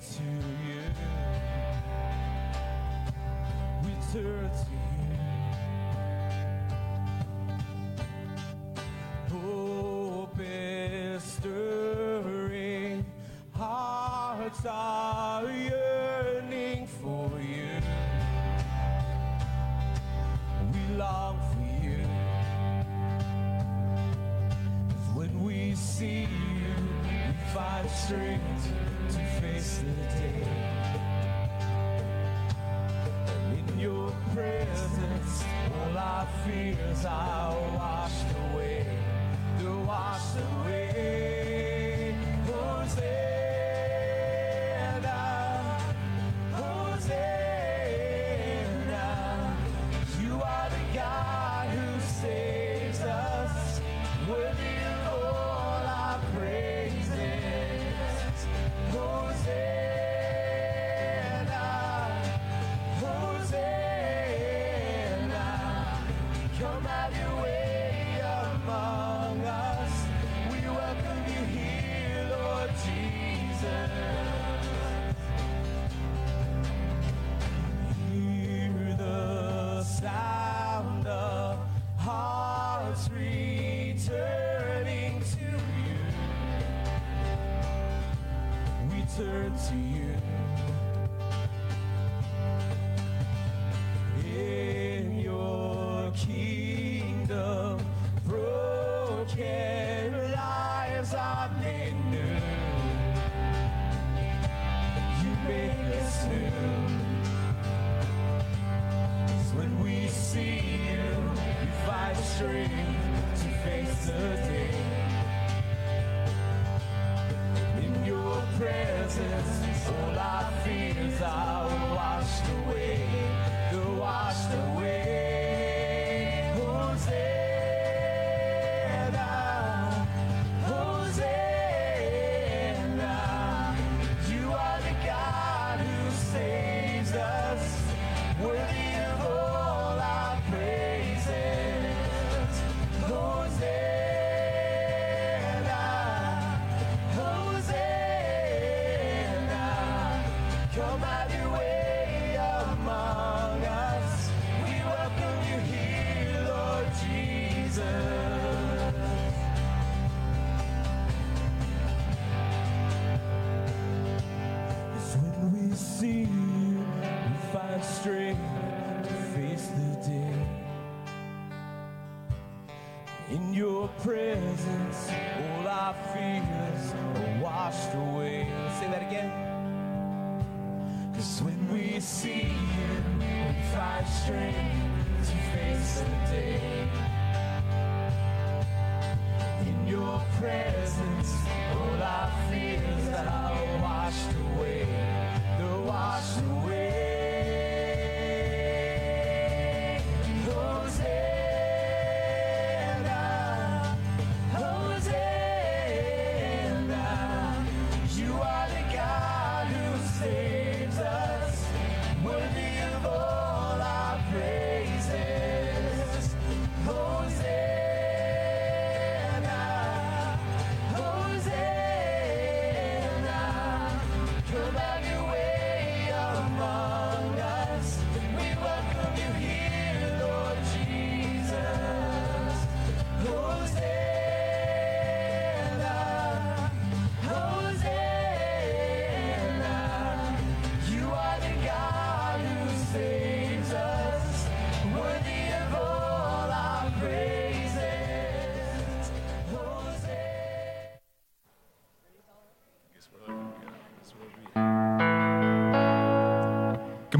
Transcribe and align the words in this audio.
to 0.00 0.22
you. 0.22 0.82
We 3.84 3.92
turn 4.12 4.50
to 4.50 4.72
you. 4.72 4.79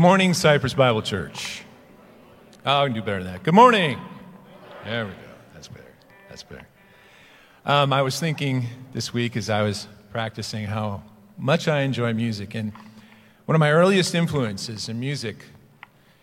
Good 0.00 0.06
morning, 0.06 0.32
Cypress 0.32 0.72
Bible 0.72 1.02
Church. 1.02 1.62
Oh, 2.64 2.84
I 2.84 2.86
can 2.86 2.94
do 2.94 3.02
better 3.02 3.22
than 3.22 3.34
that. 3.34 3.42
Good 3.42 3.52
morning. 3.52 3.98
There 4.82 5.04
we 5.04 5.10
go. 5.10 5.18
That's 5.52 5.68
better. 5.68 5.92
That's 6.30 6.42
better. 6.42 6.66
Um, 7.66 7.92
I 7.92 8.00
was 8.00 8.18
thinking 8.18 8.64
this 8.94 9.12
week 9.12 9.36
as 9.36 9.50
I 9.50 9.60
was 9.60 9.88
practicing 10.10 10.64
how 10.64 11.02
much 11.36 11.68
I 11.68 11.82
enjoy 11.82 12.14
music. 12.14 12.54
And 12.54 12.72
one 13.44 13.54
of 13.54 13.58
my 13.58 13.70
earliest 13.70 14.14
influences 14.14 14.88
in 14.88 14.98
music, 14.98 15.44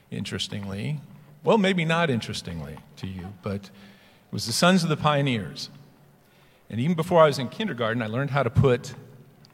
interestingly, 0.09 1.00
well, 1.44 1.59
maybe 1.59 1.85
not 1.85 2.09
interestingly 2.09 2.79
to 2.95 3.06
you, 3.06 3.31
but 3.44 3.65
it 3.65 3.71
was 4.31 4.47
the 4.47 4.53
Sons 4.53 4.81
of 4.81 4.89
the 4.89 4.97
Pioneers. 4.97 5.69
And 6.71 6.79
even 6.79 6.95
before 6.95 7.21
I 7.21 7.27
was 7.27 7.38
in 7.38 7.47
kindergarten, 7.47 8.01
I 8.01 8.07
learned 8.07 8.31
how 8.31 8.41
to 8.41 8.50
put 8.50 8.95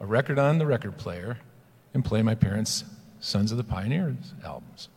a 0.00 0.06
record 0.06 0.38
on 0.38 0.56
the 0.56 0.64
record 0.64 0.96
player 0.96 1.40
and 1.92 2.02
play 2.02 2.22
my 2.22 2.34
parents' 2.34 2.84
Sons 3.20 3.50
of 3.50 3.58
the 3.58 3.64
Pioneers 3.64 4.34
albums. 4.44 4.88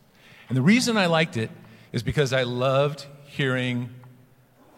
And 0.48 0.56
the 0.56 0.62
reason 0.62 0.96
I 0.96 1.06
liked 1.06 1.36
it 1.36 1.50
is 1.92 2.02
because 2.02 2.32
I 2.32 2.42
loved 2.42 3.06
hearing 3.24 3.90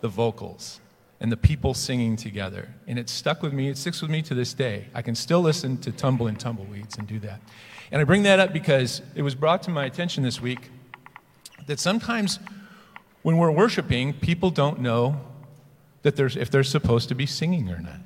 the 0.00 0.08
vocals 0.08 0.81
and 1.20 1.31
the 1.31 1.37
people 1.37 1.75
singing 1.75 2.16
together. 2.16 2.69
And 2.87 2.98
it 2.98 3.08
stuck 3.08 3.42
with 3.42 3.52
me. 3.52 3.69
It 3.69 3.76
sticks 3.76 4.00
with 4.00 4.10
me 4.10 4.22
to 4.22 4.34
this 4.34 4.54
day. 4.54 4.87
I 4.94 5.02
can 5.02 5.14
still 5.14 5.40
listen 5.40 5.76
to 5.78 5.92
Tumbling 5.92 6.37
Tumbleweeds 6.37 6.96
and 6.96 7.06
do 7.06 7.19
that. 7.20 7.40
And 7.92 8.00
I 8.00 8.04
bring 8.04 8.22
that 8.22 8.38
up 8.38 8.52
because 8.52 9.02
it 9.14 9.22
was 9.22 9.34
brought 9.34 9.62
to 9.64 9.70
my 9.70 9.84
attention 9.84 10.22
this 10.22 10.40
week 10.40 10.70
that 11.66 11.78
sometimes 11.78 12.38
when 13.22 13.37
we're 13.37 13.50
worshiping, 13.50 14.14
people 14.14 14.50
don't 14.50 14.81
know 14.81 15.20
that 16.02 16.19
if 16.19 16.50
they're 16.50 16.64
supposed 16.64 17.08
to 17.10 17.14
be 17.14 17.26
singing 17.26 17.69
or 17.69 17.78
not. 17.78 18.00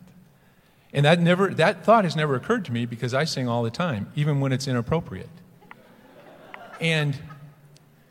And 0.94 1.04
that, 1.04 1.20
never, 1.20 1.48
that 1.48 1.84
thought 1.84 2.04
has 2.04 2.14
never 2.14 2.36
occurred 2.36 2.64
to 2.66 2.72
me 2.72 2.86
because 2.86 3.12
I 3.12 3.24
sing 3.24 3.48
all 3.48 3.64
the 3.64 3.70
time, 3.70 4.10
even 4.14 4.40
when 4.40 4.52
it's 4.52 4.68
inappropriate. 4.68 5.28
And 6.80 7.18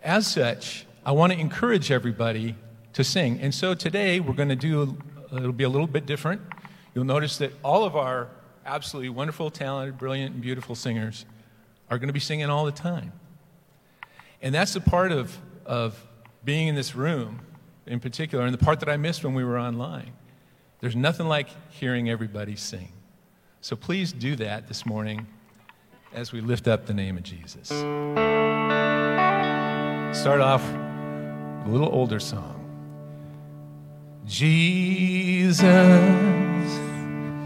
as 0.03 0.27
such, 0.27 0.85
I 1.06 1.13
want 1.13 1.31
to 1.31 1.39
encourage 1.39 1.91
everybody 1.91 2.56
to 2.91 3.03
sing. 3.03 3.39
And 3.39 3.56
so 3.56 3.74
today 3.74 4.19
we're 4.19 4.33
going 4.33 4.50
to 4.50 4.56
do, 4.56 4.97
it'll 5.33 5.53
be 5.53 5.63
a 5.63 5.69
little 5.69 5.88
bit 5.88 6.06
different. 6.06 6.41
You'll 6.94 7.06
notice 7.06 7.38
that 7.38 7.53
all 7.63 7.85
of 7.85 7.95
our 7.95 8.27
absolutely 8.65 9.09
wonderful, 9.09 9.50
talented, 9.50 9.97
brilliant, 9.97 10.33
and 10.33 10.41
beautiful 10.41 10.75
singers 10.75 11.25
are 11.89 11.97
going 11.97 12.07
to 12.07 12.13
be 12.13 12.19
singing 12.19 12.50
all 12.50 12.65
the 12.65 12.71
time. 12.71 13.13
And 14.41 14.53
that's 14.53 14.74
the 14.74 14.81
part 14.81 15.13
of, 15.13 15.38
of 15.65 16.06
being 16.44 16.68
in 16.68 16.75
this 16.75 16.95
room 16.95 17.39
in 17.85 18.00
particular, 18.00 18.45
and 18.45 18.53
the 18.53 18.63
part 18.63 18.80
that 18.80 18.89
I 18.89 18.97
missed 18.97 19.24
when 19.24 19.33
we 19.33 19.44
were 19.44 19.59
online. 19.59 20.12
There's 20.83 20.95
nothing 20.97 21.30
like 21.30 21.47
hearing 21.69 22.09
everybody 22.09 22.57
sing. 22.57 22.91
So 23.62 23.77
please 23.77 24.12
do 24.12 24.35
that 24.35 24.68
this 24.68 24.85
morning 24.85 25.27
as 26.13 26.33
we 26.33 26.41
lift 26.41 26.68
up 26.68 26.88
the 26.88 26.94
name 26.94 27.15
of 27.15 27.24
Jesus. 27.24 27.69
Start 27.69 28.18
off 30.41 30.62
a 30.74 31.63
little 31.68 31.88
older 31.89 32.19
song. 32.19 32.59
Jesus, 34.25 35.62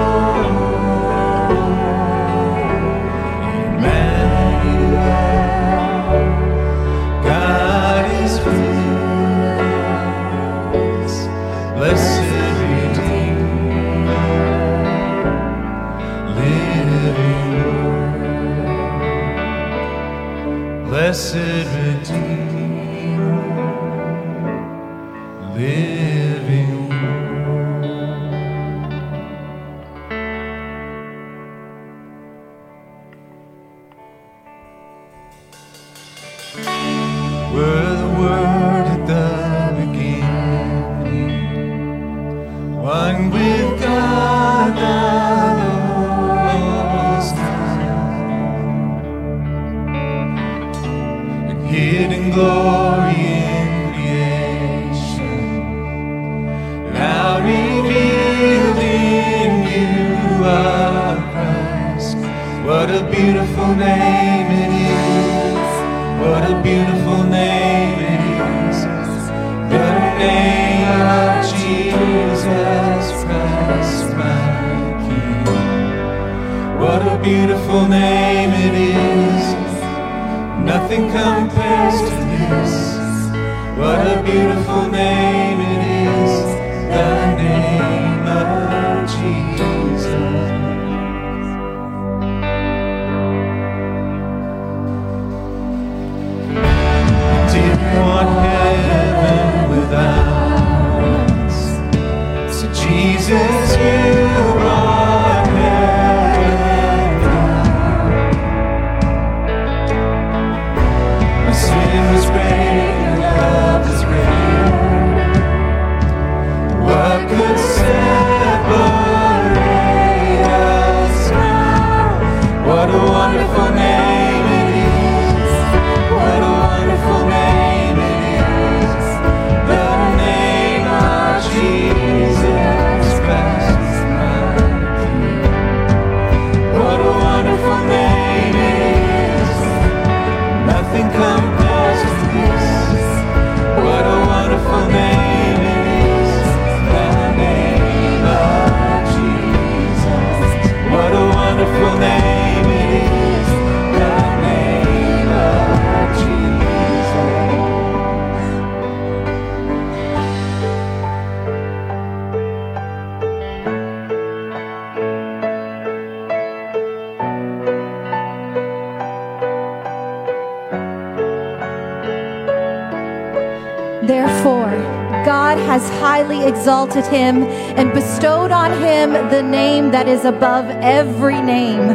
Exalted 176.65 177.05
him 177.05 177.43
and 177.77 177.93
bestowed 177.93 178.49
on 178.49 178.71
him 178.81 179.11
the 179.29 179.43
name 179.43 179.91
that 179.91 180.07
is 180.07 180.25
above 180.25 180.65
every 180.81 181.39
name, 181.39 181.89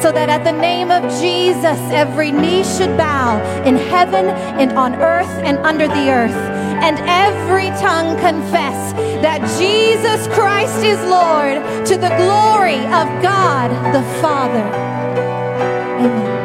so 0.00 0.10
that 0.10 0.30
at 0.30 0.42
the 0.42 0.58
name 0.58 0.90
of 0.90 1.02
Jesus 1.20 1.78
every 1.92 2.32
knee 2.32 2.64
should 2.64 2.96
bow 2.96 3.36
in 3.66 3.76
heaven 3.76 4.24
and 4.58 4.72
on 4.72 4.94
earth 5.02 5.28
and 5.44 5.58
under 5.58 5.86
the 5.86 6.08
earth, 6.08 6.30
and 6.80 6.98
every 7.00 7.68
tongue 7.78 8.16
confess 8.16 8.94
that 9.20 9.40
Jesus 9.60 10.26
Christ 10.28 10.82
is 10.82 10.98
Lord 11.10 11.60
to 11.84 11.98
the 11.98 12.08
glory 12.16 12.80
of 12.96 13.06
God 13.20 13.68
the 13.92 14.02
Father. 14.22 14.64
Amen. 16.00 16.35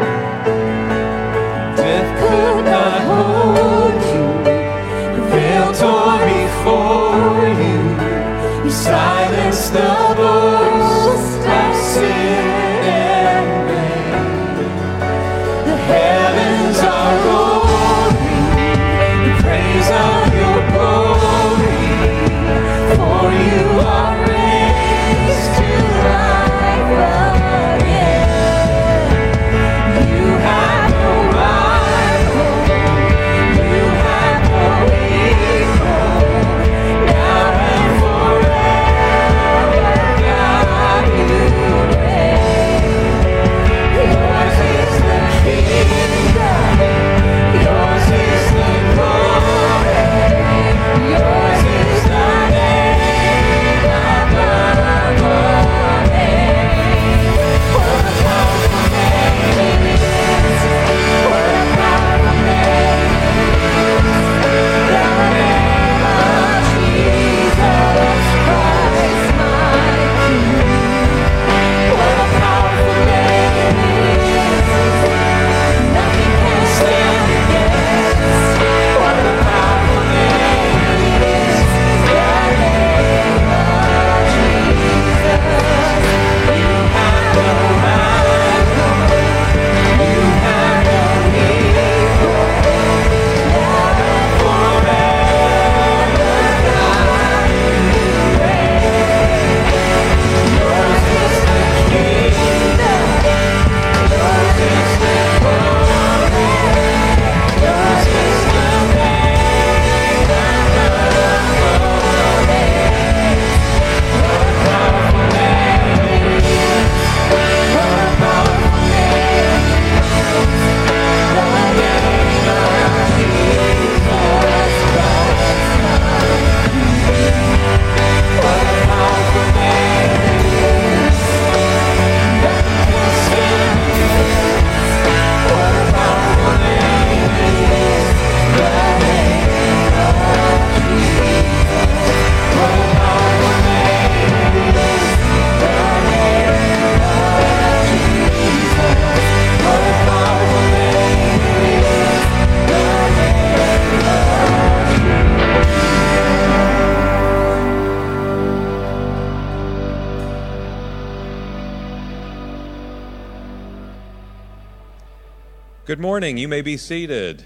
Morning. 166.21 166.37
You 166.37 166.47
may 166.47 166.61
be 166.61 166.77
seated. 166.77 167.43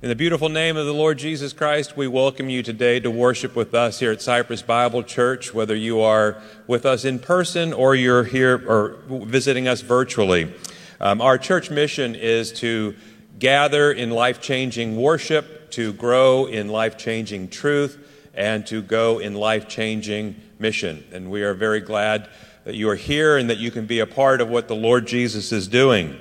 In 0.00 0.08
the 0.08 0.16
beautiful 0.16 0.48
name 0.48 0.78
of 0.78 0.86
the 0.86 0.94
Lord 0.94 1.18
Jesus 1.18 1.52
Christ, 1.52 1.94
we 1.94 2.08
welcome 2.08 2.48
you 2.48 2.62
today 2.62 3.00
to 3.00 3.10
worship 3.10 3.54
with 3.54 3.74
us 3.74 3.98
here 3.98 4.10
at 4.12 4.22
Cypress 4.22 4.62
Bible 4.62 5.02
Church, 5.02 5.52
whether 5.52 5.76
you 5.76 6.00
are 6.00 6.40
with 6.66 6.86
us 6.86 7.04
in 7.04 7.18
person 7.18 7.74
or 7.74 7.94
you're 7.94 8.24
here 8.24 8.66
or 8.66 8.96
visiting 9.26 9.68
us 9.68 9.82
virtually. 9.82 10.54
Um, 11.02 11.20
our 11.20 11.36
church 11.36 11.70
mission 11.70 12.14
is 12.14 12.50
to 12.60 12.96
gather 13.38 13.92
in 13.92 14.08
life 14.08 14.40
changing 14.40 14.96
worship, 14.96 15.70
to 15.72 15.92
grow 15.92 16.46
in 16.46 16.68
life 16.68 16.96
changing 16.96 17.50
truth, 17.50 17.98
and 18.32 18.66
to 18.68 18.80
go 18.80 19.18
in 19.18 19.34
life 19.34 19.68
changing 19.68 20.34
mission. 20.58 21.04
And 21.12 21.30
we 21.30 21.42
are 21.42 21.52
very 21.52 21.80
glad 21.80 22.26
that 22.64 22.74
you 22.74 22.88
are 22.88 22.96
here 22.96 23.36
and 23.36 23.50
that 23.50 23.58
you 23.58 23.70
can 23.70 23.84
be 23.84 23.98
a 23.98 24.06
part 24.06 24.40
of 24.40 24.48
what 24.48 24.66
the 24.66 24.76
Lord 24.76 25.06
Jesus 25.06 25.52
is 25.52 25.68
doing. 25.68 26.18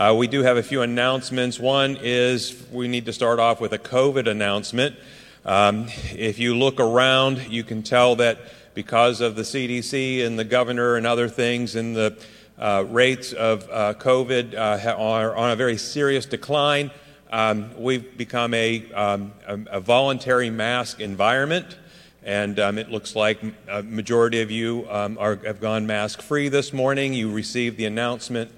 Uh, 0.00 0.14
we 0.14 0.26
do 0.26 0.42
have 0.42 0.56
a 0.56 0.62
few 0.62 0.80
announcements. 0.80 1.60
One 1.60 1.98
is 2.00 2.64
we 2.72 2.88
need 2.88 3.04
to 3.04 3.12
start 3.12 3.38
off 3.38 3.60
with 3.60 3.74
a 3.74 3.78
COVID 3.78 4.28
announcement. 4.28 4.96
Um, 5.44 5.88
if 6.12 6.38
you 6.38 6.56
look 6.56 6.80
around, 6.80 7.48
you 7.48 7.62
can 7.64 7.82
tell 7.82 8.16
that 8.16 8.38
because 8.72 9.20
of 9.20 9.36
the 9.36 9.42
CDC 9.42 10.24
and 10.24 10.38
the 10.38 10.44
governor 10.44 10.96
and 10.96 11.06
other 11.06 11.28
things, 11.28 11.76
and 11.76 11.94
the 11.94 12.16
uh, 12.58 12.86
rates 12.88 13.34
of 13.34 13.68
uh, 13.70 13.92
COVID 13.92 14.54
uh, 14.54 14.94
are 14.96 15.36
on 15.36 15.50
a 15.50 15.56
very 15.56 15.76
serious 15.76 16.24
decline. 16.24 16.90
Um, 17.30 17.68
we've 17.76 18.16
become 18.16 18.54
a, 18.54 18.90
um, 18.92 19.34
a, 19.46 19.80
voluntary 19.80 20.48
mask 20.48 21.00
environment. 21.00 21.76
And 22.22 22.58
um, 22.58 22.78
it 22.78 22.90
looks 22.90 23.14
like 23.14 23.42
a 23.68 23.82
majority 23.82 24.40
of 24.40 24.50
you 24.50 24.86
um, 24.88 25.18
are, 25.18 25.36
have 25.44 25.60
gone 25.60 25.86
mask 25.86 26.22
free 26.22 26.48
this 26.48 26.72
morning. 26.72 27.12
You 27.12 27.30
received 27.30 27.76
the 27.76 27.84
announcement 27.84 28.50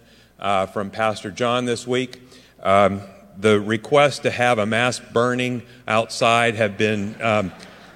uh, 0.43 0.67
from 0.67 0.91
Pastor 0.91 1.31
John 1.31 1.65
this 1.65 1.87
week. 1.87 2.21
Um, 2.63 3.01
the 3.39 3.61
request 3.61 4.25
to 4.25 4.31
have 4.31 4.59
a 4.59 4.67
mass 4.67 4.99
burning 4.99 5.63
outside 5.87 6.57
have 6.57 6.77
been, 6.77 7.17
um, 7.23 7.53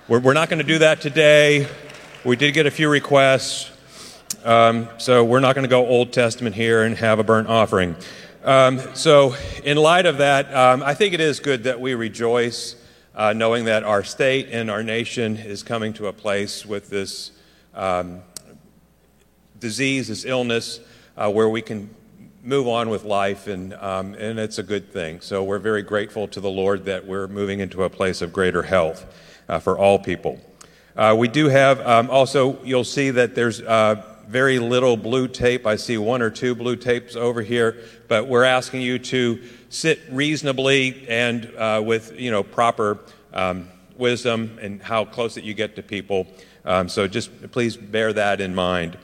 we're, 0.08 0.20
we're 0.20 0.32
not 0.32 0.48
going 0.48 0.60
to 0.60 0.64
do 0.64 0.78
that 0.78 1.00
today. 1.00 1.66
We 2.24 2.36
did 2.36 2.54
get 2.54 2.66
a 2.66 2.70
few 2.70 2.88
requests, 2.88 3.70
um, 4.44 4.88
so 4.96 5.24
we're 5.24 5.40
not 5.40 5.56
going 5.56 5.64
to 5.64 5.68
go 5.68 5.86
Old 5.86 6.12
Testament 6.12 6.54
here 6.54 6.84
and 6.84 6.96
have 6.96 7.18
a 7.18 7.24
burnt 7.24 7.48
offering. 7.48 7.96
Um, 8.44 8.78
so, 8.94 9.34
in 9.64 9.76
light 9.76 10.06
of 10.06 10.18
that, 10.18 10.54
um, 10.54 10.84
I 10.84 10.94
think 10.94 11.14
it 11.14 11.20
is 11.20 11.40
good 11.40 11.64
that 11.64 11.80
we 11.80 11.94
rejoice 11.94 12.76
uh, 13.16 13.32
knowing 13.32 13.64
that 13.64 13.82
our 13.82 14.04
state 14.04 14.48
and 14.52 14.70
our 14.70 14.84
nation 14.84 15.36
is 15.36 15.64
coming 15.64 15.92
to 15.94 16.06
a 16.06 16.12
place 16.12 16.64
with 16.64 16.88
this 16.90 17.32
um, 17.74 18.20
disease, 19.58 20.08
this 20.08 20.24
illness, 20.24 20.78
uh, 21.16 21.28
where 21.30 21.48
we 21.48 21.60
can 21.60 21.90
move 22.46 22.68
on 22.68 22.88
with 22.88 23.02
life, 23.02 23.48
and, 23.48 23.74
um, 23.74 24.14
and 24.14 24.38
it's 24.38 24.58
a 24.58 24.62
good 24.62 24.92
thing. 24.92 25.20
So 25.20 25.42
we're 25.42 25.58
very 25.58 25.82
grateful 25.82 26.28
to 26.28 26.40
the 26.40 26.48
Lord 26.48 26.84
that 26.84 27.04
we're 27.04 27.26
moving 27.26 27.58
into 27.58 27.82
a 27.82 27.90
place 27.90 28.22
of 28.22 28.32
greater 28.32 28.62
health 28.62 29.04
uh, 29.48 29.58
for 29.58 29.76
all 29.76 29.98
people. 29.98 30.40
Uh, 30.96 31.16
we 31.18 31.26
do 31.26 31.48
have 31.48 31.80
um, 31.80 32.08
also, 32.08 32.62
you'll 32.62 32.84
see 32.84 33.10
that 33.10 33.34
there's 33.34 33.60
uh, 33.62 34.00
very 34.28 34.60
little 34.60 34.96
blue 34.96 35.26
tape. 35.26 35.66
I 35.66 35.74
see 35.74 35.98
one 35.98 36.22
or 36.22 36.30
two 36.30 36.54
blue 36.54 36.76
tapes 36.76 37.16
over 37.16 37.42
here, 37.42 37.78
but 38.06 38.28
we're 38.28 38.44
asking 38.44 38.82
you 38.82 39.00
to 39.00 39.42
sit 39.68 40.00
reasonably 40.08 41.04
and 41.08 41.52
uh, 41.56 41.82
with 41.84 42.18
you 42.18 42.30
know 42.30 42.44
proper 42.44 43.00
um, 43.32 43.68
wisdom 43.96 44.56
and 44.62 44.80
how 44.80 45.04
close 45.04 45.34
that 45.34 45.42
you 45.42 45.52
get 45.52 45.74
to 45.76 45.82
people. 45.82 46.28
Um, 46.64 46.88
so 46.88 47.08
just 47.08 47.50
please 47.50 47.76
bear 47.76 48.12
that 48.12 48.40
in 48.40 48.54
mind. 48.54 48.98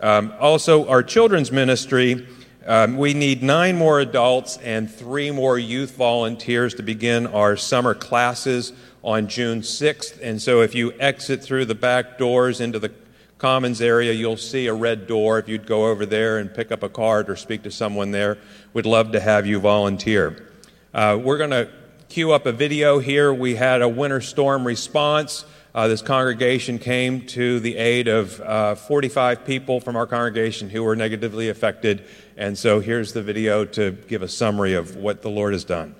Um, 0.00 0.32
also, 0.40 0.88
our 0.88 1.02
children's 1.02 1.52
ministry 1.52 2.26
Um, 2.66 2.96
we 2.96 3.14
need 3.14 3.42
nine 3.42 3.76
more 3.76 4.00
adults 4.00 4.58
and 4.58 4.90
three 4.90 5.30
more 5.30 5.58
youth 5.58 5.96
volunteers 5.96 6.74
to 6.74 6.82
begin 6.82 7.26
our 7.26 7.56
summer 7.56 7.94
classes 7.94 8.72
on 9.02 9.28
June 9.28 9.60
6th. 9.60 10.18
And 10.22 10.42
so 10.42 10.60
if 10.60 10.74
you 10.74 10.92
exit 10.98 11.42
through 11.42 11.66
the 11.66 11.74
back 11.74 12.18
doors 12.18 12.60
into 12.60 12.78
the 12.78 12.92
Commons 13.38 13.80
area, 13.80 14.12
you'll 14.12 14.36
see 14.36 14.66
a 14.66 14.74
red 14.74 15.06
door. 15.06 15.38
If 15.38 15.48
you'd 15.48 15.66
go 15.66 15.86
over 15.86 16.04
there 16.04 16.38
and 16.38 16.52
pick 16.52 16.72
up 16.72 16.82
a 16.82 16.88
card 16.88 17.30
or 17.30 17.36
speak 17.36 17.62
to 17.62 17.70
someone 17.70 18.10
there, 18.10 18.36
we'd 18.72 18.86
love 18.86 19.12
to 19.12 19.20
have 19.20 19.46
you 19.46 19.60
volunteer. 19.60 20.50
Uh, 20.92 21.18
we're 21.22 21.38
going 21.38 21.50
to 21.50 21.70
cue 22.08 22.32
up 22.32 22.46
a 22.46 22.52
video 22.52 22.98
here. 22.98 23.32
We 23.32 23.54
had 23.54 23.80
a 23.80 23.88
winter 23.88 24.20
storm 24.20 24.66
response. 24.66 25.44
Uh, 25.74 25.86
this 25.86 26.02
congregation 26.02 26.78
came 26.78 27.24
to 27.26 27.60
the 27.60 27.76
aid 27.76 28.08
of 28.08 28.40
uh, 28.40 28.74
45 28.74 29.44
people 29.44 29.80
from 29.80 29.94
our 29.94 30.06
congregation 30.06 30.68
who 30.68 30.82
were 30.82 30.96
negatively 30.96 31.50
affected. 31.50 32.04
And 32.38 32.56
so 32.56 32.78
here's 32.78 33.14
the 33.14 33.22
video 33.22 33.64
to 33.64 33.90
give 33.90 34.22
a 34.22 34.28
summary 34.28 34.72
of 34.72 34.94
what 34.94 35.22
the 35.22 35.28
Lord 35.28 35.54
has 35.54 35.64
done. 35.64 35.96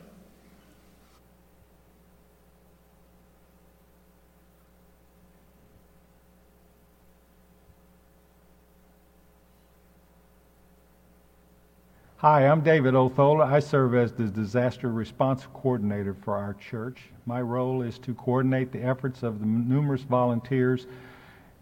Hi, 12.19 12.47
I'm 12.47 12.61
David 12.61 12.95
Othola. 12.95 13.45
I 13.45 13.59
serve 13.59 13.97
as 13.97 14.13
the 14.13 14.27
disaster 14.27 14.93
response 14.93 15.45
coordinator 15.53 16.15
for 16.15 16.37
our 16.37 16.55
church. 16.55 17.01
My 17.27 17.43
role 17.43 17.83
is 17.83 17.99
to 18.01 18.15
coordinate 18.15 18.71
the 18.71 18.83
efforts 18.83 19.25
of 19.25 19.41
the 19.41 19.47
numerous 19.47 20.03
volunteers 20.03 20.87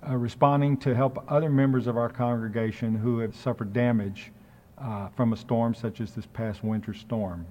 uh, 0.06 0.16
responding 0.16 0.76
to 0.78 0.94
help 0.94 1.24
other 1.28 1.48
members 1.48 1.86
of 1.86 1.96
our 1.96 2.10
congregation 2.10 2.94
who 2.94 3.20
have 3.20 3.34
suffered 3.34 3.72
damage 3.72 4.32
uh, 4.78 5.08
from 5.16 5.32
a 5.32 5.36
storm 5.36 5.74
such 5.74 6.00
as 6.00 6.12
this 6.12 6.26
past 6.26 6.62
winter 6.62 6.94
storm. 6.94 7.46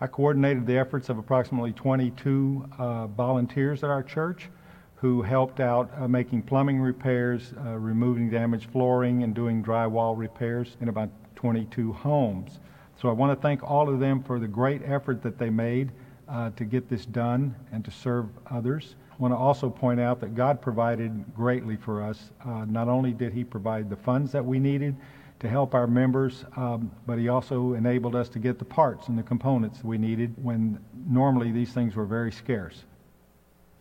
I 0.00 0.06
coordinated 0.06 0.66
the 0.66 0.78
efforts 0.78 1.08
of 1.08 1.18
approximately 1.18 1.72
22 1.72 2.68
uh, 2.78 3.06
volunteers 3.08 3.84
at 3.84 3.90
our 3.90 4.02
church 4.02 4.48
who 4.94 5.22
helped 5.22 5.60
out 5.60 5.90
uh, 5.96 6.06
making 6.06 6.42
plumbing 6.42 6.80
repairs, 6.80 7.54
uh, 7.64 7.78
removing 7.78 8.28
damaged 8.30 8.70
flooring, 8.70 9.22
and 9.22 9.34
doing 9.34 9.64
drywall 9.64 10.16
repairs 10.16 10.76
in 10.80 10.88
about 10.88 11.08
22 11.36 11.92
homes. 11.92 12.60
So 13.00 13.08
I 13.08 13.12
want 13.12 13.36
to 13.36 13.42
thank 13.42 13.62
all 13.62 13.88
of 13.88 13.98
them 13.98 14.22
for 14.22 14.38
the 14.38 14.46
great 14.46 14.82
effort 14.84 15.22
that 15.22 15.38
they 15.38 15.48
made 15.48 15.90
uh, 16.28 16.50
to 16.50 16.64
get 16.64 16.88
this 16.88 17.06
done 17.06 17.54
and 17.72 17.82
to 17.84 17.90
serve 17.90 18.26
others. 18.50 18.94
I 19.10 19.16
want 19.16 19.32
to 19.32 19.38
also 19.38 19.70
point 19.70 20.00
out 20.00 20.20
that 20.20 20.34
God 20.34 20.60
provided 20.60 21.34
greatly 21.34 21.76
for 21.76 22.02
us. 22.02 22.30
Uh, 22.44 22.66
not 22.66 22.88
only 22.88 23.12
did 23.12 23.32
He 23.32 23.42
provide 23.42 23.88
the 23.88 23.96
funds 23.96 24.32
that 24.32 24.44
we 24.44 24.58
needed 24.58 24.96
to 25.40 25.48
help 25.48 25.74
our 25.74 25.86
members, 25.86 26.44
um, 26.56 26.90
but 27.06 27.18
He 27.18 27.28
also 27.28 27.72
enabled 27.72 28.14
us 28.14 28.28
to 28.30 28.38
get 28.38 28.58
the 28.58 28.64
parts 28.64 29.08
and 29.08 29.18
the 29.18 29.22
components 29.22 29.82
we 29.82 29.98
needed 29.98 30.34
when 30.42 30.78
normally 31.08 31.50
these 31.50 31.72
things 31.72 31.96
were 31.96 32.06
very 32.06 32.30
scarce. 32.30 32.84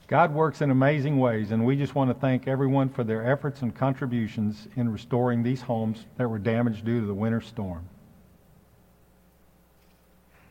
God 0.07 0.33
works 0.33 0.61
in 0.61 0.71
amazing 0.71 1.19
ways, 1.19 1.51
and 1.51 1.63
we 1.63 1.75
just 1.75 1.93
want 1.93 2.09
to 2.09 2.15
thank 2.15 2.47
everyone 2.47 2.89
for 2.89 3.03
their 3.03 3.31
efforts 3.31 3.61
and 3.61 3.75
contributions 3.75 4.67
in 4.75 4.89
restoring 4.89 5.43
these 5.43 5.61
homes 5.61 6.07
that 6.17 6.27
were 6.27 6.39
damaged 6.39 6.83
due 6.83 7.01
to 7.01 7.05
the 7.05 7.13
winter 7.13 7.41
storm. 7.41 7.87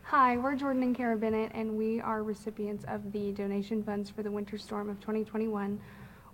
Hi, 0.03 0.37
we're 0.37 0.55
Jordan 0.55 0.81
and 0.83 0.95
Kara 0.95 1.17
Bennett, 1.17 1.51
and 1.53 1.77
we 1.77 1.99
are 1.99 2.23
recipients 2.23 2.85
of 2.87 3.11
the 3.11 3.33
donation 3.33 3.83
funds 3.83 4.09
for 4.09 4.23
the 4.23 4.31
winter 4.31 4.57
storm 4.57 4.89
of 4.89 4.99
2021. 5.01 5.79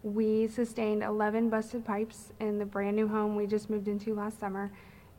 We 0.05 0.47
sustained 0.47 1.01
11 1.01 1.49
busted 1.49 1.83
pipes 1.83 2.31
in 2.39 2.59
the 2.59 2.65
brand 2.65 2.95
new 2.95 3.07
home 3.07 3.35
we 3.35 3.47
just 3.47 3.69
moved 3.71 3.87
into 3.87 4.13
last 4.13 4.39
summer, 4.39 4.71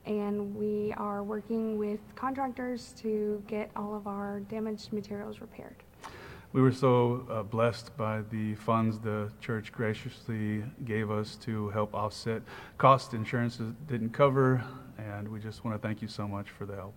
and 0.05 0.55
we 0.55 0.95
are 0.97 1.25
working 1.25 1.77
with 1.77 1.99
contractors 2.15 2.95
to 3.03 3.43
get 3.49 3.71
all 3.75 3.97
of 3.97 4.07
our 4.07 4.41
damaged 4.49 4.93
materials 4.93 5.41
repaired 5.41 5.83
we 6.57 6.63
were 6.63 6.73
so 6.73 7.27
uh, 7.31 7.43
blessed 7.43 7.95
by 7.99 8.23
the 8.31 8.55
funds 8.55 8.99
the 8.99 9.31
church 9.43 9.71
graciously 9.73 10.65
gave 10.87 11.11
us 11.11 11.37
to 11.37 11.69
help 11.69 11.95
offset 11.95 12.41
cost 12.79 13.13
insurance 13.13 13.61
didn't 13.87 14.11
cover, 14.15 14.65
and 14.97 15.29
we 15.29 15.39
just 15.39 15.67
want 15.67 15.81
to 15.81 15.87
thank 15.87 16.01
you 16.01 16.09
so 16.09 16.27
much 16.27 16.49
for 16.49 16.65
the 16.65 16.75
help. 16.75 16.95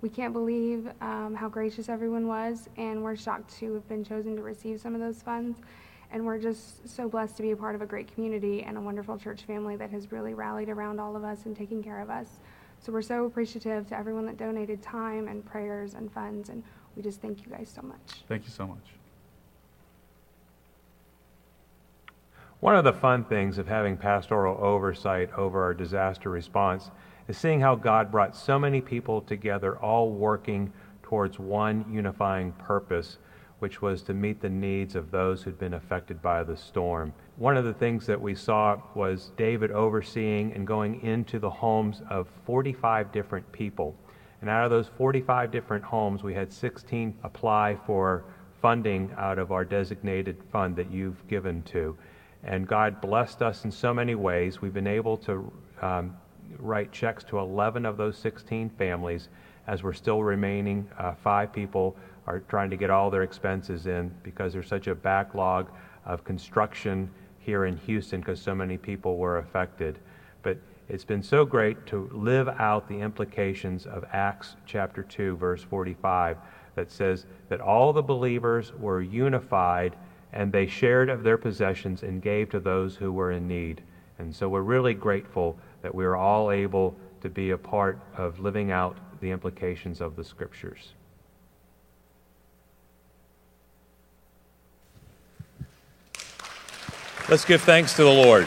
We 0.00 0.08
can't 0.08 0.32
believe 0.32 0.88
um, 1.02 1.34
how 1.34 1.48
gracious 1.48 1.90
everyone 1.90 2.26
was, 2.26 2.70
and 2.78 3.02
we're 3.02 3.16
shocked 3.16 3.54
to 3.58 3.74
have 3.74 3.86
been 3.86 4.02
chosen 4.02 4.34
to 4.36 4.42
receive 4.42 4.80
some 4.80 4.94
of 4.94 5.00
those 5.02 5.20
funds. 5.20 5.58
And 6.12 6.24
we're 6.24 6.38
just 6.38 6.88
so 6.88 7.08
blessed 7.08 7.36
to 7.36 7.42
be 7.42 7.50
a 7.50 7.56
part 7.56 7.74
of 7.74 7.82
a 7.82 7.86
great 7.86 8.12
community 8.14 8.62
and 8.62 8.76
a 8.78 8.80
wonderful 8.80 9.18
church 9.18 9.42
family 9.42 9.76
that 9.76 9.90
has 9.90 10.12
really 10.12 10.34
rallied 10.34 10.68
around 10.68 11.00
all 11.00 11.16
of 11.16 11.24
us 11.24 11.46
and 11.46 11.56
taken 11.56 11.82
care 11.82 12.00
of 12.00 12.10
us. 12.10 12.26
So 12.80 12.92
we're 12.92 13.02
so 13.02 13.24
appreciative 13.24 13.88
to 13.88 13.98
everyone 13.98 14.26
that 14.26 14.36
donated 14.36 14.82
time 14.82 15.28
and 15.28 15.44
prayers 15.44 15.94
and 15.94 16.12
funds, 16.12 16.48
and 16.48 16.62
we 16.94 17.02
just 17.02 17.20
thank 17.20 17.44
you 17.44 17.50
guys 17.50 17.70
so 17.74 17.82
much. 17.82 18.22
Thank 18.28 18.44
you 18.44 18.50
so 18.50 18.66
much. 18.66 18.78
One 22.60 22.76
of 22.76 22.84
the 22.84 22.92
fun 22.92 23.24
things 23.24 23.58
of 23.58 23.66
having 23.66 23.96
pastoral 23.96 24.56
oversight 24.64 25.30
over 25.34 25.62
our 25.62 25.74
disaster 25.74 26.30
response 26.30 26.90
is 27.28 27.36
seeing 27.36 27.60
how 27.60 27.74
God 27.74 28.10
brought 28.10 28.34
so 28.36 28.58
many 28.58 28.80
people 28.80 29.20
together, 29.20 29.76
all 29.78 30.10
working 30.10 30.72
towards 31.02 31.38
one 31.38 31.84
unifying 31.90 32.52
purpose, 32.52 33.18
which 33.58 33.80
was 33.80 34.02
to 34.02 34.14
meet 34.14 34.40
the 34.40 34.48
needs 34.48 34.94
of 34.94 35.10
those 35.10 35.42
who'd 35.42 35.58
been 35.58 35.74
affected 35.74 36.20
by 36.20 36.42
the 36.44 36.56
storm. 36.56 37.12
One 37.36 37.56
of 37.56 37.64
the 37.64 37.74
things 37.74 38.06
that 38.06 38.20
we 38.20 38.34
saw 38.34 38.80
was 38.94 39.32
David 39.36 39.70
overseeing 39.70 40.52
and 40.52 40.66
going 40.66 41.02
into 41.02 41.38
the 41.38 41.50
homes 41.50 42.02
of 42.10 42.28
45 42.44 43.12
different 43.12 43.50
people 43.52 43.96
and 44.40 44.50
out 44.50 44.64
of 44.64 44.70
those 44.70 44.88
45 44.96 45.50
different 45.50 45.84
homes, 45.84 46.22
we 46.22 46.34
had 46.34 46.52
16 46.52 47.18
apply 47.22 47.76
for 47.86 48.24
funding 48.60 49.12
out 49.16 49.38
of 49.38 49.52
our 49.52 49.64
designated 49.64 50.42
fund 50.52 50.76
that 50.76 50.90
you've 50.90 51.26
given 51.28 51.62
to. 51.62 51.96
And 52.44 52.66
God 52.66 53.00
blessed 53.00 53.42
us 53.42 53.64
in 53.64 53.70
so 53.70 53.92
many 53.92 54.14
ways. 54.14 54.60
We've 54.60 54.74
been 54.74 54.86
able 54.86 55.16
to 55.18 55.52
um, 55.82 56.16
write 56.58 56.92
checks 56.92 57.24
to 57.24 57.38
11 57.38 57.86
of 57.86 57.96
those 57.96 58.18
16 58.18 58.70
families, 58.70 59.28
as 59.66 59.82
we're 59.82 59.92
still 59.92 60.22
remaining. 60.22 60.88
Uh, 60.98 61.14
five 61.14 61.52
people 61.52 61.96
are 62.26 62.40
trying 62.40 62.70
to 62.70 62.76
get 62.76 62.90
all 62.90 63.10
their 63.10 63.22
expenses 63.22 63.86
in 63.86 64.12
because 64.22 64.52
there's 64.52 64.68
such 64.68 64.86
a 64.86 64.94
backlog 64.94 65.68
of 66.04 66.24
construction 66.24 67.10
here 67.38 67.66
in 67.66 67.76
Houston 67.78 68.20
because 68.20 68.40
so 68.40 68.54
many 68.54 68.76
people 68.76 69.16
were 69.16 69.38
affected. 69.38 69.98
But 70.42 70.58
it's 70.88 71.04
been 71.04 71.22
so 71.22 71.44
great 71.44 71.86
to 71.86 72.08
live 72.12 72.48
out 72.48 72.88
the 72.88 73.00
implications 73.00 73.86
of 73.86 74.04
Acts 74.12 74.56
chapter 74.66 75.02
2, 75.02 75.36
verse 75.36 75.62
45, 75.62 76.38
that 76.74 76.90
says 76.90 77.26
that 77.48 77.60
all 77.60 77.92
the 77.92 78.02
believers 78.02 78.72
were 78.74 79.00
unified 79.00 79.96
and 80.32 80.52
they 80.52 80.66
shared 80.66 81.08
of 81.08 81.22
their 81.22 81.38
possessions 81.38 82.02
and 82.02 82.20
gave 82.20 82.50
to 82.50 82.60
those 82.60 82.96
who 82.96 83.12
were 83.12 83.32
in 83.32 83.48
need. 83.48 83.82
And 84.18 84.34
so 84.34 84.48
we're 84.48 84.60
really 84.62 84.94
grateful 84.94 85.58
that 85.82 85.94
we 85.94 86.04
are 86.04 86.16
all 86.16 86.50
able 86.50 86.96
to 87.22 87.28
be 87.28 87.50
a 87.50 87.58
part 87.58 87.98
of 88.16 88.38
living 88.40 88.70
out 88.70 88.98
the 89.20 89.30
implications 89.30 90.00
of 90.00 90.16
the 90.16 90.24
scriptures. 90.24 90.92
Let's 97.28 97.44
give 97.44 97.60
thanks 97.62 97.94
to 97.94 98.04
the 98.04 98.08
Lord. 98.08 98.46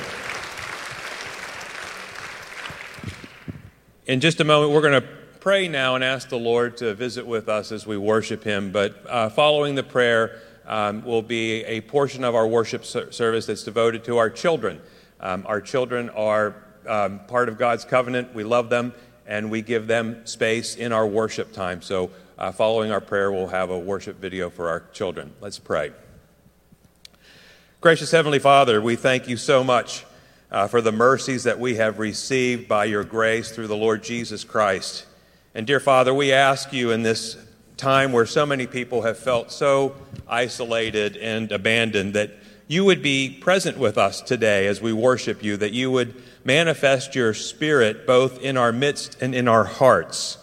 In 4.06 4.22
just 4.22 4.40
a 4.40 4.46
moment, 4.46 4.72
we're 4.72 4.82
going 4.82 5.02
to 5.02 5.08
pray 5.42 5.68
now 5.68 5.96
and 5.96 6.04
ask 6.04 6.30
the 6.30 6.40
Lord 6.40 6.78
to 6.78 6.94
visit 6.94 7.28
with 7.28 7.50
us 7.50 7.74
as 7.74 7.86
we 7.86 7.98
worship 7.98 8.42
Him. 8.42 8.72
But 8.72 9.06
uh, 9.06 9.28
following 9.32 9.76
the 9.76 9.84
prayer 9.84 10.40
um, 10.66 11.04
will 11.04 11.22
be 11.22 11.66
a 11.66 11.82
portion 11.82 12.24
of 12.24 12.36
our 12.36 12.48
worship 12.48 12.86
service 12.86 13.48
that's 13.48 13.64
devoted 13.64 14.06
to 14.06 14.16
our 14.16 14.30
children. 14.30 14.80
Um, 15.20 15.44
our 15.46 15.60
children 15.60 16.10
are 16.12 16.56
um, 16.88 17.20
part 17.28 17.50
of 17.50 17.58
God's 17.58 17.84
covenant. 17.84 18.34
We 18.34 18.46
love 18.46 18.70
them, 18.70 18.94
and 19.28 19.52
we 19.52 19.62
give 19.62 19.88
them 19.88 20.26
space 20.26 20.78
in 20.78 20.94
our 20.94 21.06
worship 21.06 21.52
time. 21.52 21.82
So, 21.82 22.12
uh, 22.38 22.54
following 22.54 22.94
our 22.94 23.02
prayer, 23.02 23.30
we'll 23.30 23.48
have 23.48 23.72
a 23.72 23.78
worship 23.78 24.22
video 24.22 24.50
for 24.50 24.70
our 24.70 24.86
children. 24.94 25.34
Let's 25.42 25.60
pray. 25.60 25.92
Gracious 27.82 28.12
Heavenly 28.12 28.40
Father, 28.40 28.82
we 28.82 28.98
thank 28.98 29.30
you 29.30 29.38
so 29.38 29.64
much 29.64 30.06
uh, 30.52 30.68
for 30.68 30.82
the 30.82 30.92
mercies 30.92 31.46
that 31.46 31.62
we 31.62 31.76
have 31.76 31.98
received 31.98 32.68
by 32.68 32.84
your 32.84 33.06
grace 33.06 33.52
through 33.52 33.68
the 33.68 33.78
Lord 33.78 34.04
Jesus 34.04 34.44
Christ. 34.44 35.06
And 35.56 35.66
dear 35.66 35.80
Father, 35.80 36.14
we 36.14 36.34
ask 36.34 36.74
you 36.74 36.92
in 36.92 37.04
this 37.04 37.38
time 37.78 38.12
where 38.12 38.26
so 38.26 38.46
many 38.46 38.68
people 38.68 39.04
have 39.04 39.18
felt 39.18 39.50
so 39.50 39.96
isolated 40.28 41.16
and 41.16 41.54
abandoned 41.54 42.16
that 42.16 42.32
you 42.68 42.84
would 42.84 43.02
be 43.02 43.30
present 43.30 43.78
with 43.78 43.98
us 43.98 44.22
today 44.22 44.68
as 44.68 44.82
we 44.82 44.92
worship 44.92 45.42
you, 45.42 45.56
that 45.56 45.72
you 45.72 45.90
would 45.90 46.22
manifest 46.44 47.16
your 47.16 47.34
spirit 47.34 48.06
both 48.06 48.42
in 48.42 48.58
our 48.58 48.74
midst 48.74 49.22
and 49.22 49.34
in 49.34 49.48
our 49.48 49.64
hearts. 49.64 50.38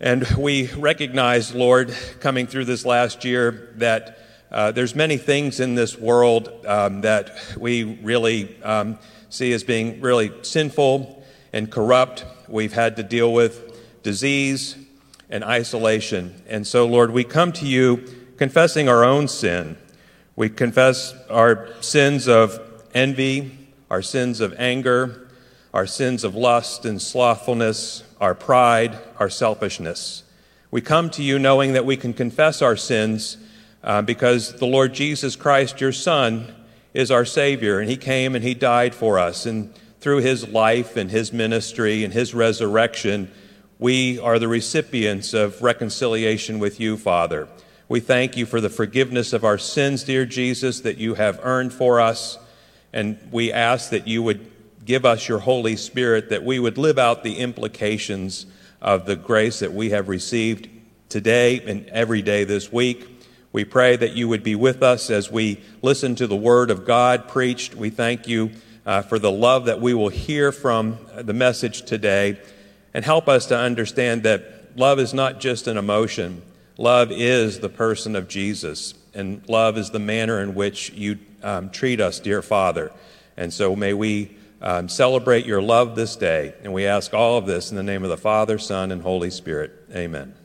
And 0.00 0.26
we 0.36 0.70
recognize, 0.72 1.54
Lord, 1.54 1.96
coming 2.20 2.46
through 2.46 2.66
this 2.66 2.84
last 2.84 3.24
year, 3.24 3.72
that 3.76 4.18
uh, 4.52 4.70
there's 4.70 4.94
many 4.94 5.16
things 5.16 5.60
in 5.60 5.74
this 5.74 5.98
world 5.98 6.52
um, 6.66 7.00
that 7.00 7.34
we 7.56 7.84
really 7.84 8.62
um, 8.62 8.98
see 9.30 9.50
as 9.54 9.64
being 9.64 9.98
really 10.02 10.30
sinful 10.42 11.24
and 11.54 11.70
corrupt. 11.70 12.26
We've 12.48 12.74
had 12.74 12.96
to 12.96 13.02
deal 13.02 13.32
with 13.32 14.02
disease 14.02 14.76
and 15.30 15.42
isolation. 15.42 16.42
And 16.46 16.66
so, 16.66 16.86
Lord, 16.86 17.12
we 17.12 17.24
come 17.24 17.52
to 17.52 17.66
you 17.66 18.04
confessing 18.36 18.90
our 18.90 19.02
own 19.02 19.26
sin. 19.26 19.78
We 20.36 20.50
confess 20.50 21.14
our 21.30 21.68
sins 21.80 22.28
of 22.28 22.60
envy, 22.92 23.56
our 23.90 24.02
sins 24.02 24.40
of 24.40 24.54
anger, 24.58 25.30
our 25.72 25.86
sins 25.86 26.24
of 26.24 26.34
lust 26.34 26.84
and 26.84 27.00
slothfulness, 27.00 28.04
our 28.20 28.34
pride, 28.34 28.98
our 29.18 29.30
selfishness. 29.30 30.24
We 30.70 30.82
come 30.82 31.08
to 31.10 31.22
you 31.22 31.38
knowing 31.38 31.72
that 31.72 31.86
we 31.86 31.96
can 31.96 32.12
confess 32.12 32.60
our 32.60 32.76
sins 32.76 33.38
uh, 33.82 34.02
because 34.02 34.54
the 34.54 34.66
Lord 34.66 34.94
Jesus 34.94 35.36
Christ, 35.36 35.80
your 35.80 35.92
Son, 35.92 36.54
is 36.94 37.10
our 37.10 37.24
Savior, 37.24 37.80
and 37.80 37.88
He 37.88 37.96
came 37.96 38.34
and 38.34 38.44
He 38.44 38.54
died 38.54 38.94
for 38.94 39.18
us. 39.18 39.46
And 39.46 39.74
through 40.00 40.18
His 40.18 40.48
life 40.48 40.96
and 40.96 41.10
His 41.10 41.32
ministry 41.32 42.04
and 42.04 42.12
His 42.12 42.34
resurrection, 42.34 43.30
we 43.78 44.18
are 44.18 44.38
the 44.38 44.48
recipients 44.48 45.34
of 45.34 45.60
reconciliation 45.62 46.58
with 46.58 46.78
you, 46.78 46.96
Father. 46.96 47.48
We 47.88 48.00
thank 48.00 48.36
you 48.36 48.46
for 48.46 48.60
the 48.60 48.70
forgiveness 48.70 49.32
of 49.32 49.44
our 49.44 49.58
sins, 49.58 50.04
dear 50.04 50.24
Jesus, 50.24 50.80
that 50.80 50.98
you 50.98 51.14
have 51.14 51.40
earned 51.42 51.72
for 51.72 52.00
us. 52.00 52.38
And 52.92 53.18
we 53.30 53.52
ask 53.52 53.90
that 53.90 54.06
you 54.06 54.22
would 54.22 54.50
give 54.84 55.04
us 55.04 55.28
your 55.28 55.40
Holy 55.40 55.76
Spirit, 55.76 56.30
that 56.30 56.44
we 56.44 56.58
would 56.58 56.78
live 56.78 56.98
out 56.98 57.22
the 57.22 57.38
implications 57.38 58.46
of 58.80 59.06
the 59.06 59.16
grace 59.16 59.60
that 59.60 59.72
we 59.72 59.90
have 59.90 60.08
received 60.08 60.68
today 61.08 61.60
and 61.60 61.86
every 61.88 62.22
day 62.22 62.44
this 62.44 62.72
week. 62.72 63.11
We 63.52 63.64
pray 63.64 63.96
that 63.96 64.12
you 64.12 64.28
would 64.28 64.42
be 64.42 64.54
with 64.54 64.82
us 64.82 65.10
as 65.10 65.30
we 65.30 65.60
listen 65.82 66.14
to 66.16 66.26
the 66.26 66.36
word 66.36 66.70
of 66.70 66.86
God 66.86 67.28
preached. 67.28 67.74
We 67.74 67.90
thank 67.90 68.26
you 68.26 68.50
uh, 68.86 69.02
for 69.02 69.18
the 69.18 69.30
love 69.30 69.66
that 69.66 69.80
we 69.80 69.94
will 69.94 70.08
hear 70.08 70.52
from 70.52 70.98
the 71.16 71.34
message 71.34 71.82
today 71.82 72.40
and 72.94 73.04
help 73.04 73.28
us 73.28 73.46
to 73.46 73.58
understand 73.58 74.22
that 74.22 74.76
love 74.76 74.98
is 74.98 75.12
not 75.12 75.40
just 75.40 75.66
an 75.66 75.76
emotion. 75.76 76.42
Love 76.78 77.12
is 77.12 77.60
the 77.60 77.68
person 77.68 78.16
of 78.16 78.28
Jesus, 78.28 78.94
and 79.14 79.46
love 79.48 79.76
is 79.76 79.90
the 79.90 79.98
manner 79.98 80.40
in 80.40 80.54
which 80.54 80.90
you 80.90 81.18
um, 81.42 81.70
treat 81.70 82.00
us, 82.00 82.18
dear 82.20 82.40
Father. 82.40 82.90
And 83.36 83.52
so 83.52 83.76
may 83.76 83.92
we 83.92 84.36
um, 84.62 84.88
celebrate 84.88 85.44
your 85.44 85.60
love 85.60 85.96
this 85.96 86.16
day. 86.16 86.54
And 86.62 86.72
we 86.72 86.86
ask 86.86 87.12
all 87.12 87.36
of 87.36 87.46
this 87.46 87.70
in 87.70 87.76
the 87.76 87.82
name 87.82 88.04
of 88.04 88.10
the 88.10 88.16
Father, 88.16 88.58
Son, 88.58 88.92
and 88.92 89.02
Holy 89.02 89.30
Spirit. 89.30 89.72
Amen. 89.94 90.41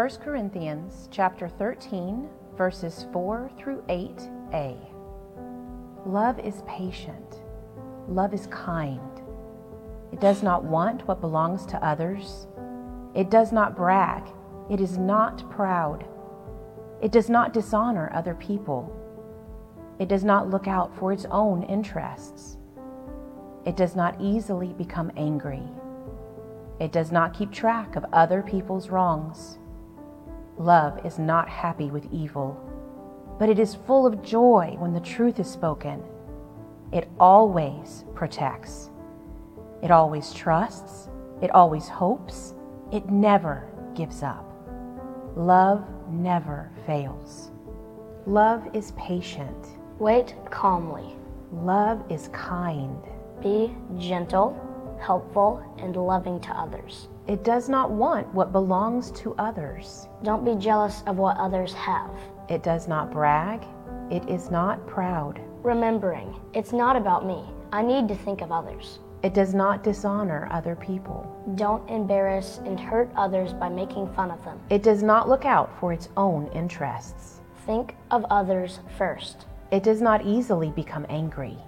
First 0.00 0.22
Corinthians 0.22 1.10
chapter 1.12 1.46
13 1.46 2.26
verses 2.56 3.04
4 3.12 3.50
through 3.58 3.82
8a. 3.82 4.74
Love 6.06 6.38
is 6.38 6.62
patient. 6.66 7.42
Love 8.08 8.32
is 8.32 8.46
kind. 8.46 9.20
It 10.10 10.18
does 10.18 10.42
not 10.42 10.64
want 10.64 11.06
what 11.06 11.20
belongs 11.20 11.66
to 11.66 11.86
others. 11.86 12.46
It 13.14 13.28
does 13.28 13.52
not 13.52 13.76
brag. 13.76 14.22
It 14.70 14.80
is 14.80 14.96
not 14.96 15.50
proud. 15.50 16.06
It 17.02 17.12
does 17.12 17.28
not 17.28 17.52
dishonor 17.52 18.10
other 18.14 18.34
people. 18.34 18.96
It 19.98 20.08
does 20.08 20.24
not 20.24 20.48
look 20.48 20.66
out 20.66 20.96
for 20.96 21.12
its 21.12 21.26
own 21.30 21.62
interests. 21.64 22.56
It 23.66 23.76
does 23.76 23.94
not 23.94 24.18
easily 24.18 24.72
become 24.72 25.12
angry. 25.18 25.68
It 26.78 26.90
does 26.90 27.12
not 27.12 27.34
keep 27.34 27.52
track 27.52 27.96
of 27.96 28.06
other 28.14 28.40
people's 28.40 28.88
wrongs. 28.88 29.58
Love 30.60 31.06
is 31.06 31.18
not 31.18 31.48
happy 31.48 31.90
with 31.90 32.06
evil, 32.12 32.54
but 33.38 33.48
it 33.48 33.58
is 33.58 33.74
full 33.86 34.06
of 34.06 34.20
joy 34.20 34.76
when 34.78 34.92
the 34.92 35.00
truth 35.00 35.40
is 35.40 35.50
spoken. 35.50 36.02
It 36.92 37.08
always 37.18 38.04
protects. 38.14 38.90
It 39.82 39.90
always 39.90 40.34
trusts. 40.34 41.08
It 41.40 41.50
always 41.52 41.88
hopes. 41.88 42.52
It 42.92 43.08
never 43.08 43.70
gives 43.94 44.22
up. 44.22 44.52
Love 45.34 45.82
never 46.10 46.70
fails. 46.84 47.52
Love 48.26 48.68
is 48.74 48.92
patient. 48.98 49.78
Wait 49.98 50.34
calmly. 50.50 51.16
Love 51.52 52.04
is 52.10 52.28
kind. 52.34 53.02
Be 53.42 53.74
gentle, 53.96 54.52
helpful, 55.00 55.64
and 55.78 55.96
loving 55.96 56.38
to 56.40 56.50
others. 56.50 57.08
It 57.26 57.44
does 57.44 57.68
not 57.68 57.90
want 57.90 58.32
what 58.34 58.52
belongs 58.52 59.10
to 59.12 59.34
others. 59.36 60.08
Don't 60.22 60.44
be 60.44 60.54
jealous 60.54 61.02
of 61.06 61.18
what 61.18 61.36
others 61.36 61.72
have. 61.74 62.10
It 62.48 62.62
does 62.62 62.88
not 62.88 63.10
brag. 63.12 63.64
It 64.10 64.28
is 64.28 64.50
not 64.50 64.86
proud. 64.86 65.40
Remembering, 65.62 66.34
it's 66.54 66.72
not 66.72 66.96
about 66.96 67.26
me. 67.26 67.44
I 67.72 67.82
need 67.82 68.08
to 68.08 68.16
think 68.16 68.40
of 68.40 68.50
others. 68.50 68.98
It 69.22 69.34
does 69.34 69.54
not 69.54 69.84
dishonor 69.84 70.48
other 70.50 70.74
people. 70.74 71.26
Don't 71.54 71.88
embarrass 71.90 72.58
and 72.64 72.80
hurt 72.80 73.10
others 73.14 73.52
by 73.52 73.68
making 73.68 74.12
fun 74.14 74.30
of 74.30 74.42
them. 74.44 74.58
It 74.70 74.82
does 74.82 75.02
not 75.02 75.28
look 75.28 75.44
out 75.44 75.78
for 75.78 75.92
its 75.92 76.08
own 76.16 76.48
interests. 76.48 77.40
Think 77.66 77.94
of 78.10 78.24
others 78.30 78.80
first. 78.96 79.44
It 79.70 79.82
does 79.82 80.00
not 80.00 80.24
easily 80.24 80.70
become 80.70 81.06
angry. 81.08 81.58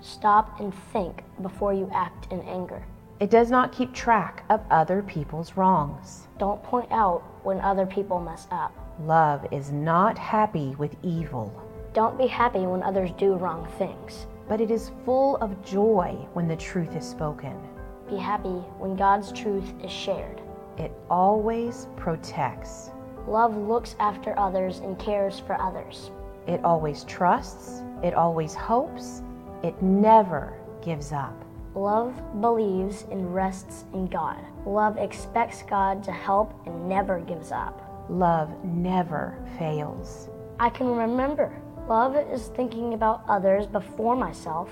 Stop 0.00 0.60
and 0.60 0.72
think 0.92 1.24
before 1.42 1.74
you 1.74 1.90
act 1.92 2.32
in 2.32 2.40
anger. 2.42 2.82
It 3.20 3.28
does 3.28 3.50
not 3.50 3.70
keep 3.70 3.92
track 3.92 4.44
of 4.48 4.62
other 4.70 5.02
people's 5.02 5.54
wrongs. 5.54 6.26
Don't 6.38 6.62
point 6.62 6.90
out 6.90 7.22
when 7.42 7.60
other 7.60 7.84
people 7.84 8.18
mess 8.18 8.48
up. 8.50 8.74
Love 8.98 9.46
is 9.52 9.70
not 9.70 10.16
happy 10.16 10.74
with 10.76 10.96
evil. 11.02 11.52
Don't 11.92 12.16
be 12.16 12.26
happy 12.26 12.60
when 12.60 12.82
others 12.82 13.10
do 13.18 13.34
wrong 13.34 13.68
things. 13.76 14.26
But 14.48 14.62
it 14.62 14.70
is 14.70 14.92
full 15.04 15.36
of 15.36 15.62
joy 15.62 16.16
when 16.32 16.48
the 16.48 16.56
truth 16.56 16.96
is 16.96 17.06
spoken. 17.06 17.60
Be 18.08 18.16
happy 18.16 18.64
when 18.78 18.96
God's 18.96 19.32
truth 19.32 19.70
is 19.84 19.90
shared. 19.90 20.40
It 20.78 20.90
always 21.10 21.88
protects. 21.96 22.90
Love 23.26 23.54
looks 23.54 23.96
after 24.00 24.36
others 24.38 24.78
and 24.78 24.98
cares 24.98 25.38
for 25.38 25.60
others. 25.60 26.10
It 26.46 26.64
always 26.64 27.04
trusts. 27.04 27.82
It 28.02 28.14
always 28.14 28.54
hopes. 28.54 29.20
It 29.62 29.80
never 29.82 30.54
gives 30.80 31.12
up. 31.12 31.44
Love 31.80 32.42
believes 32.42 33.06
and 33.10 33.34
rests 33.34 33.86
in 33.94 34.06
God. 34.06 34.36
Love 34.66 34.98
expects 34.98 35.62
God 35.62 36.04
to 36.04 36.12
help 36.12 36.52
and 36.66 36.86
never 36.86 37.20
gives 37.20 37.52
up. 37.52 38.06
Love 38.10 38.52
never 38.62 39.34
fails. 39.58 40.28
I 40.58 40.68
can 40.68 40.94
remember. 40.94 41.58
Love 41.88 42.16
is 42.16 42.48
thinking 42.48 42.92
about 42.92 43.24
others 43.26 43.66
before 43.66 44.14
myself 44.14 44.68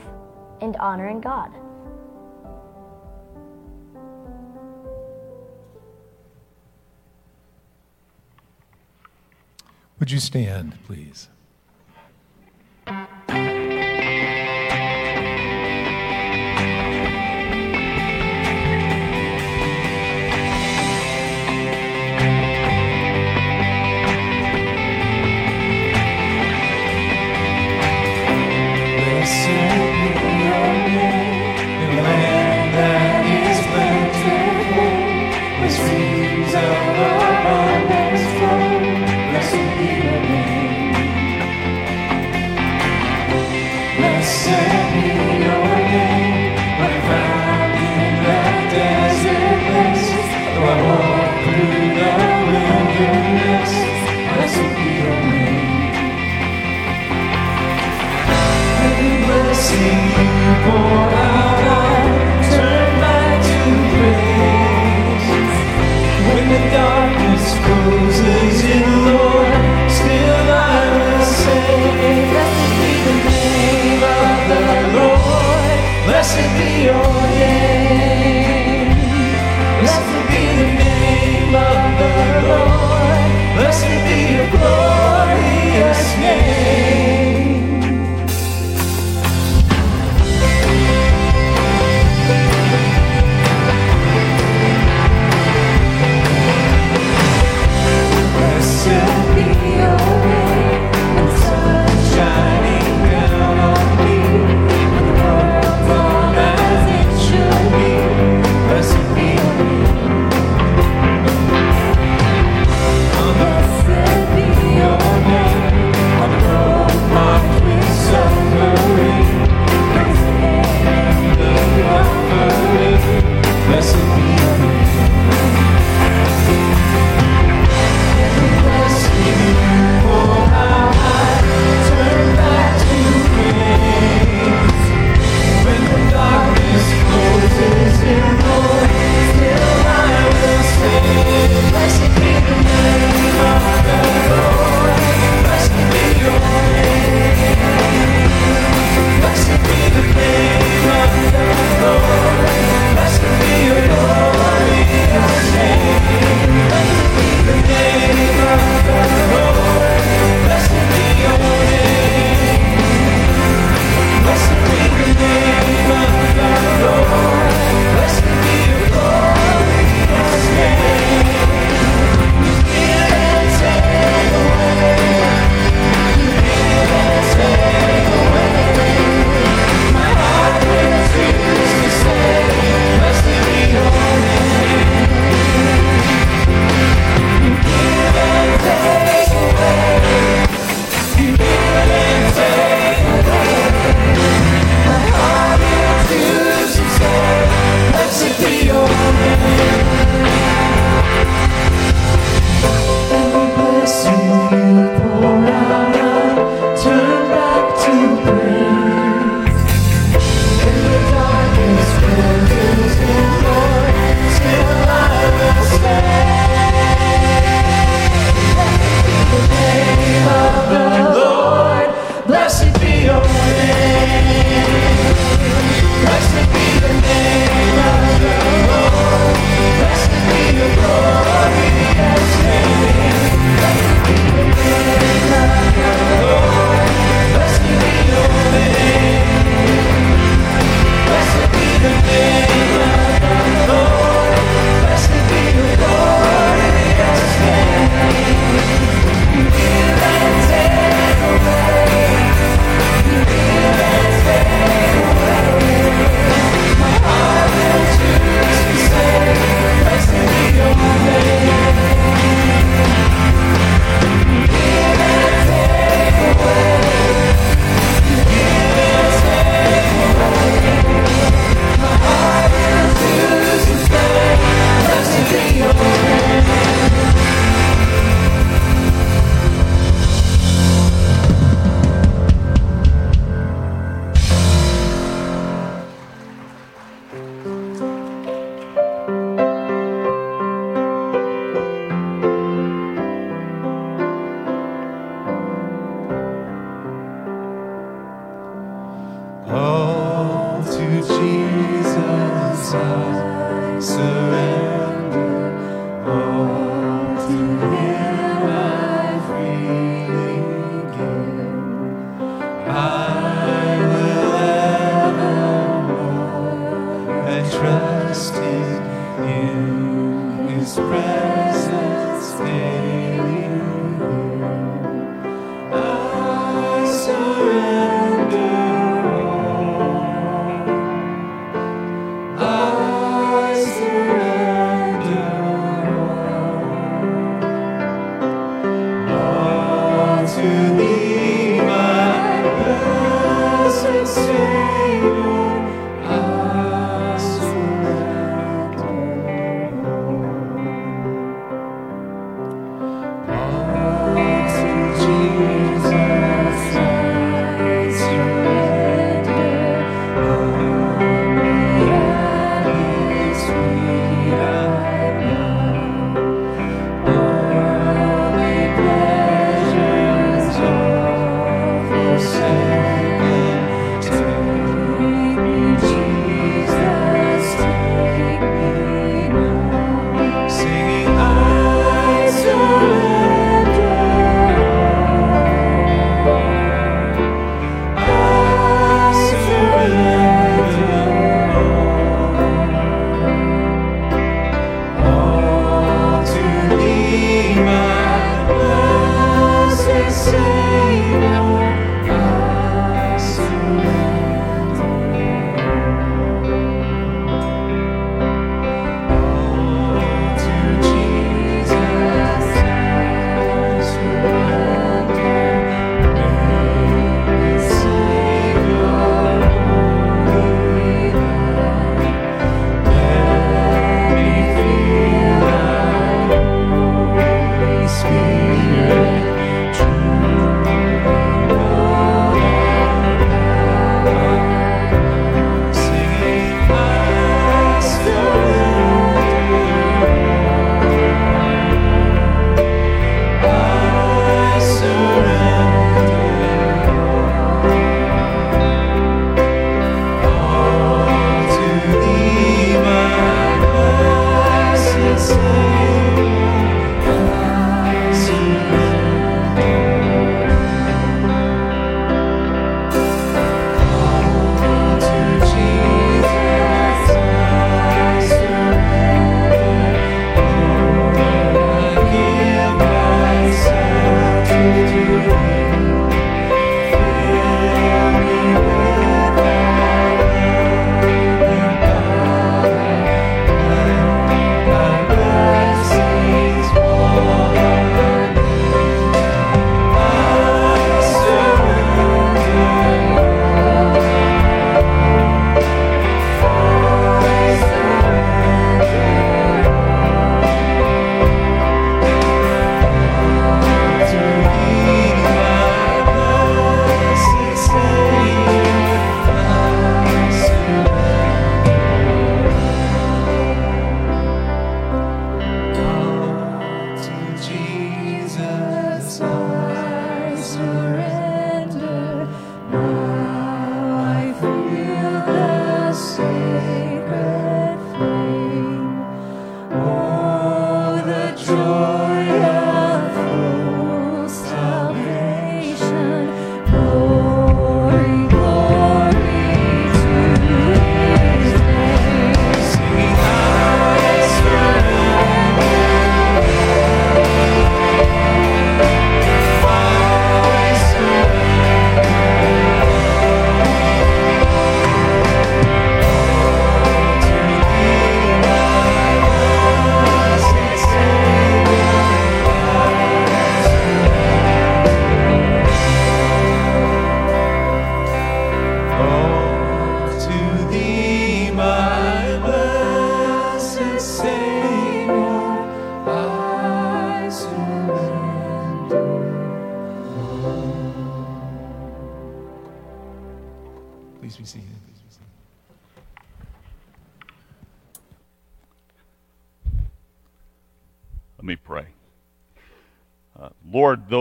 and 0.61 0.77
honoring 0.77 1.23
God. 1.23 1.51
Would 9.99 10.11
you 10.11 10.21
stand, 10.21 10.77
please? 10.85 11.29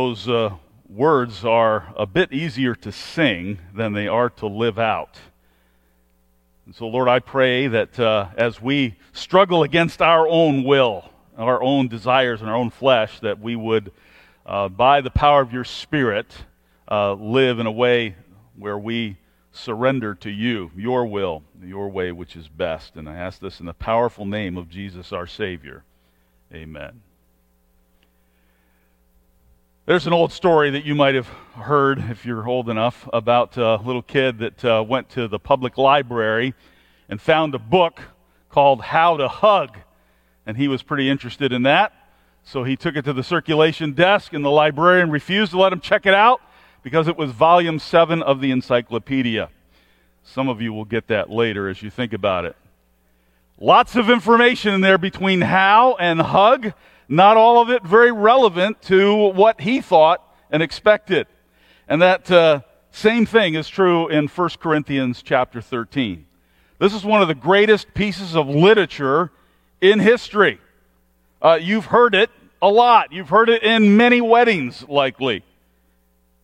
Those 0.08 0.30
uh, 0.30 0.56
words 0.88 1.43
are 1.43 1.93
a 1.98 2.06
bit 2.06 2.32
easier 2.32 2.74
to 2.74 2.93
sing 2.93 3.60
than 3.76 3.91
they 3.91 4.08
are 4.08 4.30
to 4.30 4.48
live 4.48 4.80
out. 4.80 5.20
And 6.65 6.74
so, 6.74 6.88
Lord, 6.88 7.10
I 7.10 7.20
pray 7.20 7.67
that 7.67 8.00
uh, 8.00 8.30
as 8.38 8.62
we 8.62 8.96
struggle 9.12 9.63
against 9.63 10.02
our 10.02 10.26
own 10.26 10.63
will, 10.63 11.12
our 11.38 11.62
own 11.62 11.89
desires, 11.89 12.39
and 12.39 12.50
our 12.50 12.56
own 12.56 12.70
flesh, 12.70 13.20
that 13.20 13.41
we 13.41 13.58
would, 13.58 13.91
uh, 14.46 14.70
by 14.70 15.02
the 15.02 15.12
power 15.12 15.41
of 15.41 15.52
your 15.52 15.65
Spirit, 15.65 16.34
uh, 16.89 17.12
live 17.12 17.60
in 17.60 17.65
a 17.65 17.72
way 17.72 18.15
where 18.56 18.78
we 18.78 19.17
surrender 19.52 20.15
to 20.15 20.30
you, 20.30 20.72
your 20.74 21.06
will, 21.06 21.43
your 21.62 21.89
way, 21.89 22.13
which 22.13 22.38
is 22.38 22.48
best. 22.48 22.96
And 22.96 23.10
I 23.10 23.17
ask 23.17 23.41
this 23.41 23.60
in 23.60 23.65
the 23.65 23.74
powerful 23.74 24.26
name 24.26 24.56
of 24.56 24.70
Jesus, 24.70 25.12
our 25.12 25.28
Savior. 25.28 25.84
Amen. 26.54 27.02
There's 29.88 30.06
an 30.06 30.12
old 30.12 30.34
story 30.34 30.71
that 30.71 30.84
you 30.84 30.95
might 30.95 31.15
have 31.15 31.28
heard 31.56 32.00
if 32.10 32.26
you're 32.26 32.45
old 32.45 32.69
enough 32.69 33.08
about 33.13 33.56
a 33.56 33.78
little 33.78 34.02
kid 34.02 34.39
that 34.39 34.65
uh, 34.65 34.84
went 34.86 35.08
to 35.12 35.30
the 35.30 35.39
public 35.39 35.78
library 35.78 36.56
and 37.08 37.21
found 37.21 37.56
a 37.56 37.58
book 37.58 38.02
called 38.50 38.82
How 38.82 39.15
to 39.15 39.30
Hug. 39.30 39.78
And 40.45 40.58
he 40.58 40.67
was 40.67 40.84
pretty 40.84 41.10
interested 41.10 41.54
in 41.54 41.63
that. 41.63 41.93
So 42.43 42.65
he 42.65 42.76
took 42.76 42.97
it 42.97 43.06
to 43.06 43.13
the 43.13 43.23
circulation 43.23 43.93
desk, 43.93 44.34
and 44.34 44.43
the 44.43 44.52
librarian 44.52 45.10
refused 45.10 45.54
to 45.54 45.58
let 45.58 45.71
him 45.71 45.80
check 45.80 46.06
it 46.06 46.13
out 46.13 46.41
because 46.84 47.08
it 47.08 47.15
was 47.15 47.32
volume 47.32 47.80
7 47.80 48.21
of 48.21 48.41
the 48.41 48.52
encyclopedia. 48.52 49.50
Some 50.21 50.50
of 50.50 50.62
you 50.62 50.73
will 50.73 50.84
get 50.84 51.08
that 51.08 51.30
later 51.30 51.69
as 51.69 51.82
you 51.82 51.89
think 51.89 52.12
about 52.12 52.43
it. 52.43 52.58
Lots 53.58 53.95
of 53.95 54.10
information 54.10 54.73
in 54.73 54.82
there 54.82 54.98
between 54.98 55.40
how 55.40 55.96
and 55.96 56.19
hug 56.19 56.73
not 57.08 57.37
all 57.37 57.62
of 57.62 57.69
it 57.69 57.83
very 57.83 58.12
relevant 58.12 58.81
to 58.83 59.31
what 59.31 59.62
he 59.62 59.81
thought 59.81 60.21
and 60.51 60.62
expected. 60.62 61.27
And 61.87 62.01
that 62.01 62.29
uh, 62.29 62.62
same 62.91 63.25
thing 63.25 63.53
is 63.53 63.69
true 63.69 64.08
in 64.10 64.27
1 64.27 64.49
Corinthians 64.60 65.21
chapter 65.21 65.62
13. 65.62 66.25
This 66.79 66.93
is 66.93 67.03
one 67.03 67.21
of 67.21 67.27
the 67.27 67.35
greatest 67.35 67.93
pieces 67.93 68.35
of 68.35 68.47
literature 68.47 69.31
in 69.81 69.99
history. 69.99 70.60
Uh, 71.41 71.58
you've 71.62 71.85
heard 71.85 72.13
it 72.13 72.29
a 72.62 72.69
lot. 72.69 73.12
You've 73.12 73.29
heard 73.29 73.49
it 73.49 73.63
in 73.63 73.97
many 73.97 74.21
weddings, 74.21 74.83
likely. 74.87 75.43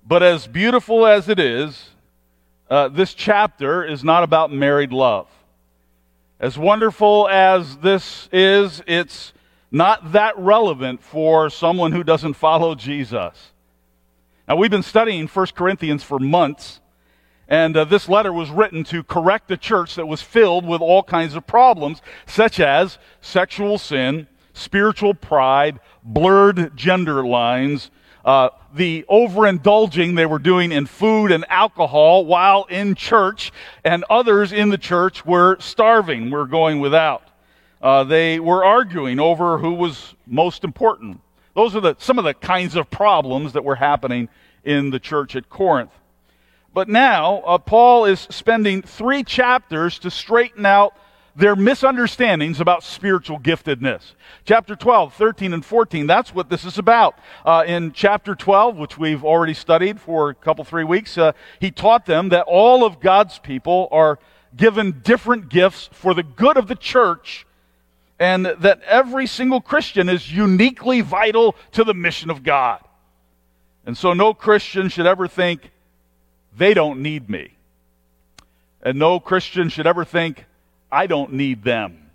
But 0.05 0.23
as 0.23 0.47
beautiful 0.47 1.05
as 1.05 1.29
it 1.29 1.39
is, 1.39 1.89
uh, 2.69 2.89
this 2.89 3.13
chapter 3.13 3.83
is 3.83 4.03
not 4.03 4.23
about 4.23 4.51
married 4.51 4.91
love. 4.91 5.27
As 6.39 6.57
wonderful 6.57 7.27
as 7.29 7.77
this 7.77 8.27
is, 8.31 8.81
it's 8.85 9.33
not 9.73 10.11
that 10.11 10.37
relevant 10.37 11.01
for 11.01 11.49
someone 11.49 11.91
who 11.91 12.03
doesn't 12.03 12.35
follow 12.35 12.75
Jesus. 12.75 13.51
Now, 14.47 14.55
we've 14.55 14.69
been 14.69 14.83
studying 14.83 15.27
1 15.27 15.47
Corinthians 15.55 16.03
for 16.03 16.19
months, 16.19 16.79
and 17.47 17.75
uh, 17.75 17.83
this 17.83 18.07
letter 18.07 18.31
was 18.31 18.51
written 18.51 18.83
to 18.85 19.03
correct 19.03 19.49
a 19.49 19.57
church 19.57 19.95
that 19.95 20.05
was 20.05 20.21
filled 20.21 20.67
with 20.67 20.79
all 20.79 21.01
kinds 21.01 21.33
of 21.33 21.47
problems, 21.47 22.03
such 22.27 22.59
as 22.59 22.99
sexual 23.19 23.79
sin, 23.79 24.27
spiritual 24.53 25.15
pride, 25.15 25.79
blurred 26.03 26.77
gender 26.77 27.25
lines, 27.25 27.89
uh, 28.25 28.49
the 28.75 29.03
overindulging 29.09 30.15
they 30.15 30.27
were 30.27 30.39
doing 30.39 30.71
in 30.71 30.85
food 30.85 31.31
and 31.31 31.45
alcohol 31.49 32.25
while 32.25 32.65
in 32.65 32.93
church, 32.93 33.51
and 33.83 34.05
others 34.07 34.51
in 34.51 34.69
the 34.69 34.77
church 34.77 35.25
were 35.25 35.57
starving, 35.59 36.29
were 36.29 36.45
going 36.45 36.79
without 36.79 37.22
uh, 37.83 38.05
they 38.05 38.39
were 38.39 38.63
arguing 38.63 39.19
over 39.19 39.57
who 39.57 39.73
was 39.73 40.15
most 40.25 40.63
important. 40.63 41.19
Those 41.53 41.75
are 41.75 41.81
the, 41.81 41.95
some 41.99 42.17
of 42.17 42.23
the 42.23 42.33
kinds 42.33 42.77
of 42.77 42.89
problems 42.89 43.53
that 43.53 43.65
were 43.65 43.75
happening 43.75 44.29
in 44.63 44.89
the 44.89 44.99
church 44.99 45.35
at 45.35 45.49
Corinth. 45.49 45.91
But 46.73 46.87
now, 46.87 47.43
uh, 47.45 47.57
Paul 47.57 48.05
is 48.05 48.21
spending 48.31 48.81
three 48.81 49.23
chapters 49.23 49.99
to 49.99 50.09
straighten 50.09 50.65
out 50.65 50.95
their 51.35 51.57
misunderstandings 51.57 52.61
about 52.61 52.83
spiritual 52.83 53.37
giftedness. 53.37 54.13
Chapter 54.45 54.77
12, 54.77 55.13
13, 55.15 55.51
and 55.53 55.65
14, 55.65 56.07
that's 56.07 56.33
what 56.33 56.49
this 56.49 56.63
is 56.63 56.77
about. 56.77 57.19
Uh, 57.43 57.65
in 57.67 57.91
chapter 57.91 58.33
12, 58.33 58.77
which 58.77 58.97
we've 58.97 59.25
already 59.25 59.53
studied 59.53 59.99
for 59.99 60.29
a 60.29 60.35
couple, 60.35 60.63
three 60.63 60.85
weeks, 60.85 61.17
uh, 61.17 61.33
he 61.59 61.69
taught 61.69 62.05
them 62.05 62.29
that 62.29 62.45
all 62.47 62.85
of 62.85 63.01
God's 63.01 63.39
people 63.39 63.89
are 63.91 64.19
given 64.55 65.01
different 65.03 65.49
gifts 65.49 65.89
for 65.91 66.13
the 66.13 66.23
good 66.23 66.55
of 66.55 66.67
the 66.67 66.75
church 66.75 67.45
and 68.23 68.45
that 68.45 68.81
every 68.83 69.27
single 69.27 69.59
Christian 69.59 70.07
is 70.07 70.31
uniquely 70.31 71.01
vital 71.01 71.57
to 71.73 71.83
the 71.83 71.93
mission 71.93 72.29
of 72.29 72.41
God. 72.41 72.79
And 73.85 73.97
so 73.97 74.13
no 74.13 74.33
Christian 74.33 74.87
should 74.87 75.05
ever 75.05 75.27
think, 75.27 75.71
they 76.57 76.73
don't 76.73 77.01
need 77.01 77.29
me. 77.29 77.57
And 78.81 78.97
no 78.97 79.19
Christian 79.19 79.67
should 79.67 79.85
ever 79.85 80.05
think, 80.05 80.45
I 80.89 81.05
don't 81.05 81.33
need 81.33 81.65
them. 81.65 82.11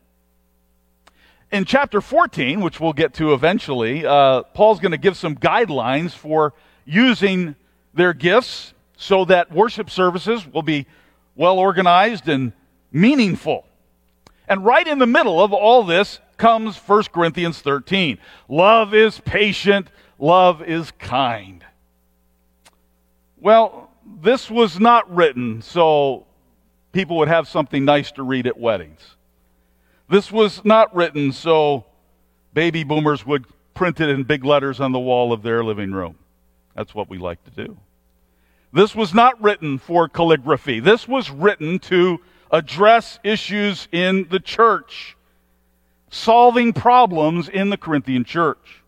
In 1.53 1.67
chapter 1.67 2.01
14, 2.01 2.63
which 2.63 2.81
we'll 2.81 2.95
get 2.95 3.13
to 3.15 3.35
eventually, 3.35 4.07
uh, 4.07 4.45
Paul's 4.55 4.81
going 4.81 4.93
to 4.93 4.99
give 4.99 5.15
some 5.15 5.35
guidelines 5.37 6.13
for 6.13 6.55
using 6.87 7.55
their 7.93 8.15
gifts 8.15 8.73
so 8.97 9.27
that 9.27 9.53
worship 9.53 9.91
services 9.91 10.47
will 10.47 10.63
be 10.63 10.87
well 11.37 11.59
organized 11.59 12.31
and 12.31 12.55
meaningful. 12.91 13.68
And 14.49 14.65
right 14.65 14.87
in 14.87 14.99
the 14.99 15.07
middle 15.07 15.43
of 15.43 15.53
all 15.53 15.85
this 15.85 16.21
comes 16.39 16.77
1 16.77 17.05
Corinthians 17.13 17.61
13. 17.61 18.19
Love 18.49 18.95
is 18.95 19.21
patient, 19.21 19.89
love 20.19 20.63
is 20.63 20.91
kind. 20.93 21.65
Well, 23.41 23.91
this 24.21 24.51
was 24.51 24.81
not 24.81 25.15
written 25.15 25.61
so 25.61 26.27
people 26.93 27.19
would 27.19 27.29
have 27.29 27.47
something 27.47 27.85
nice 27.85 28.11
to 28.13 28.23
read 28.23 28.47
at 28.47 28.59
weddings. 28.59 29.01
This 30.09 30.33
was 30.33 30.65
not 30.65 30.95
written 30.97 31.33
so 31.33 31.85
baby 32.55 32.83
boomers 32.85 33.27
would 33.27 33.45
print 33.75 34.01
it 34.01 34.09
in 34.09 34.25
big 34.25 34.45
letters 34.45 34.81
on 34.81 34.93
the 34.93 34.99
wall 34.99 35.33
of 35.33 35.43
their 35.43 35.63
living 35.63 35.93
room. 35.93 36.17
That's 36.75 36.95
what 36.95 37.11
we 37.11 37.19
like 37.19 37.45
to 37.45 37.51
do. 37.51 37.77
This 38.73 38.95
was 38.95 39.15
not 39.15 39.41
written 39.43 39.79
for 39.79 40.09
calligraphy. 40.09 40.81
This 40.81 41.07
was 41.07 41.31
written 41.31 41.79
to 41.81 42.21
address 42.51 43.19
issues 43.23 43.89
in 43.93 44.29
the 44.31 44.41
church, 44.41 45.17
solving 46.11 46.73
problems 46.73 47.49
in 47.49 47.71
the 47.71 47.77
Corinthian 47.77 48.25
church. 48.25 48.83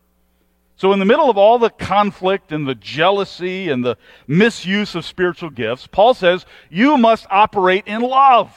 So, 0.76 0.94
in 0.94 0.98
the 0.98 1.04
middle 1.04 1.28
of 1.28 1.36
all 1.36 1.58
the 1.58 1.68
conflict 1.68 2.52
and 2.52 2.66
the 2.66 2.74
jealousy 2.74 3.68
and 3.68 3.84
the 3.84 3.98
misuse 4.26 4.94
of 4.94 5.04
spiritual 5.04 5.50
gifts, 5.50 5.86
Paul 5.86 6.14
says 6.14 6.46
you 6.70 6.96
must 6.96 7.26
operate 7.28 7.86
in 7.86 8.00
love 8.00 8.56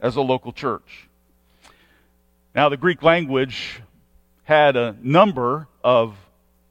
as 0.00 0.16
a 0.16 0.22
local 0.22 0.52
church. 0.52 1.08
Now, 2.54 2.70
the 2.70 2.78
Greek 2.78 3.02
language 3.02 3.82
had 4.44 4.76
a 4.76 4.96
number 5.02 5.68
of 5.84 6.16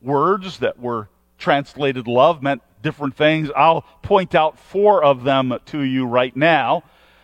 words 0.01 0.59
that 0.59 0.79
were 0.79 1.09
translated 1.37 2.07
love, 2.07 2.41
meant 2.41 2.61
different 2.81 3.15
things. 3.15 3.49
I'll 3.55 3.81
point 4.01 4.35
out 4.35 4.59
four 4.59 5.03
of 5.03 5.23
them 5.23 5.57
to 5.67 5.81
you 5.81 6.05
right 6.05 6.35
now. 6.35 6.83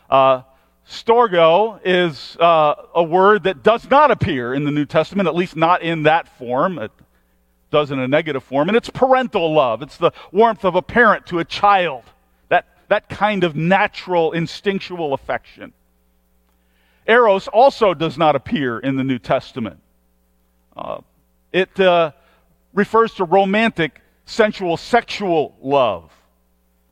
Uh, 0.10 0.44
storge 0.90 1.80
is 1.84 2.38
uh, 2.40 2.76
a 2.96 3.04
word 3.04 3.44
that 3.44 3.64
does 3.64 3.90
not 3.90 4.12
appear 4.12 4.54
in 4.54 4.64
the 4.64 4.72
New 4.72 4.86
Testament, 4.86 5.28
at 5.28 5.36
least 5.36 5.56
not 5.56 5.82
in 5.82 6.04
that 6.04 6.28
form. 6.38 6.80
It 6.80 6.92
does 7.72 7.92
in 7.92 8.00
a 8.00 8.08
negative 8.08 8.44
form. 8.44 8.70
And 8.70 8.78
it's 8.78 8.90
parental 8.90 9.54
love. 9.54 9.82
It's 9.82 9.98
the 9.98 10.12
warmth 10.32 10.64
of 10.64 10.76
a 10.76 10.82
parent 10.82 11.26
to 11.28 11.40
a 11.40 11.46
child. 11.46 12.04
That, 12.50 12.66
that 12.88 13.10
kind 13.10 13.44
of 13.44 13.56
natural, 13.56 14.32
instinctual 14.32 15.14
affection. 15.14 15.74
Eros 17.08 17.48
also 17.48 17.94
does 17.94 18.18
not 18.18 18.36
appear 18.36 18.80
in 18.80 18.96
the 18.96 19.04
New 19.04 19.20
Testament. 19.20 19.80
Uh, 20.76 21.02
it 21.52 21.80
uh, 21.80 22.12
refers 22.74 23.14
to 23.16 23.24
romantic, 23.24 24.02
sensual, 24.26 24.78
sexual 24.78 25.56
love. 25.62 26.12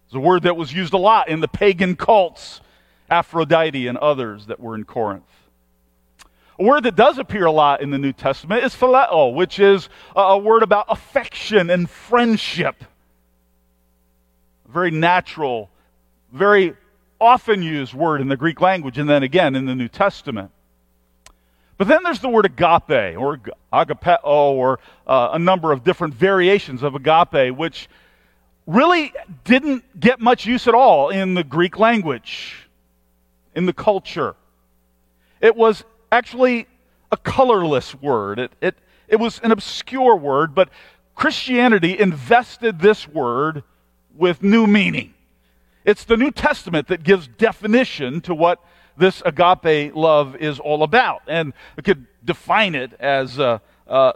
It's 0.05 0.15
a 0.15 0.19
word 0.19 0.43
that 0.43 0.55
was 0.55 0.73
used 0.73 0.93
a 0.93 0.97
lot 0.97 1.29
in 1.29 1.39
the 1.39 1.47
pagan 1.47 1.95
cults 1.95 2.61
Aphrodite 3.09 3.87
and 3.87 3.97
others 3.97 4.47
that 4.47 4.59
were 4.59 4.75
in 4.75 4.83
Corinth. 4.83 5.23
A 6.57 6.63
word 6.63 6.83
that 6.83 6.95
does 6.95 7.17
appear 7.17 7.45
a 7.45 7.51
lot 7.51 7.81
in 7.81 7.91
the 7.91 7.97
New 7.97 8.13
Testament 8.13 8.63
is 8.63 8.73
phileo, 8.73 9.33
which 9.33 9.59
is 9.59 9.89
a 10.15 10.37
word 10.37 10.63
about 10.63 10.85
affection 10.89 11.69
and 11.69 11.89
friendship. 11.89 12.83
very 14.67 14.91
natural, 14.91 15.69
very 16.31 16.75
often 17.19 17.61
used 17.61 17.93
word 17.93 18.19
in 18.19 18.27
the 18.27 18.37
Greek 18.37 18.59
language, 18.59 18.97
and 18.97 19.09
then 19.09 19.23
again 19.23 19.55
in 19.55 19.65
the 19.65 19.75
New 19.75 19.87
Testament. 19.87 20.51
But 21.77 21.87
then 21.87 22.03
there's 22.03 22.19
the 22.19 22.29
word 22.29 22.45
agape, 22.45 23.17
or 23.17 23.39
agapeo, 23.71 24.23
or 24.23 24.79
uh, 25.05 25.29
a 25.33 25.39
number 25.39 25.71
of 25.71 25.83
different 25.83 26.13
variations 26.13 26.83
of 26.83 26.95
agape, 26.95 27.55
which 27.55 27.89
really 28.65 29.13
didn't 29.43 29.99
get 29.99 30.19
much 30.19 30.45
use 30.45 30.67
at 30.67 30.73
all 30.73 31.09
in 31.09 31.33
the 31.33 31.43
Greek 31.43 31.77
language 31.77 32.64
in 33.55 33.65
the 33.65 33.73
culture. 33.73 34.35
It 35.41 35.55
was 35.55 35.83
actually 36.11 36.67
a 37.11 37.17
colorless 37.17 37.95
word. 37.95 38.39
It, 38.39 38.51
it, 38.61 38.75
it 39.07 39.15
was 39.17 39.39
an 39.39 39.51
obscure 39.51 40.15
word, 40.15 40.53
but 40.53 40.69
Christianity 41.15 41.97
invested 41.97 42.79
this 42.79 43.07
word 43.07 43.63
with 44.15 44.43
new 44.43 44.67
meaning. 44.67 45.13
It's 45.85 46.03
the 46.03 46.17
New 46.17 46.31
Testament 46.31 46.87
that 46.87 47.03
gives 47.03 47.27
definition 47.27 48.21
to 48.21 48.33
what 48.33 48.59
this 48.97 49.21
agape 49.25 49.95
love 49.95 50.35
is 50.35 50.59
all 50.59 50.83
about. 50.83 51.21
And 51.27 51.53
we 51.75 51.83
could 51.83 52.07
define 52.23 52.75
it 52.75 52.93
as 52.99 53.39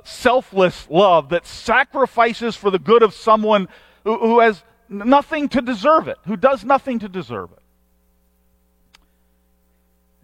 selfless 0.03 0.87
love 0.89 1.29
that 1.29 1.45
sacrifices 1.45 2.55
for 2.55 2.71
the 2.71 2.79
good 2.79 3.03
of 3.03 3.13
someone 3.13 3.67
who, 4.03 4.17
who 4.17 4.39
has 4.39 4.63
nothing 4.89 5.47
to 5.49 5.61
deserve 5.61 6.07
it, 6.07 6.17
who 6.25 6.35
does 6.35 6.65
nothing 6.65 6.99
to 6.99 7.07
deserve 7.07 7.51
it. 7.51 7.58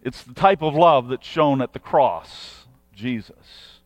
It's 0.06 0.22
the 0.22 0.34
type 0.34 0.62
of 0.62 0.76
love 0.76 1.08
that's 1.08 1.26
shown 1.26 1.60
at 1.60 1.72
the 1.72 1.80
cross, 1.80 2.66
Jesus. 2.94 3.80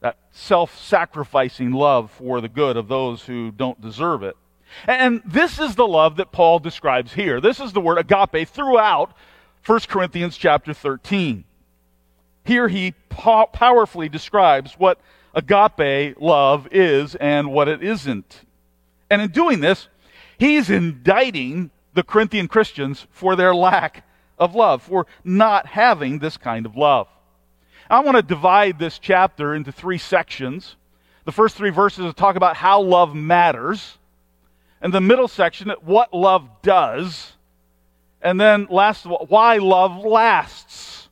That 0.00 0.16
self 0.30 0.80
sacrificing 0.80 1.70
love 1.70 2.10
for 2.10 2.40
the 2.40 2.48
good 2.48 2.78
of 2.78 2.88
those 2.88 3.24
who 3.24 3.50
don't 3.50 3.78
deserve 3.82 4.22
it. 4.22 4.38
And 4.86 5.20
this 5.26 5.58
is 5.58 5.74
the 5.74 5.86
love 5.86 6.16
that 6.16 6.32
Paul 6.32 6.60
describes 6.60 7.12
here. 7.12 7.42
This 7.42 7.60
is 7.60 7.74
the 7.74 7.80
word 7.82 7.98
agape 7.98 8.48
throughout 8.48 9.12
1 9.66 9.80
Corinthians 9.80 10.38
chapter 10.38 10.72
13. 10.72 11.44
Here 12.46 12.68
he 12.68 12.94
po- 13.10 13.50
powerfully 13.52 14.08
describes 14.08 14.72
what 14.78 14.98
agape 15.34 16.18
love 16.18 16.66
is 16.72 17.16
and 17.16 17.52
what 17.52 17.68
it 17.68 17.82
isn't. 17.82 18.46
And 19.10 19.20
in 19.20 19.30
doing 19.30 19.60
this, 19.60 19.88
he's 20.38 20.70
indicting 20.70 21.70
the 21.92 22.02
Corinthian 22.02 22.48
Christians 22.48 23.06
for 23.10 23.36
their 23.36 23.54
lack 23.54 24.06
of 24.40 24.56
love, 24.56 24.82
for 24.82 25.06
not 25.22 25.66
having 25.66 26.18
this 26.18 26.36
kind 26.36 26.66
of 26.66 26.76
love. 26.76 27.06
I 27.88 28.00
want 28.00 28.16
to 28.16 28.22
divide 28.22 28.78
this 28.78 28.98
chapter 28.98 29.54
into 29.54 29.70
three 29.70 29.98
sections. 29.98 30.76
The 31.26 31.32
first 31.32 31.56
three 31.56 31.70
verses 31.70 32.12
talk 32.14 32.34
about 32.34 32.56
how 32.56 32.80
love 32.80 33.14
matters, 33.14 33.98
and 34.80 34.92
the 34.92 35.00
middle 35.00 35.28
section, 35.28 35.70
what 35.82 36.14
love 36.14 36.48
does, 36.62 37.34
and 38.22 38.40
then 38.40 38.66
last 38.70 39.04
why 39.04 39.58
love 39.58 40.04
lasts. 40.04 41.08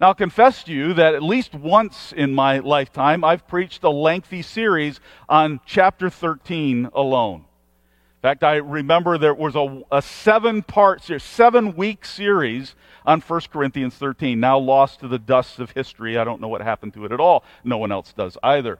Now, 0.00 0.08
I'll 0.08 0.14
confess 0.14 0.64
to 0.64 0.72
you 0.72 0.94
that 0.94 1.14
at 1.14 1.22
least 1.22 1.54
once 1.54 2.12
in 2.12 2.34
my 2.34 2.58
lifetime, 2.58 3.22
I've 3.22 3.46
preached 3.46 3.84
a 3.84 3.90
lengthy 3.90 4.42
series 4.42 4.98
on 5.28 5.60
chapter 5.64 6.10
13 6.10 6.90
alone. 6.92 7.44
In 8.24 8.30
fact, 8.30 8.42
I 8.42 8.54
remember 8.54 9.18
there 9.18 9.34
was 9.34 9.54
a, 9.54 9.82
a 9.92 10.00
seven 10.00 10.62
part, 10.62 11.02
seven 11.20 11.76
week 11.76 12.06
series 12.06 12.74
on 13.04 13.20
1 13.20 13.40
Corinthians 13.52 13.96
13, 13.96 14.40
now 14.40 14.56
lost 14.56 15.00
to 15.00 15.08
the 15.08 15.18
dust 15.18 15.58
of 15.58 15.72
history. 15.72 16.16
I 16.16 16.24
don't 16.24 16.40
know 16.40 16.48
what 16.48 16.62
happened 16.62 16.94
to 16.94 17.04
it 17.04 17.12
at 17.12 17.20
all. 17.20 17.44
No 17.64 17.76
one 17.76 17.92
else 17.92 18.14
does 18.14 18.38
either. 18.42 18.78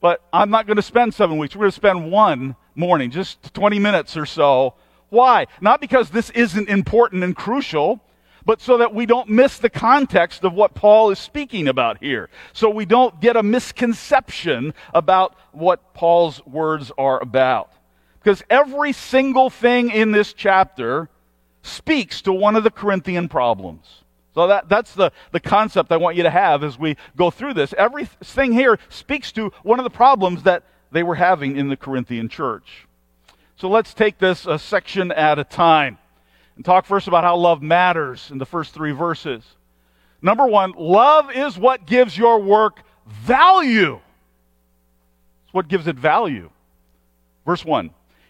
But 0.00 0.22
I'm 0.32 0.48
not 0.48 0.66
going 0.66 0.76
to 0.76 0.82
spend 0.82 1.12
seven 1.12 1.36
weeks. 1.36 1.54
We're 1.54 1.64
going 1.64 1.72
to 1.72 1.76
spend 1.76 2.10
one 2.10 2.56
morning, 2.74 3.10
just 3.10 3.52
20 3.52 3.78
minutes 3.78 4.16
or 4.16 4.24
so. 4.24 4.72
Why? 5.10 5.48
Not 5.60 5.82
because 5.82 6.08
this 6.08 6.30
isn't 6.30 6.70
important 6.70 7.24
and 7.24 7.36
crucial, 7.36 8.00
but 8.46 8.62
so 8.62 8.78
that 8.78 8.94
we 8.94 9.04
don't 9.04 9.28
miss 9.28 9.58
the 9.58 9.68
context 9.68 10.44
of 10.44 10.54
what 10.54 10.74
Paul 10.74 11.10
is 11.10 11.18
speaking 11.18 11.68
about 11.68 11.98
here. 12.02 12.30
So 12.54 12.70
we 12.70 12.86
don't 12.86 13.20
get 13.20 13.36
a 13.36 13.42
misconception 13.42 14.72
about 14.94 15.36
what 15.52 15.92
Paul's 15.92 16.40
words 16.46 16.90
are 16.96 17.22
about. 17.22 17.70
Because 18.26 18.42
every 18.50 18.92
single 18.92 19.50
thing 19.50 19.92
in 19.92 20.10
this 20.10 20.32
chapter 20.32 21.08
speaks 21.62 22.22
to 22.22 22.32
one 22.32 22.56
of 22.56 22.64
the 22.64 22.72
Corinthian 22.72 23.28
problems. 23.28 24.02
So 24.34 24.48
that, 24.48 24.68
that's 24.68 24.94
the, 24.94 25.12
the 25.30 25.38
concept 25.38 25.92
I 25.92 25.96
want 25.96 26.16
you 26.16 26.24
to 26.24 26.30
have 26.30 26.64
as 26.64 26.76
we 26.76 26.96
go 27.14 27.30
through 27.30 27.54
this. 27.54 27.72
Everything 27.78 28.52
here 28.52 28.80
speaks 28.88 29.30
to 29.30 29.52
one 29.62 29.78
of 29.78 29.84
the 29.84 29.90
problems 29.90 30.42
that 30.42 30.64
they 30.90 31.04
were 31.04 31.14
having 31.14 31.56
in 31.56 31.68
the 31.68 31.76
Corinthian 31.76 32.28
church. 32.28 32.88
So 33.54 33.68
let's 33.68 33.94
take 33.94 34.18
this 34.18 34.44
a 34.44 34.58
section 34.58 35.12
at 35.12 35.38
a 35.38 35.44
time 35.44 35.96
and 36.56 36.64
talk 36.64 36.84
first 36.84 37.06
about 37.06 37.22
how 37.22 37.36
love 37.36 37.62
matters 37.62 38.32
in 38.32 38.38
the 38.38 38.44
first 38.44 38.74
three 38.74 38.90
verses. 38.90 39.44
Number 40.20 40.48
one, 40.48 40.72
love 40.76 41.30
is 41.30 41.56
what 41.56 41.86
gives 41.86 42.18
your 42.18 42.40
work 42.40 42.80
value. 43.06 44.00
It's 45.44 45.54
what 45.54 45.68
gives 45.68 45.86
it 45.86 45.94
value. 45.94 46.50
Verse 47.44 47.64
1 47.64 47.92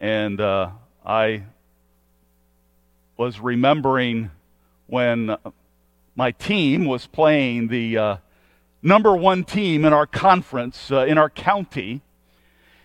and 0.00 0.40
uh, 0.40 0.70
I 1.04 1.44
was 3.16 3.40
remembering 3.40 4.30
when 4.86 5.36
my 6.14 6.30
team 6.32 6.84
was 6.84 7.06
playing 7.06 7.68
the 7.68 7.98
uh, 7.98 8.16
number 8.82 9.16
one 9.16 9.44
team 9.44 9.84
in 9.84 9.92
our 9.92 10.06
conference, 10.06 10.90
uh, 10.90 11.06
in 11.06 11.18
our 11.18 11.30
county. 11.30 12.02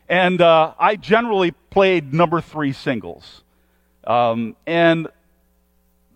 And 0.08 0.42
uh, 0.42 0.74
I 0.80 0.96
generally 0.96 1.52
played 1.70 2.14
number 2.14 2.42
three 2.42 2.74
singles. 2.74 3.44
Um, 4.06 4.56
and 4.66 5.08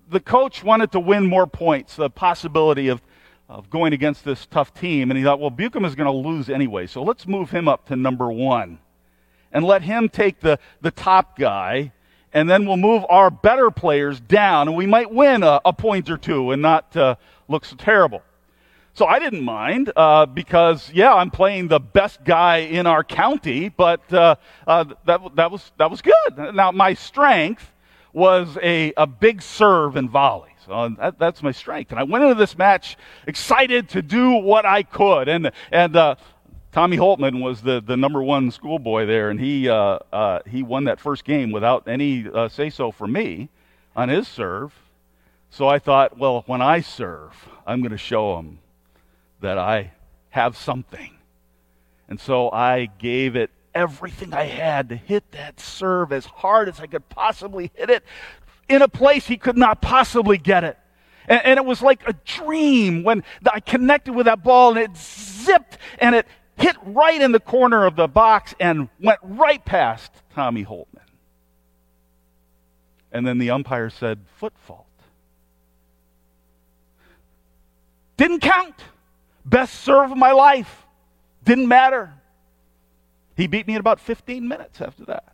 the 0.10 0.20
coach 0.20 0.64
wanted 0.64 0.92
to 0.94 1.00
win 1.00 1.26
more 1.26 1.48
points, 1.48 1.96
the 1.96 2.10
possibility 2.10 2.88
of, 2.88 3.02
of 3.50 3.70
going 3.70 3.94
against 3.94 4.24
this 4.24 4.46
tough 4.46 4.74
team. 4.74 5.12
And 5.12 5.18
he 5.18 5.24
thought, 5.24 5.40
well, 5.40 5.52
Bucum 5.52 5.86
is 5.86 5.96
going 5.96 6.08
to 6.08 6.30
lose 6.30 6.50
anyway, 6.50 6.88
so 6.88 7.04
let's 7.04 7.28
move 7.28 7.52
him 7.52 7.68
up 7.68 7.88
to 7.88 7.96
number 7.96 8.32
one 8.32 8.80
and 9.56 9.66
let 9.66 9.82
him 9.84 10.10
take 10.10 10.42
the, 10.42 10.60
the 10.82 10.92
top 10.92 11.40
guy, 11.40 11.94
and 12.34 12.50
then 12.50 12.68
we'll 12.68 12.76
move 12.76 13.06
our 13.10 13.32
better 13.32 13.72
players 13.72 14.20
down, 14.20 14.68
and 14.68 14.76
we 14.76 14.86
might 14.86 15.10
win 15.10 15.44
a, 15.44 15.62
a 15.64 15.72
point 15.72 16.10
or 16.10 16.18
two 16.18 16.52
and 16.52 16.62
not 16.62 16.96
uh, 16.98 17.16
look 17.48 17.64
so 17.64 17.78
terrible. 17.78 18.22
So 18.96 19.06
I 19.06 19.18
didn't 19.18 19.44
mind 19.44 19.94
uh, 19.96 20.26
because, 20.26 20.92
yeah, 20.94 21.14
I'm 21.14 21.32
playing 21.32 21.70
the 21.70 21.80
best 21.80 22.26
guy 22.26 22.58
in 22.58 22.86
our 22.86 23.02
county, 23.02 23.70
but 23.70 24.12
uh, 24.12 24.36
uh, 24.68 24.84
that, 25.06 25.22
that, 25.38 25.52
was, 25.52 25.72
that 25.78 25.90
was 25.90 26.02
good. 26.02 26.54
Now, 26.54 26.74
my 26.74 26.94
strength 26.94 27.72
was 28.12 28.58
a, 28.62 28.92
a 28.98 29.08
big 29.08 29.42
serve 29.42 29.96
and 29.96 30.10
volley. 30.10 30.52
So 30.66 30.90
that, 30.98 31.18
that's 31.18 31.44
my 31.44 31.52
strength. 31.52 31.92
And 31.92 32.00
I 32.00 32.04
went 32.04 32.24
into 32.24 32.36
this 32.36 32.58
match 32.58 32.98
excited 33.28 33.88
to 33.90 34.02
do 34.02 34.32
what 34.32 34.66
I 34.66 34.84
could. 34.84 35.30
And, 35.30 35.52
and 35.72 35.96
uh, 35.96 36.16
Tommy 36.76 36.98
Holtman 36.98 37.42
was 37.42 37.62
the, 37.62 37.80
the 37.80 37.96
number 37.96 38.22
one 38.22 38.52
schoolboy 38.52 39.06
there, 39.06 39.30
and 39.30 39.40
he, 39.40 39.70
uh, 39.70 40.00
uh, 40.12 40.40
he 40.46 40.62
won 40.62 40.84
that 40.84 41.00
first 41.00 41.24
game 41.24 41.54
without 41.54 41.88
any 41.88 42.26
uh, 42.28 42.50
say 42.50 42.70
so 42.70 42.92
from 42.92 43.14
me 43.14 43.48
on 43.96 44.10
his 44.10 44.28
serve. 44.28 44.74
So 45.50 45.70
I 45.70 45.80
thought, 45.80 46.18
well, 46.18 46.44
when 46.48 46.62
I 46.62 46.82
serve, 46.82 47.32
I'm 47.66 47.80
going 47.80 47.94
to 47.94 47.98
show 47.98 48.38
him 48.38 48.60
that 49.40 49.58
I 49.58 49.94
have 50.32 50.58
something. 50.58 51.12
And 52.10 52.20
so 52.20 52.52
I 52.52 52.88
gave 53.00 53.38
it 53.38 53.52
everything 53.74 54.34
I 54.34 54.44
had 54.44 54.90
to 54.90 54.98
hit 54.98 55.32
that 55.32 55.62
serve 55.62 56.12
as 56.12 56.26
hard 56.26 56.68
as 56.68 56.82
I 56.82 56.88
could 56.88 57.08
possibly 57.08 57.72
hit 57.74 57.90
it 57.90 58.04
in 58.68 58.82
a 58.82 58.90
place 58.90 59.28
he 59.28 59.38
could 59.38 59.58
not 59.58 59.82
possibly 59.82 60.38
get 60.38 60.66
it. 60.66 60.78
And, 61.30 61.42
and, 61.46 61.58
it 61.58 61.64
was 61.64 61.82
like 61.82 62.06
a 62.06 62.14
dream 62.26 63.04
when 63.04 63.24
I 63.50 63.62
connected 63.62 64.14
with 64.14 64.26
that 64.26 64.44
ball 64.44 64.72
and 64.72 64.80
it 64.80 64.98
zipped 64.98 65.78
and 66.00 66.16
it 66.16 66.28
hit 66.58 66.76
right 66.84 67.22
in 67.22 67.32
the 67.32 67.40
corner 67.40 67.86
of 67.86 67.96
the 67.96 68.08
box 68.08 68.54
and 68.60 68.90
went 69.00 69.20
right 69.24 69.64
past 69.64 70.12
Tommy 70.34 70.64
Holtman. 70.64 71.00
And 73.12 73.26
then 73.26 73.38
the 73.38 73.52
umpire 73.52 73.90
said, 73.90 74.20
foot 74.38 74.54
fault. 74.66 74.86
Didn't 78.18 78.42
count. 78.42 78.76
Best 79.46 79.76
serve 79.82 80.12
of 80.12 80.18
my 80.18 80.32
life. 80.32 80.86
Didn't 81.44 81.68
matter. 81.68 82.14
He 83.36 83.48
beat 83.48 83.68
me 83.68 83.76
in 83.76 83.80
about 83.80 84.00
15 84.00 84.48
minutes 84.48 84.82
after 84.82 85.06
that. 85.06 85.34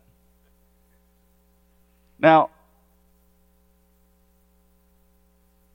Now, 2.19 2.49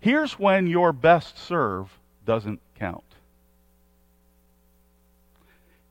here's 0.01 0.39
when 0.39 0.67
your 0.67 0.93
best 0.93 1.39
serve 1.39 1.91
doesn't 2.25 2.61
count. 2.79 3.06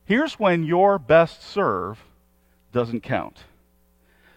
Here's 0.06 0.40
when 0.40 0.64
your 0.64 1.00
best 1.00 1.44
serve 1.44 2.00
doesn't 2.72 3.02
count. 3.02 3.40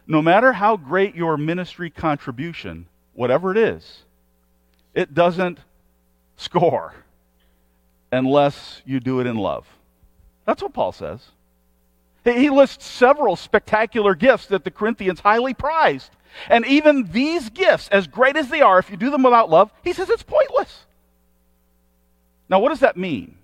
No 0.07 0.23
matter 0.23 0.53
how 0.55 0.77
great 0.77 1.15
your 1.15 1.37
ministry 1.37 1.91
contribution, 1.91 2.87
whatever 3.13 3.51
it 3.53 3.59
is, 3.59 4.03
it 4.95 5.15
doesn't 5.15 5.59
score 6.37 6.95
unless 8.11 8.81
you 8.87 9.01
do 9.01 9.21
it 9.21 9.27
in 9.27 9.37
love. 9.37 9.67
That's 10.47 10.63
what 10.63 10.73
Paul 10.73 10.93
says. 10.93 11.21
He 12.25 12.51
lists 12.51 12.87
several 12.87 13.37
spectacular 13.37 14.15
gifts 14.15 14.47
that 14.47 14.65
the 14.65 14.71
Corinthians 14.71 15.21
highly 15.21 15.55
prized. 15.55 16.11
And 16.49 16.67
even 16.67 17.11
these 17.13 17.49
gifts, 17.51 17.89
as 17.89 18.07
great 18.07 18.37
as 18.37 18.49
they 18.49 18.61
are, 18.61 18.79
if 18.79 18.91
you 18.91 18.97
do 18.97 19.11
them 19.11 19.23
without 19.23 19.51
love, 19.51 19.73
he 19.83 19.93
says 19.93 20.11
it's 20.11 20.23
pointless. 20.23 20.85
Now, 22.49 22.61
what 22.61 22.71
does 22.71 22.81
that 22.81 22.97
mean? 22.97 23.37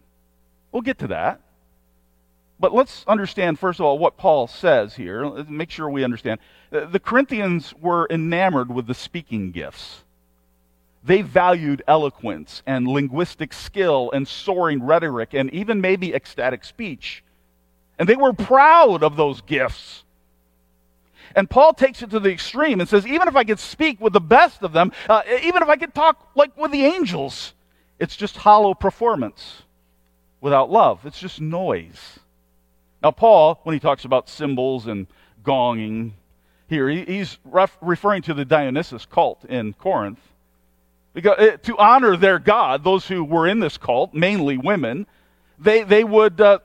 We'll 0.73 0.83
get 0.83 0.99
to 0.99 1.09
that. 1.09 1.41
But 2.65 2.73
let's 2.73 3.05
understand, 3.07 3.59
first 3.59 3.79
of 3.79 3.85
all, 3.85 3.99
what 3.99 4.17
Paul 4.17 4.47
says 4.47 4.95
here. 4.95 5.27
Let's 5.27 5.51
make 5.51 5.71
sure 5.71 5.91
we 5.91 6.03
understand. 6.03 6.41
The 6.71 6.99
Corinthians 6.99 7.75
were 7.79 8.07
enamored 8.09 8.75
with 8.75 8.87
the 8.87 8.95
speaking 8.95 9.51
gifts. 9.51 10.03
They 11.05 11.21
valued 11.21 11.83
eloquence 11.87 12.63
and 12.67 12.89
linguistic 12.89 13.53
skill 13.53 14.11
and 14.13 14.27
soaring 14.27 14.83
rhetoric 14.83 15.35
and 15.35 15.53
even 15.53 15.83
maybe 15.83 16.15
ecstatic 16.15 16.65
speech. 16.65 17.23
And 17.99 18.09
they 18.09 18.17
were 18.17 18.33
proud 18.33 19.03
of 19.03 19.17
those 19.17 19.43
gifts. 19.43 20.05
And 21.37 21.51
Paul 21.51 21.75
takes 21.75 22.01
it 22.01 22.09
to 22.13 22.19
the 22.19 22.33
extreme 22.33 22.81
and 22.81 22.89
says, 22.89 23.07
even 23.07 23.29
if 23.29 23.37
I 23.37 23.45
could 23.45 23.59
speak 23.59 24.01
with 24.01 24.15
the 24.15 24.23
best 24.23 24.63
of 24.63 24.73
them, 24.73 24.91
uh, 25.07 25.21
even 25.43 25.63
if 25.63 25.69
I 25.69 25.77
could 25.77 25.95
talk 25.95 26.31
like 26.35 26.57
with 26.57 26.73
the 26.73 26.87
angels, 26.87 27.53
it's 27.99 28.17
just 28.17 28.39
hollow 28.39 28.73
performance 28.73 29.65
without 30.41 30.71
love. 30.71 31.05
It's 31.05 31.21
just 31.21 31.43
noise. 31.43 32.21
Now, 33.05 33.11
Paul, 33.11 33.61
when 33.65 33.75
he 33.75 33.81
talks 33.81 34.07
about 34.07 34.31
cymbals 34.31 34.87
and 34.87 35.07
gonging 35.45 36.13
here, 36.69 36.89
he's 36.89 37.37
ref- 37.45 37.77
referring 37.83 38.23
to 38.23 38.33
the 38.33 38.47
Dionysus 38.47 39.05
cult 39.05 39.45
in 39.45 39.75
Corinth. 39.75 40.21
Because, 41.13 41.39
uh, 41.39 41.57
to 41.65 41.77
honor 41.77 42.17
their 42.17 42.39
God, 42.39 42.83
those 42.83 43.07
who 43.07 43.23
were 43.23 43.47
in 43.47 43.61
this 43.61 43.77
cult, 43.77 44.15
mainly 44.15 44.57
women, 44.57 45.07
they, 45.59 45.83
they 45.83 46.03
would 46.03 46.41
uh, 46.41 46.61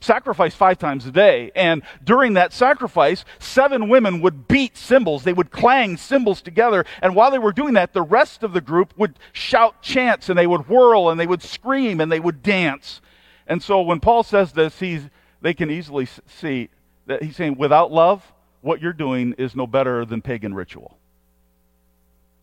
sacrifice 0.00 0.54
five 0.54 0.76
times 0.76 1.06
a 1.06 1.10
day. 1.10 1.50
And 1.56 1.82
during 2.04 2.34
that 2.34 2.52
sacrifice, 2.52 3.24
seven 3.38 3.88
women 3.88 4.20
would 4.20 4.46
beat 4.46 4.76
cymbals. 4.76 5.24
They 5.24 5.32
would 5.32 5.50
clang 5.50 5.96
cymbals 5.96 6.42
together. 6.42 6.84
And 7.00 7.14
while 7.14 7.30
they 7.30 7.38
were 7.38 7.50
doing 7.50 7.72
that, 7.74 7.94
the 7.94 8.02
rest 8.02 8.42
of 8.42 8.52
the 8.52 8.60
group 8.60 8.92
would 8.98 9.18
shout 9.32 9.80
chants 9.80 10.28
and 10.28 10.38
they 10.38 10.46
would 10.46 10.68
whirl 10.68 11.08
and 11.08 11.18
they 11.18 11.26
would 11.26 11.42
scream 11.42 11.98
and 11.98 12.12
they 12.12 12.20
would 12.20 12.42
dance. 12.42 13.00
And 13.46 13.62
so 13.62 13.80
when 13.80 14.00
Paul 14.00 14.22
says 14.22 14.52
this, 14.52 14.78
he's, 14.78 15.08
they 15.42 15.54
can 15.54 15.70
easily 15.70 16.08
see 16.26 16.70
that 17.06 17.22
he's 17.22 17.36
saying, 17.36 17.56
without 17.58 17.92
love, 17.92 18.32
what 18.60 18.80
you're 18.80 18.92
doing 18.92 19.34
is 19.38 19.54
no 19.54 19.66
better 19.66 20.04
than 20.04 20.22
pagan 20.22 20.54
ritual. 20.54 20.96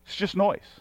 It's 0.06 0.16
just 0.16 0.36
noise. 0.36 0.80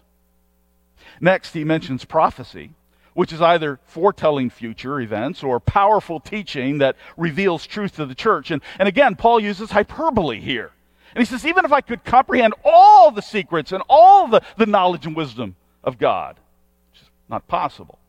Next, 1.22 1.54
he 1.54 1.64
mentions 1.64 2.06
prophecy 2.06 2.72
which 3.20 3.34
is 3.34 3.42
either 3.42 3.80
foretelling 3.84 4.50
future 4.50 5.02
events 5.02 5.44
or 5.44 5.60
powerful 5.60 6.22
teaching 6.22 6.78
that 6.78 6.96
reveals 7.18 7.68
truth 7.68 7.98
to 7.98 8.06
the 8.06 8.16
church. 8.16 8.50
And, 8.50 8.62
and 8.80 8.88
again, 8.88 9.18
Paul 9.18 9.42
uses 9.42 9.72
hyperbole 9.72 10.40
here. 10.40 10.72
And 11.14 11.22
he 11.22 11.26
says, 11.26 11.46
even 11.46 11.66
if 11.66 11.74
I 11.74 11.82
could 11.82 12.06
comprehend 12.06 12.54
all 12.64 13.12
the 13.12 13.22
secrets 13.22 13.74
and 13.74 13.84
all 13.90 14.30
the, 14.30 14.42
the 14.56 14.68
knowledge 14.68 15.06
and 15.06 15.18
wisdom 15.18 15.58
of 15.84 15.98
God, 15.98 16.38
which 16.92 17.02
is 17.02 17.10
not 17.28 17.46
possible. 17.46 18.00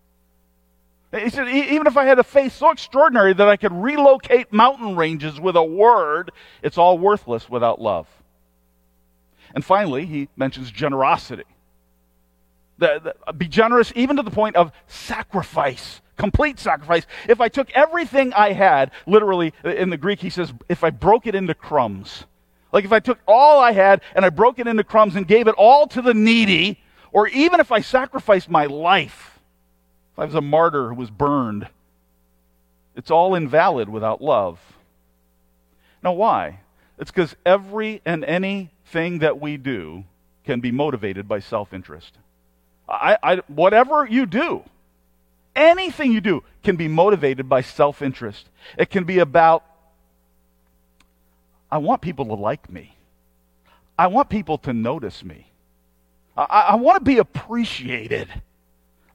He 1.12 1.28
said, 1.28 1.48
even 1.48 1.88
if 1.88 1.96
I 1.96 2.04
had 2.04 2.20
a 2.20 2.24
faith 2.24 2.54
so 2.56 2.70
extraordinary 2.70 3.32
that 3.32 3.48
I 3.48 3.56
could 3.56 3.72
relocate 3.72 4.52
mountain 4.52 4.94
ranges 4.94 5.40
with 5.40 5.56
a 5.56 5.64
word, 5.64 6.30
it's 6.62 6.78
all 6.78 6.98
worthless 6.98 7.50
without 7.50 7.80
love. 7.80 8.06
And 9.52 9.64
finally, 9.64 10.06
he 10.06 10.28
mentions 10.36 10.70
generosity. 10.70 11.44
The, 12.78 13.14
the, 13.26 13.32
be 13.32 13.48
generous 13.48 13.92
even 13.96 14.16
to 14.16 14.22
the 14.22 14.30
point 14.30 14.54
of 14.54 14.70
sacrifice, 14.86 16.00
complete 16.16 16.60
sacrifice. 16.60 17.06
If 17.28 17.40
I 17.40 17.48
took 17.48 17.70
everything 17.72 18.32
I 18.32 18.52
had, 18.52 18.92
literally 19.04 19.52
in 19.64 19.90
the 19.90 19.96
Greek, 19.96 20.20
he 20.20 20.30
says, 20.30 20.52
if 20.68 20.84
I 20.84 20.90
broke 20.90 21.26
it 21.26 21.34
into 21.34 21.54
crumbs. 21.54 22.24
Like 22.72 22.84
if 22.84 22.92
I 22.92 23.00
took 23.00 23.18
all 23.26 23.58
I 23.60 23.72
had 23.72 24.00
and 24.14 24.24
I 24.24 24.30
broke 24.30 24.60
it 24.60 24.68
into 24.68 24.84
crumbs 24.84 25.16
and 25.16 25.26
gave 25.26 25.48
it 25.48 25.56
all 25.58 25.88
to 25.88 26.00
the 26.00 26.14
needy, 26.14 26.80
or 27.12 27.26
even 27.26 27.58
if 27.58 27.72
I 27.72 27.80
sacrificed 27.80 28.48
my 28.48 28.66
life, 28.66 29.29
if 30.12 30.18
I 30.18 30.24
was 30.24 30.34
a 30.34 30.40
martyr 30.40 30.88
who 30.88 30.94
was 30.94 31.10
burned, 31.10 31.68
it's 32.96 33.10
all 33.10 33.34
invalid 33.34 33.88
without 33.88 34.20
love. 34.20 34.58
Now, 36.02 36.12
why? 36.12 36.60
It's 36.98 37.10
because 37.10 37.34
every 37.46 38.02
and 38.04 38.24
anything 38.24 39.20
that 39.20 39.40
we 39.40 39.56
do 39.56 40.04
can 40.44 40.60
be 40.60 40.70
motivated 40.70 41.28
by 41.28 41.40
self 41.40 41.72
interest. 41.72 42.18
I, 42.88 43.16
I, 43.22 43.36
whatever 43.46 44.06
you 44.06 44.26
do, 44.26 44.64
anything 45.54 46.12
you 46.12 46.20
do 46.20 46.42
can 46.62 46.76
be 46.76 46.88
motivated 46.88 47.48
by 47.48 47.62
self 47.62 48.02
interest. 48.02 48.48
It 48.76 48.90
can 48.90 49.04
be 49.04 49.18
about, 49.18 49.64
I 51.70 51.78
want 51.78 52.02
people 52.02 52.26
to 52.26 52.34
like 52.34 52.70
me. 52.70 52.96
I 53.98 54.08
want 54.08 54.28
people 54.28 54.58
to 54.58 54.72
notice 54.72 55.24
me. 55.24 55.46
I, 56.36 56.66
I 56.70 56.74
want 56.76 56.98
to 56.98 57.04
be 57.04 57.18
appreciated. 57.18 58.28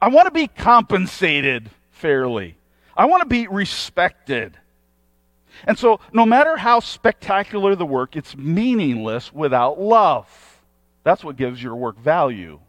I 0.05 0.07
want 0.09 0.27
to 0.27 0.31
be 0.31 0.45
compensated 0.45 1.67
fairly. 1.89 2.57
I 2.95 3.05
want 3.05 3.23
to 3.23 3.27
be 3.27 3.47
respected. 3.47 4.55
And 5.63 5.79
so, 5.79 5.99
no 6.13 6.27
matter 6.27 6.57
how 6.57 6.79
spectacular 6.79 7.75
the 7.75 7.87
work, 7.87 8.15
it's 8.15 8.37
meaningless 8.37 9.33
without 9.33 9.81
love. 9.81 10.27
That's 11.03 11.23
what 11.23 11.37
gives 11.37 11.61
your 11.61 11.75
work 11.75 11.97
value. 11.97 12.59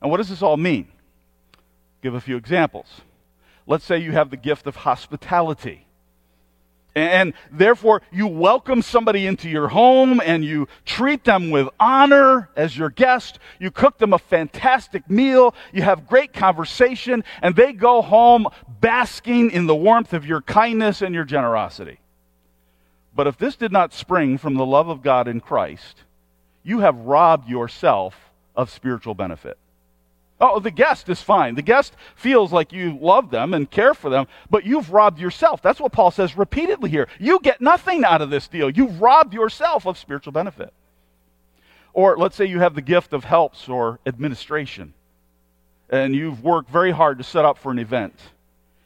And 0.00 0.10
what 0.10 0.16
does 0.16 0.30
this 0.30 0.42
all 0.42 0.56
mean? 0.56 0.88
Give 2.02 2.14
a 2.14 2.20
few 2.20 2.36
examples. 2.36 2.88
Let's 3.64 3.84
say 3.84 3.98
you 3.98 4.10
have 4.10 4.30
the 4.30 4.36
gift 4.36 4.66
of 4.66 4.74
hospitality. 4.74 5.86
And 6.94 7.32
therefore, 7.50 8.02
you 8.10 8.26
welcome 8.26 8.82
somebody 8.82 9.26
into 9.26 9.48
your 9.48 9.68
home 9.68 10.20
and 10.22 10.44
you 10.44 10.68
treat 10.84 11.24
them 11.24 11.50
with 11.50 11.68
honor 11.80 12.50
as 12.54 12.76
your 12.76 12.90
guest. 12.90 13.38
You 13.58 13.70
cook 13.70 13.96
them 13.98 14.12
a 14.12 14.18
fantastic 14.18 15.08
meal. 15.08 15.54
You 15.72 15.82
have 15.82 16.06
great 16.06 16.34
conversation, 16.34 17.24
and 17.40 17.56
they 17.56 17.72
go 17.72 18.02
home 18.02 18.46
basking 18.80 19.50
in 19.50 19.66
the 19.66 19.74
warmth 19.74 20.12
of 20.12 20.26
your 20.26 20.42
kindness 20.42 21.00
and 21.00 21.14
your 21.14 21.24
generosity. 21.24 21.98
But 23.14 23.26
if 23.26 23.38
this 23.38 23.56
did 23.56 23.72
not 23.72 23.94
spring 23.94 24.36
from 24.36 24.54
the 24.54 24.66
love 24.66 24.88
of 24.88 25.02
God 25.02 25.28
in 25.28 25.40
Christ, 25.40 26.02
you 26.62 26.80
have 26.80 26.96
robbed 26.96 27.48
yourself 27.48 28.14
of 28.54 28.70
spiritual 28.70 29.14
benefit. 29.14 29.58
Oh, 30.44 30.58
the 30.58 30.72
guest 30.72 31.08
is 31.08 31.22
fine. 31.22 31.54
The 31.54 31.62
guest 31.62 31.94
feels 32.16 32.52
like 32.52 32.72
you 32.72 32.98
love 33.00 33.30
them 33.30 33.54
and 33.54 33.70
care 33.70 33.94
for 33.94 34.10
them, 34.10 34.26
but 34.50 34.64
you've 34.64 34.92
robbed 34.92 35.20
yourself. 35.20 35.62
That's 35.62 35.78
what 35.78 35.92
Paul 35.92 36.10
says 36.10 36.36
repeatedly 36.36 36.90
here. 36.90 37.06
You 37.20 37.38
get 37.38 37.60
nothing 37.60 38.04
out 38.04 38.20
of 38.20 38.28
this 38.28 38.48
deal. 38.48 38.68
You've 38.68 39.00
robbed 39.00 39.34
yourself 39.34 39.86
of 39.86 39.96
spiritual 39.96 40.32
benefit. 40.32 40.74
Or 41.92 42.16
let's 42.18 42.34
say 42.34 42.46
you 42.46 42.58
have 42.58 42.74
the 42.74 42.82
gift 42.82 43.12
of 43.12 43.22
helps 43.22 43.68
or 43.68 44.00
administration, 44.04 44.94
and 45.88 46.12
you've 46.12 46.42
worked 46.42 46.70
very 46.70 46.90
hard 46.90 47.18
to 47.18 47.24
set 47.24 47.44
up 47.44 47.56
for 47.56 47.70
an 47.70 47.78
event. 47.78 48.18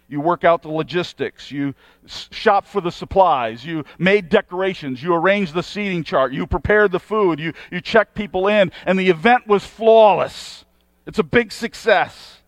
You 0.08 0.20
work 0.20 0.44
out 0.44 0.60
the 0.60 0.68
logistics. 0.68 1.50
You 1.50 1.74
shop 2.06 2.66
for 2.66 2.82
the 2.82 2.92
supplies. 2.92 3.64
You 3.64 3.84
made 3.98 4.28
decorations. 4.28 5.02
You 5.02 5.14
arranged 5.14 5.54
the 5.54 5.62
seating 5.62 6.04
chart. 6.04 6.34
You 6.34 6.46
prepared 6.46 6.92
the 6.92 7.00
food. 7.00 7.40
You, 7.40 7.54
you 7.70 7.80
checked 7.80 8.14
people 8.14 8.46
in, 8.46 8.72
and 8.84 8.98
the 8.98 9.08
event 9.08 9.46
was 9.46 9.64
flawless. 9.64 10.65
It's 11.06 11.18
a 11.18 11.24
big 11.24 11.52
success. 11.52 12.38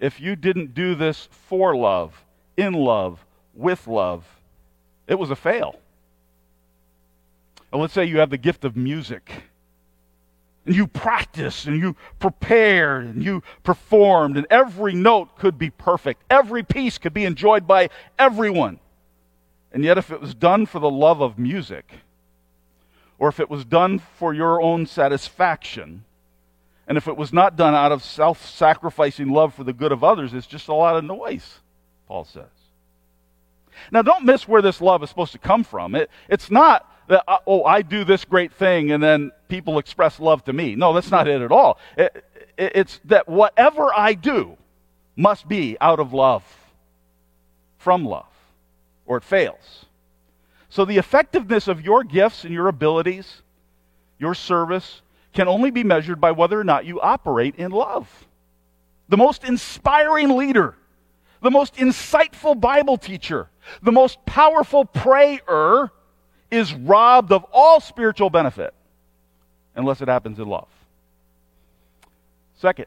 If 0.00 0.20
you 0.20 0.34
didn't 0.34 0.74
do 0.74 0.94
this 0.94 1.28
for 1.30 1.76
love, 1.76 2.24
in 2.56 2.72
love, 2.72 3.24
with 3.54 3.86
love, 3.86 4.24
it 5.06 5.18
was 5.18 5.30
a 5.30 5.36
fail. 5.36 5.78
And 7.72 7.80
let's 7.80 7.92
say 7.92 8.04
you 8.04 8.18
have 8.18 8.30
the 8.30 8.38
gift 8.38 8.64
of 8.64 8.76
music. 8.76 9.30
And 10.64 10.74
you 10.74 10.86
practiced 10.86 11.66
and 11.66 11.78
you 11.78 11.96
prepared 12.18 13.04
and 13.04 13.22
you 13.22 13.42
performed, 13.62 14.38
and 14.38 14.46
every 14.48 14.94
note 14.94 15.36
could 15.36 15.58
be 15.58 15.70
perfect. 15.70 16.22
Every 16.30 16.62
piece 16.62 16.96
could 16.96 17.12
be 17.12 17.24
enjoyed 17.24 17.66
by 17.66 17.90
everyone. 18.18 18.80
And 19.72 19.84
yet, 19.84 19.98
if 19.98 20.10
it 20.10 20.20
was 20.20 20.34
done 20.34 20.66
for 20.66 20.78
the 20.78 20.90
love 20.90 21.20
of 21.20 21.38
music, 21.38 21.92
or 23.18 23.28
if 23.28 23.40
it 23.40 23.50
was 23.50 23.64
done 23.64 23.98
for 23.98 24.32
your 24.32 24.62
own 24.62 24.86
satisfaction, 24.86 26.04
and 26.86 26.98
if 26.98 27.08
it 27.08 27.16
was 27.16 27.32
not 27.32 27.56
done 27.56 27.74
out 27.74 27.92
of 27.92 28.02
self 28.02 28.46
sacrificing 28.46 29.30
love 29.30 29.54
for 29.54 29.64
the 29.64 29.72
good 29.72 29.92
of 29.92 30.04
others, 30.04 30.34
it's 30.34 30.46
just 30.46 30.68
a 30.68 30.74
lot 30.74 30.96
of 30.96 31.04
noise, 31.04 31.60
Paul 32.06 32.24
says. 32.24 32.44
Now, 33.90 34.02
don't 34.02 34.24
miss 34.24 34.46
where 34.46 34.62
this 34.62 34.80
love 34.80 35.02
is 35.02 35.08
supposed 35.08 35.32
to 35.32 35.38
come 35.38 35.64
from. 35.64 35.94
It, 35.94 36.10
it's 36.28 36.50
not 36.50 36.90
that, 37.08 37.24
uh, 37.26 37.38
oh, 37.46 37.64
I 37.64 37.82
do 37.82 38.04
this 38.04 38.24
great 38.24 38.52
thing 38.52 38.92
and 38.92 39.02
then 39.02 39.32
people 39.48 39.78
express 39.78 40.20
love 40.20 40.44
to 40.44 40.52
me. 40.52 40.74
No, 40.74 40.92
that's 40.92 41.10
not 41.10 41.28
it 41.28 41.42
at 41.42 41.52
all. 41.52 41.78
It, 41.96 42.24
it, 42.56 42.72
it's 42.76 43.00
that 43.06 43.28
whatever 43.28 43.92
I 43.94 44.14
do 44.14 44.56
must 45.16 45.48
be 45.48 45.76
out 45.80 46.00
of 46.00 46.12
love, 46.12 46.44
from 47.78 48.04
love, 48.04 48.26
or 49.06 49.18
it 49.18 49.24
fails. 49.24 49.86
So, 50.70 50.84
the 50.84 50.98
effectiveness 50.98 51.68
of 51.68 51.82
your 51.82 52.02
gifts 52.02 52.44
and 52.44 52.52
your 52.52 52.66
abilities, 52.66 53.42
your 54.18 54.34
service, 54.34 55.02
can 55.34 55.48
only 55.48 55.70
be 55.70 55.84
measured 55.84 56.20
by 56.20 56.30
whether 56.30 56.58
or 56.58 56.64
not 56.64 56.86
you 56.86 57.00
operate 57.00 57.56
in 57.56 57.70
love. 57.70 58.08
The 59.08 59.16
most 59.16 59.44
inspiring 59.44 60.36
leader, 60.36 60.76
the 61.42 61.50
most 61.50 61.74
insightful 61.74 62.58
Bible 62.58 62.96
teacher, 62.96 63.50
the 63.82 63.92
most 63.92 64.24
powerful 64.24 64.84
prayer 64.84 65.90
is 66.50 66.72
robbed 66.72 67.32
of 67.32 67.44
all 67.52 67.80
spiritual 67.80 68.30
benefit 68.30 68.72
unless 69.74 70.00
it 70.00 70.08
happens 70.08 70.38
in 70.38 70.48
love. 70.48 70.68
Second, 72.56 72.86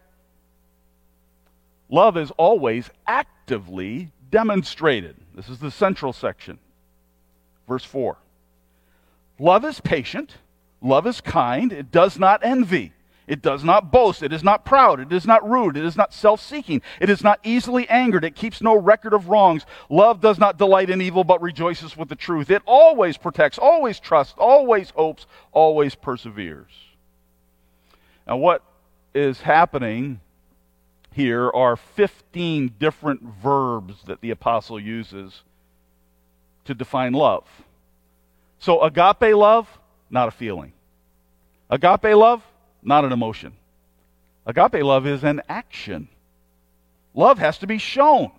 love 1.89 2.17
is 2.17 2.31
always 2.31 2.89
actively 3.05 4.09
demonstrated. 4.31 5.15
This 5.35 5.49
is 5.49 5.59
the 5.59 5.69
central 5.69 6.13
section. 6.13 6.57
Verse 7.67 7.83
4. 7.83 8.17
Love 9.39 9.65
is 9.65 9.79
patient, 9.81 10.37
love 10.81 11.07
is 11.07 11.21
kind, 11.21 11.71
it 11.71 11.91
does 11.91 12.19
not 12.19 12.43
envy. 12.43 12.93
It 13.27 13.41
does 13.41 13.61
not 13.61 13.91
boast. 13.91 14.23
It 14.23 14.31
is 14.31 14.41
not 14.41 14.63
proud. 14.63 15.01
It 15.01 15.11
is 15.11 15.25
not 15.25 15.47
rude. 15.47 15.75
It 15.75 15.83
is 15.83 15.97
not 15.97 16.13
self 16.13 16.41
seeking. 16.41 16.81
It 17.01 17.09
is 17.09 17.21
not 17.21 17.41
easily 17.43 17.87
angered. 17.89 18.23
It 18.23 18.35
keeps 18.35 18.61
no 18.61 18.77
record 18.77 19.13
of 19.13 19.27
wrongs. 19.27 19.65
Love 19.89 20.21
does 20.21 20.39
not 20.39 20.57
delight 20.57 20.89
in 20.89 21.01
evil, 21.01 21.25
but 21.25 21.41
rejoices 21.41 21.97
with 21.97 22.07
the 22.07 22.15
truth. 22.15 22.49
It 22.49 22.61
always 22.65 23.17
protects, 23.17 23.57
always 23.57 23.99
trusts, 23.99 24.35
always 24.37 24.91
hopes, 24.91 25.27
always 25.51 25.93
perseveres. 25.93 26.71
Now, 28.25 28.37
what 28.37 28.63
is 29.13 29.41
happening 29.41 30.21
here 31.11 31.49
are 31.49 31.75
15 31.75 32.75
different 32.79 33.23
verbs 33.23 34.03
that 34.05 34.21
the 34.21 34.31
apostle 34.31 34.79
uses 34.79 35.41
to 36.63 36.73
define 36.73 37.11
love. 37.11 37.45
So, 38.59 38.81
agape 38.81 39.35
love, 39.35 39.79
not 40.09 40.27
a 40.27 40.31
feeling. 40.31 40.73
Agape 41.69 42.15
love, 42.15 42.43
not 42.81 43.05
an 43.05 43.11
emotion. 43.11 43.53
Agape 44.45 44.83
love 44.83 45.05
is 45.05 45.23
an 45.23 45.41
action. 45.49 46.07
Love 47.13 47.39
has 47.39 47.57
to 47.59 47.67
be 47.67 47.77
shown. 47.77 48.31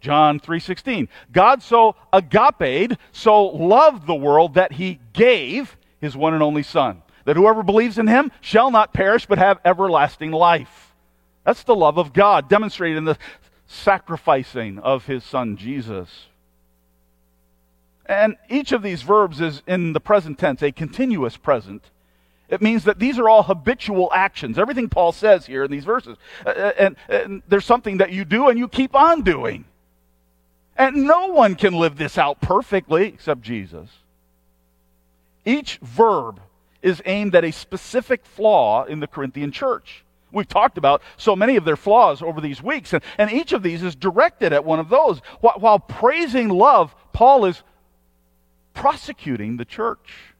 John 0.00 0.40
3:16. 0.40 1.08
God 1.30 1.62
so 1.62 1.94
agaped, 2.12 2.96
so 3.12 3.44
loved 3.44 4.06
the 4.06 4.14
world 4.14 4.54
that 4.54 4.72
he 4.72 4.98
gave 5.12 5.76
his 6.00 6.16
one 6.16 6.32
and 6.34 6.42
only 6.42 6.62
son, 6.62 7.02
that 7.26 7.36
whoever 7.36 7.62
believes 7.62 7.98
in 7.98 8.06
him 8.06 8.32
shall 8.40 8.70
not 8.70 8.94
perish 8.94 9.26
but 9.26 9.38
have 9.38 9.60
everlasting 9.64 10.32
life. 10.32 10.94
That's 11.44 11.62
the 11.62 11.76
love 11.76 11.98
of 11.98 12.12
God 12.12 12.48
demonstrated 12.48 12.96
in 12.96 13.04
the 13.04 13.18
sacrificing 13.66 14.78
of 14.78 15.06
his 15.06 15.22
son 15.22 15.56
Jesus. 15.56 16.26
And 18.10 18.36
each 18.48 18.72
of 18.72 18.82
these 18.82 19.02
verbs 19.02 19.40
is 19.40 19.62
in 19.68 19.92
the 19.92 20.00
present 20.00 20.36
tense, 20.36 20.62
a 20.62 20.72
continuous 20.72 21.36
present. 21.36 21.84
It 22.48 22.60
means 22.60 22.82
that 22.82 22.98
these 22.98 23.20
are 23.20 23.28
all 23.28 23.44
habitual 23.44 24.10
actions. 24.12 24.58
Everything 24.58 24.88
Paul 24.88 25.12
says 25.12 25.46
here 25.46 25.62
in 25.62 25.70
these 25.70 25.84
verses. 25.84 26.16
Uh, 26.44 26.48
uh, 26.48 26.72
and, 26.76 26.96
and 27.08 27.42
there's 27.46 27.64
something 27.64 27.98
that 27.98 28.10
you 28.10 28.24
do 28.24 28.48
and 28.48 28.58
you 28.58 28.66
keep 28.66 28.96
on 28.96 29.22
doing. 29.22 29.64
And 30.76 31.04
no 31.04 31.28
one 31.28 31.54
can 31.54 31.74
live 31.74 31.98
this 31.98 32.18
out 32.18 32.40
perfectly 32.40 33.06
except 33.06 33.42
Jesus. 33.42 33.88
Each 35.44 35.76
verb 35.76 36.40
is 36.82 37.00
aimed 37.06 37.36
at 37.36 37.44
a 37.44 37.52
specific 37.52 38.26
flaw 38.26 38.86
in 38.86 38.98
the 38.98 39.06
Corinthian 39.06 39.52
church. 39.52 40.02
We've 40.32 40.48
talked 40.48 40.78
about 40.78 41.00
so 41.16 41.36
many 41.36 41.54
of 41.54 41.64
their 41.64 41.76
flaws 41.76 42.22
over 42.22 42.40
these 42.40 42.60
weeks, 42.60 42.92
and, 42.92 43.04
and 43.18 43.30
each 43.30 43.52
of 43.52 43.62
these 43.62 43.84
is 43.84 43.94
directed 43.94 44.52
at 44.52 44.64
one 44.64 44.80
of 44.80 44.88
those. 44.88 45.20
While, 45.40 45.60
while 45.60 45.78
praising 45.78 46.48
love, 46.48 46.92
Paul 47.12 47.44
is 47.44 47.62
prosecuting 48.74 49.56
the 49.56 49.64
church. 49.64 50.34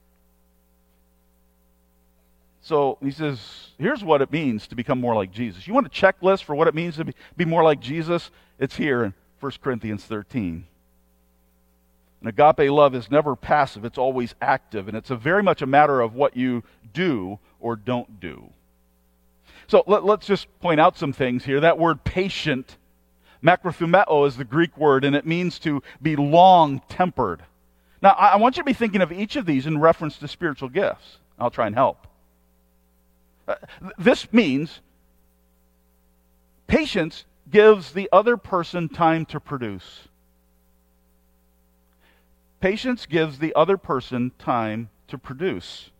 So 2.62 2.98
he 3.02 3.10
says, 3.10 3.70
here's 3.78 4.04
what 4.04 4.22
it 4.22 4.30
means 4.30 4.66
to 4.68 4.76
become 4.76 5.00
more 5.00 5.14
like 5.14 5.32
Jesus. 5.32 5.66
You 5.66 5.74
want 5.74 5.86
a 5.86 5.90
checklist 5.90 6.44
for 6.44 6.54
what 6.54 6.68
it 6.68 6.74
means 6.74 6.96
to 6.96 7.04
be, 7.04 7.14
be 7.36 7.44
more 7.44 7.64
like 7.64 7.80
Jesus? 7.80 8.30
It's 8.58 8.76
here 8.76 9.02
in 9.02 9.14
1 9.40 9.52
Corinthians 9.62 10.04
13. 10.04 10.66
And 12.20 12.28
agape 12.28 12.70
love 12.70 12.94
is 12.94 13.10
never 13.10 13.34
passive, 13.34 13.84
it's 13.84 13.98
always 13.98 14.34
active, 14.42 14.88
and 14.88 14.96
it's 14.96 15.08
very 15.08 15.42
much 15.42 15.62
a 15.62 15.66
matter 15.66 16.00
of 16.00 16.14
what 16.14 16.36
you 16.36 16.62
do 16.92 17.38
or 17.60 17.76
don't 17.76 18.20
do. 18.20 18.50
So 19.66 19.84
let, 19.86 20.04
us 20.04 20.26
just 20.26 20.46
point 20.60 20.80
out 20.80 20.98
some 20.98 21.12
things 21.12 21.44
here. 21.44 21.60
That 21.60 21.78
word 21.78 22.04
patient, 22.04 22.76
makrothumeo, 23.42 24.26
is 24.26 24.36
the 24.36 24.44
Greek 24.44 24.76
word, 24.76 25.04
and 25.04 25.16
it 25.16 25.24
means 25.24 25.58
to 25.60 25.82
be 26.02 26.16
long 26.16 26.82
tempered. 26.88 27.42
Now, 28.02 28.10
I, 28.10 28.36
want 28.36 28.56
you 28.56 28.62
to 28.62 28.66
be 28.66 28.72
thinking 28.72 29.02
of 29.02 29.12
each 29.12 29.36
of 29.36 29.44
these 29.44 29.66
in 29.66 29.78
reference 29.78 30.16
to 30.18 30.28
spiritual 30.28 30.70
gifts. 30.70 31.18
I'll 31.38 31.50
try 31.50 31.66
and 31.66 31.74
help. 31.74 32.06
Uh, 33.46 33.56
this 33.98 34.32
means 34.32 34.80
patience 36.66 37.24
gives 37.50 37.92
the 37.92 38.08
other 38.12 38.36
person 38.36 38.88
time 38.88 39.26
to 39.26 39.40
produce. 39.40 40.08
Patience 42.60 43.06
gives 43.06 43.38
the 43.38 43.54
other 43.54 43.76
person 43.76 44.32
time 44.38 44.88
to 45.08 45.18
produce. 45.18 45.90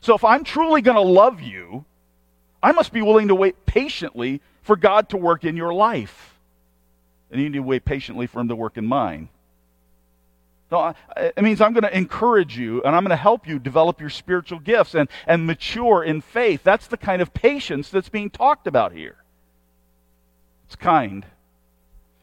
So 0.00 0.14
if 0.14 0.24
I'm 0.24 0.44
truly 0.44 0.82
going 0.82 0.96
to 0.96 1.00
love 1.00 1.40
you, 1.40 1.84
I 2.62 2.72
must 2.72 2.92
be 2.92 3.02
willing 3.02 3.28
to 3.28 3.34
wait 3.34 3.66
patiently 3.66 4.40
for 4.62 4.76
God 4.76 5.08
to 5.10 5.16
work 5.16 5.44
in 5.44 5.56
your 5.56 5.72
life. 5.72 6.38
And 7.30 7.40
you 7.40 7.48
need 7.48 7.56
to 7.56 7.62
wait 7.62 7.84
patiently 7.84 8.26
for 8.26 8.40
Him 8.40 8.48
to 8.48 8.56
work 8.56 8.76
in 8.76 8.86
mine. 8.86 9.28
No, 10.72 10.94
it 11.18 11.42
means 11.42 11.60
I'm 11.60 11.74
going 11.74 11.82
to 11.82 11.94
encourage 11.94 12.56
you 12.56 12.82
and 12.82 12.96
I'm 12.96 13.02
going 13.02 13.10
to 13.10 13.16
help 13.16 13.46
you 13.46 13.58
develop 13.58 14.00
your 14.00 14.08
spiritual 14.08 14.58
gifts 14.58 14.94
and, 14.94 15.06
and 15.26 15.46
mature 15.46 16.02
in 16.02 16.22
faith. 16.22 16.62
That's 16.64 16.86
the 16.86 16.96
kind 16.96 17.20
of 17.20 17.34
patience 17.34 17.90
that's 17.90 18.08
being 18.08 18.30
talked 18.30 18.66
about 18.66 18.92
here. 18.92 19.16
It's 20.66 20.76
kind. 20.76 21.26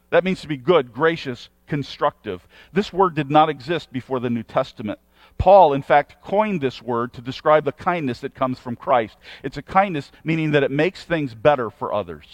That 0.10 0.24
means 0.24 0.42
to 0.42 0.48
be 0.48 0.58
good, 0.58 0.92
gracious, 0.92 1.50
constructive. 1.68 2.48
This 2.74 2.92
word 2.92 3.14
did 3.14 3.30
not 3.30 3.50
exist 3.50 3.94
before 3.94 4.20
the 4.20 4.32
New 4.32 4.42
Testament. 4.42 4.98
Paul, 5.38 5.74
in 5.74 5.84
fact, 5.84 6.20
coined 6.24 6.60
this 6.60 6.82
word 6.82 7.14
to 7.14 7.22
describe 7.22 7.66
the 7.66 7.72
kindness 7.72 8.22
that 8.22 8.34
comes 8.34 8.58
from 8.58 8.76
Christ. 8.76 9.16
It's 9.44 9.58
a 9.58 9.62
kindness 9.62 10.12
meaning 10.24 10.52
that 10.52 10.64
it 10.64 10.72
makes 10.72 11.04
things 11.04 11.36
better 11.36 11.70
for 11.70 11.94
others. 11.94 12.26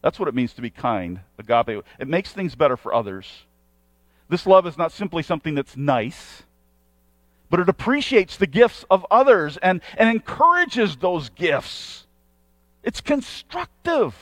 That's 0.00 0.18
what 0.18 0.28
it 0.28 0.34
means 0.34 0.54
to 0.54 0.62
be 0.62 0.70
kind, 0.70 1.20
agape. 1.38 1.84
It 1.98 2.08
makes 2.08 2.32
things 2.32 2.54
better 2.54 2.78
for 2.78 2.94
others. 2.94 3.44
This 4.28 4.46
love 4.46 4.66
is 4.66 4.78
not 4.78 4.92
simply 4.92 5.22
something 5.22 5.54
that's 5.54 5.76
nice, 5.76 6.42
but 7.50 7.60
it 7.60 7.68
appreciates 7.68 8.36
the 8.36 8.46
gifts 8.46 8.84
of 8.90 9.06
others 9.10 9.56
and, 9.58 9.80
and 9.96 10.08
encourages 10.08 10.96
those 10.96 11.28
gifts. 11.30 12.06
It's 12.82 13.00
constructive. 13.00 14.14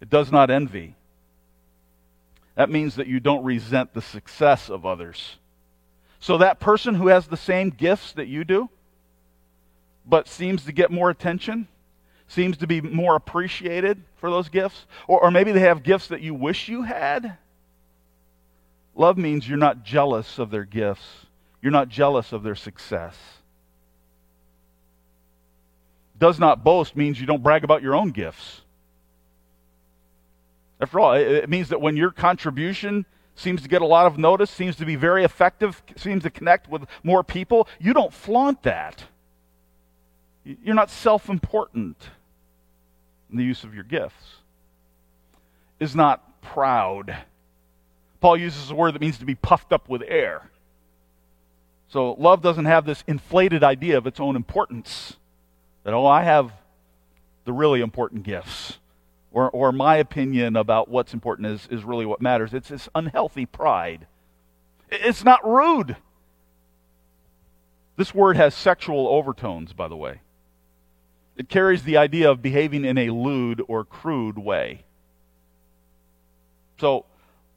It 0.00 0.10
does 0.10 0.30
not 0.30 0.50
envy. 0.50 0.94
That 2.54 2.70
means 2.70 2.96
that 2.96 3.06
you 3.06 3.20
don't 3.20 3.44
resent 3.44 3.94
the 3.94 4.02
success 4.02 4.68
of 4.68 4.84
others. 4.84 5.36
So, 6.18 6.36
that 6.38 6.60
person 6.60 6.94
who 6.94 7.08
has 7.08 7.26
the 7.26 7.36
same 7.36 7.70
gifts 7.70 8.12
that 8.12 8.28
you 8.28 8.44
do, 8.44 8.68
but 10.04 10.28
seems 10.28 10.64
to 10.66 10.72
get 10.72 10.90
more 10.90 11.08
attention, 11.08 11.66
seems 12.28 12.58
to 12.58 12.66
be 12.66 12.82
more 12.82 13.16
appreciated 13.16 14.02
for 14.16 14.28
those 14.28 14.50
gifts, 14.50 14.84
or, 15.08 15.22
or 15.22 15.30
maybe 15.30 15.52
they 15.52 15.60
have 15.60 15.82
gifts 15.82 16.08
that 16.08 16.20
you 16.20 16.34
wish 16.34 16.68
you 16.68 16.82
had 16.82 17.38
Love 19.00 19.16
means 19.16 19.48
you're 19.48 19.56
not 19.56 19.82
jealous 19.82 20.38
of 20.38 20.50
their 20.50 20.66
gifts, 20.66 21.24
you're 21.62 21.72
not 21.72 21.88
jealous 21.88 22.32
of 22.32 22.42
their 22.42 22.54
success. 22.54 23.16
Does 26.18 26.38
not 26.38 26.62
boast 26.62 26.94
means 26.94 27.18
you 27.18 27.26
don't 27.26 27.42
brag 27.42 27.64
about 27.64 27.80
your 27.80 27.94
own 27.94 28.10
gifts. 28.10 28.60
After 30.82 31.00
all, 31.00 31.14
it 31.14 31.48
means 31.48 31.70
that 31.70 31.80
when 31.80 31.96
your 31.96 32.10
contribution 32.10 33.06
seems 33.36 33.62
to 33.62 33.68
get 33.68 33.80
a 33.80 33.86
lot 33.86 34.04
of 34.04 34.18
notice, 34.18 34.50
seems 34.50 34.76
to 34.76 34.84
be 34.84 34.96
very 34.96 35.24
effective, 35.24 35.82
seems 35.96 36.22
to 36.24 36.30
connect 36.30 36.68
with 36.68 36.84
more 37.02 37.24
people, 37.24 37.68
you 37.78 37.94
don't 37.94 38.12
flaunt 38.12 38.64
that. 38.64 39.04
You're 40.44 40.74
not 40.74 40.90
self 40.90 41.30
important 41.30 41.96
in 43.30 43.38
the 43.38 43.44
use 43.44 43.64
of 43.64 43.74
your 43.74 43.84
gifts. 43.84 44.42
Is 45.78 45.96
not 45.96 46.42
proud 46.42 47.16
Paul 48.20 48.36
uses 48.36 48.70
a 48.70 48.74
word 48.74 48.94
that 48.94 49.00
means 49.00 49.18
to 49.18 49.24
be 49.24 49.34
puffed 49.34 49.72
up 49.72 49.88
with 49.88 50.02
air. 50.06 50.50
So 51.88 52.12
love 52.12 52.42
doesn't 52.42 52.66
have 52.66 52.84
this 52.84 53.02
inflated 53.06 53.64
idea 53.64 53.98
of 53.98 54.06
its 54.06 54.20
own 54.20 54.36
importance. 54.36 55.16
That, 55.84 55.94
oh, 55.94 56.06
I 56.06 56.22
have 56.22 56.52
the 57.44 57.52
really 57.52 57.80
important 57.80 58.22
gifts. 58.22 58.78
Or, 59.32 59.48
or 59.50 59.72
my 59.72 59.96
opinion 59.96 60.56
about 60.56 60.88
what's 60.88 61.14
important 61.14 61.48
is, 61.48 61.68
is 61.70 61.84
really 61.84 62.04
what 62.04 62.20
matters. 62.20 62.52
It's 62.52 62.68
this 62.68 62.88
unhealthy 62.94 63.46
pride. 63.46 64.06
It's 64.90 65.24
not 65.24 65.46
rude. 65.46 65.96
This 67.96 68.14
word 68.14 68.36
has 68.36 68.54
sexual 68.54 69.08
overtones, 69.08 69.72
by 69.72 69.88
the 69.88 69.96
way. 69.96 70.20
It 71.36 71.48
carries 71.48 71.84
the 71.84 71.96
idea 71.96 72.30
of 72.30 72.42
behaving 72.42 72.84
in 72.84 72.98
a 72.98 73.10
lewd 73.10 73.62
or 73.68 73.84
crude 73.84 74.38
way. 74.38 74.84
So, 76.80 77.04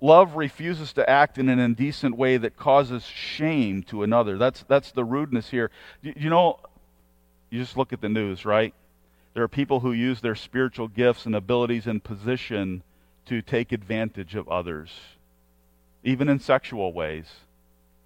Love 0.04 0.36
refuses 0.36 0.92
to 0.92 1.10
act 1.10 1.38
in 1.38 1.48
an 1.48 1.60
indecent 1.60 2.18
way 2.18 2.36
that 2.36 2.58
causes 2.58 3.06
shame 3.06 3.82
to 3.82 4.04
another. 4.04 4.38
That's, 4.38 4.66
that's 4.68 4.92
the 4.92 5.06
rudeness 5.06 5.50
here. 5.50 5.72
You, 6.02 6.14
you 6.18 6.30
know, 6.30 6.60
you 7.50 7.62
just 7.62 7.78
look 7.78 7.94
at 7.94 8.02
the 8.02 8.10
news, 8.10 8.44
right? 8.44 8.74
There 9.34 9.44
are 9.44 9.48
people 9.48 9.80
who 9.80 9.94
use 9.94 10.20
their 10.20 10.36
spiritual 10.36 10.90
gifts 10.90 11.26
and 11.26 11.34
abilities 11.34 11.88
and 11.88 12.04
position 12.04 12.84
to 13.28 13.42
take 13.42 13.72
advantage 13.72 14.36
of 14.36 14.50
others, 14.50 14.92
even 16.04 16.28
in 16.28 16.38
sexual 16.38 16.92
ways. 16.92 17.28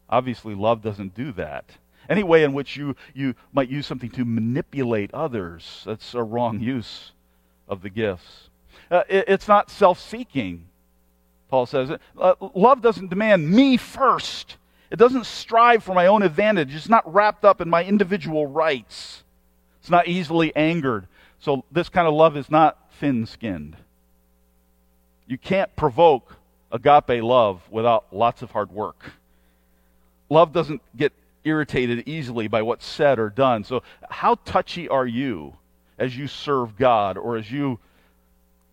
Obviously, 0.08 0.54
love 0.54 0.84
doesn't 0.84 1.16
do 1.16 1.32
that. 1.32 1.66
Any 2.08 2.22
way 2.22 2.44
in 2.44 2.54
which 2.54 2.78
you, 2.78 2.96
you 3.16 3.34
might 3.52 3.70
use 3.70 3.88
something 3.88 4.12
to 4.12 4.24
manipulate 4.24 5.12
others, 5.16 5.82
that's 5.84 6.14
a 6.14 6.22
wrong 6.22 6.60
use 6.60 7.14
of 7.68 7.82
the 7.82 7.90
gifts. 7.90 8.52
Uh, 8.92 9.02
it, 9.10 9.26
it's 9.28 9.48
not 9.48 9.72
self 9.72 10.00
seeking, 10.00 10.68
Paul 11.50 11.66
says. 11.66 11.92
Uh, 12.20 12.34
love 12.56 12.82
doesn't 12.82 13.10
demand 13.10 13.50
me 13.50 13.78
first, 13.78 14.58
it 14.92 14.98
doesn't 14.98 15.26
strive 15.26 15.84
for 15.84 15.94
my 15.94 16.08
own 16.08 16.24
advantage, 16.24 16.74
it's 16.76 16.90
not 16.90 17.12
wrapped 17.12 17.46
up 17.46 17.62
in 17.62 17.70
my 17.70 17.84
individual 17.84 18.48
rights, 18.48 19.24
it's 19.80 19.90
not 19.90 20.08
easily 20.08 20.56
angered. 20.56 21.08
So, 21.40 21.64
this 21.72 21.90
kind 21.90 22.08
of 22.08 22.14
love 22.14 22.36
is 22.36 22.50
not 22.50 22.78
thin 23.00 23.26
skinned. 23.26 23.78
You 25.28 25.38
can't 25.38 25.74
provoke 25.76 26.36
agape 26.72 27.22
love 27.24 27.62
without 27.70 28.06
lots 28.12 28.42
of 28.42 28.52
hard 28.52 28.72
work. 28.72 29.12
Love 30.30 30.52
doesn't 30.52 30.82
get 30.96 31.14
irritated 31.44 32.08
easily 32.08 32.48
by 32.48 32.62
what's 32.62 32.86
said 32.86 33.20
or 33.20 33.30
done. 33.30 33.64
So, 33.64 33.84
how 34.10 34.36
touchy 34.46 34.90
are 34.90 35.06
you 35.06 35.56
as 36.00 36.18
you 36.18 36.28
serve 36.28 36.78
God 36.78 37.18
or 37.18 37.38
as 37.38 37.52
you 37.52 37.80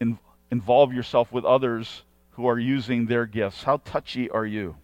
in, 0.01 0.19
involve 0.51 0.93
yourself 0.93 1.33
with 1.33 1.45
others 1.45 2.03
who 2.35 2.47
are 2.47 2.59
using 2.59 3.07
their 3.07 3.27
gifts? 3.27 3.63
How 3.63 3.79
touchy 3.79 4.31
are 4.31 4.47
you? 4.47 4.77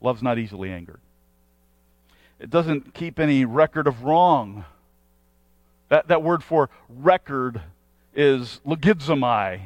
Love's 0.00 0.22
not 0.22 0.38
easily 0.38 0.70
angered. 0.70 1.00
It 2.40 2.50
doesn't 2.50 2.94
keep 2.94 3.20
any 3.20 3.44
record 3.44 3.86
of 3.86 4.02
wrong. 4.02 4.64
That, 5.88 6.08
that 6.08 6.22
word 6.22 6.42
for 6.42 6.70
record 6.88 7.60
is 8.14 8.60
logizomai, 8.66 9.60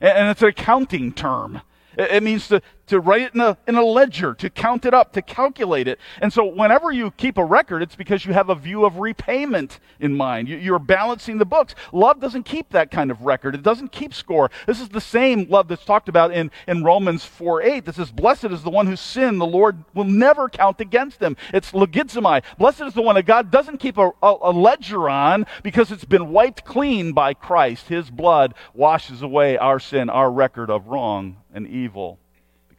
and 0.00 0.28
it's 0.30 0.42
an 0.42 0.48
accounting 0.48 1.12
term. 1.12 1.60
It 1.96 2.22
means 2.22 2.48
to, 2.48 2.62
to 2.92 3.00
write 3.00 3.22
it 3.22 3.34
in 3.34 3.40
a, 3.40 3.56
in 3.66 3.74
a 3.74 3.82
ledger, 3.82 4.34
to 4.34 4.50
count 4.50 4.84
it 4.84 4.92
up, 4.92 5.12
to 5.14 5.22
calculate 5.22 5.88
it. 5.88 5.98
And 6.20 6.30
so 6.30 6.44
whenever 6.44 6.92
you 6.92 7.10
keep 7.12 7.38
a 7.38 7.44
record, 7.44 7.82
it's 7.82 7.96
because 7.96 8.26
you 8.26 8.34
have 8.34 8.50
a 8.50 8.54
view 8.54 8.84
of 8.84 8.98
repayment 8.98 9.80
in 9.98 10.14
mind. 10.14 10.46
You, 10.46 10.58
you're 10.58 10.78
balancing 10.78 11.38
the 11.38 11.46
books. 11.46 11.74
Love 11.90 12.20
doesn't 12.20 12.42
keep 12.42 12.68
that 12.70 12.90
kind 12.90 13.10
of 13.10 13.22
record. 13.22 13.54
It 13.54 13.62
doesn't 13.62 13.92
keep 13.92 14.12
score. 14.12 14.50
This 14.66 14.78
is 14.78 14.90
the 14.90 15.00
same 15.00 15.48
love 15.48 15.68
that's 15.68 15.86
talked 15.86 16.10
about 16.10 16.32
in, 16.32 16.50
in 16.68 16.84
Romans 16.84 17.24
4 17.24 17.62
8. 17.62 17.84
This 17.86 17.98
is, 17.98 18.12
Blessed 18.12 18.44
is 18.44 18.62
the 18.62 18.70
one 18.70 18.86
whose 18.86 19.00
sin 19.00 19.38
the 19.38 19.46
Lord 19.46 19.82
will 19.94 20.04
never 20.04 20.50
count 20.50 20.80
against 20.80 21.20
him. 21.20 21.36
It's 21.54 21.72
logizomai. 21.72 22.42
Blessed 22.58 22.82
is 22.82 22.94
the 22.94 23.02
one 23.02 23.14
that 23.14 23.24
God 23.24 23.50
doesn't 23.50 23.78
keep 23.78 23.96
a, 23.96 24.10
a, 24.22 24.36
a 24.42 24.52
ledger 24.52 25.08
on 25.08 25.46
because 25.62 25.90
it's 25.90 26.04
been 26.04 26.30
wiped 26.30 26.66
clean 26.66 27.12
by 27.12 27.32
Christ. 27.32 27.88
His 27.88 28.10
blood 28.10 28.52
washes 28.74 29.22
away 29.22 29.56
our 29.56 29.80
sin, 29.80 30.10
our 30.10 30.30
record 30.30 30.68
of 30.68 30.88
wrong 30.88 31.38
and 31.54 31.66
evil 31.66 32.18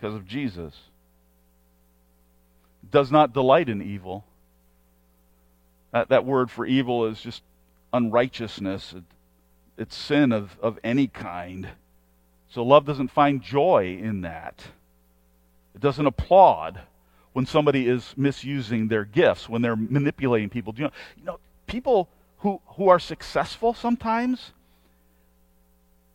because 0.04 0.16
of 0.16 0.28
Jesus. 0.28 0.74
Does 2.92 3.10
not 3.10 3.32
delight 3.32 3.70
in 3.70 3.82
evil. 3.82 4.26
That, 5.94 6.10
that 6.10 6.26
word 6.26 6.52
for 6.52 6.66
evil 6.66 7.06
is 7.06 7.22
just 7.22 7.42
unrighteousness, 7.94 8.96
it, 8.98 9.04
it's 9.78 9.96
sin 9.96 10.34
of, 10.34 10.58
of 10.62 10.78
any 10.84 11.08
kind. 11.08 11.70
So 12.50 12.66
love 12.66 12.84
doesn't 12.84 13.12
find 13.12 13.42
joy 13.42 13.98
in 13.98 14.22
that. 14.22 14.62
It 15.74 15.80
doesn't 15.80 16.06
applaud 16.06 16.82
when 17.32 17.46
somebody 17.46 17.88
is 17.88 18.14
misusing 18.18 18.90
their 18.90 19.06
gifts, 19.06 19.48
when 19.48 19.62
they're 19.62 19.78
manipulating 19.78 20.50
people. 20.50 20.74
You 20.76 20.84
know, 20.84 20.92
you 21.16 21.24
know 21.24 21.40
people 21.66 22.10
who, 22.40 22.60
who 22.76 22.90
are 22.90 23.00
successful 23.00 23.74
sometimes, 23.74 24.52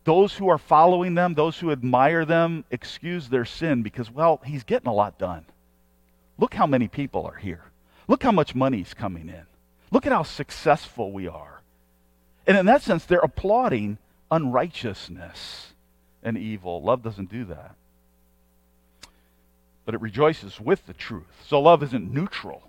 those 0.09 0.33
who 0.33 0.49
are 0.49 0.57
following 0.57 1.13
them, 1.13 1.35
those 1.35 1.59
who 1.59 1.71
admire 1.71 2.25
them, 2.25 2.65
excuse 2.71 3.29
their 3.29 3.45
sin 3.45 3.83
because, 3.83 4.09
well, 4.09 4.41
he's 4.43 4.63
getting 4.63 4.87
a 4.87 4.93
lot 4.93 5.19
done. 5.19 5.45
Look 6.39 6.55
how 6.55 6.65
many 6.65 6.87
people 6.87 7.27
are 7.27 7.35
here. 7.35 7.61
Look 8.07 8.23
how 8.23 8.31
much 8.31 8.55
money's 8.55 8.95
coming 8.95 9.29
in. 9.29 9.43
Look 9.91 10.07
at 10.07 10.11
how 10.11 10.23
successful 10.23 11.11
we 11.11 11.27
are. 11.27 11.61
And 12.47 12.57
in 12.57 12.65
that 12.65 12.81
sense, 12.81 13.05
they're 13.05 13.19
applauding 13.19 13.99
unrighteousness 14.31 15.73
and 16.23 16.39
evil. 16.39 16.81
Love 16.81 17.03
doesn't 17.03 17.29
do 17.29 17.45
that. 17.45 17.75
But 19.85 19.93
it 19.93 20.01
rejoices 20.01 20.59
with 20.59 20.87
the 20.87 20.93
truth. 20.93 21.45
So 21.45 21.61
love 21.61 21.83
isn't 21.83 22.11
neutral 22.11 22.63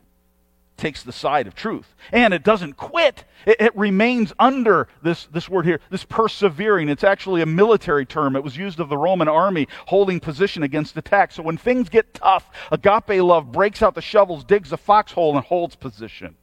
takes 0.81 1.03
the 1.03 1.13
side 1.13 1.47
of 1.47 1.55
truth. 1.55 1.95
And 2.11 2.35
it 2.35 2.43
doesn't 2.43 2.77
quit. 2.77 3.25
It, 3.47 3.61
it, 3.61 3.77
remains 3.77 4.33
under 4.39 4.89
this, 5.03 5.27
this 5.27 5.49
word 5.49 5.67
here, 5.67 5.81
this 5.91 6.05
persevering. 6.05 6.89
It's 6.89 7.05
actually 7.05 7.43
a 7.43 7.47
military 7.47 8.07
term. 8.07 8.35
It 8.35 8.43
was 8.43 8.57
used 8.57 8.81
of 8.81 8.89
the 8.89 8.97
Roman 8.97 9.29
army 9.29 9.69
holding 9.87 10.19
position 10.19 10.63
against 10.63 10.97
attack. 10.97 11.33
So 11.33 11.43
when 11.43 11.59
things 11.59 11.89
get 11.89 12.15
tough, 12.15 12.51
agape 12.73 13.23
love 13.23 13.53
breaks 13.53 13.83
out 13.83 13.95
the 13.95 14.03
shovels, 14.03 14.43
digs 14.43 14.73
a 14.73 14.77
foxhole, 14.77 15.37
and 15.37 15.45
holds 15.45 15.77
position. 15.77 16.35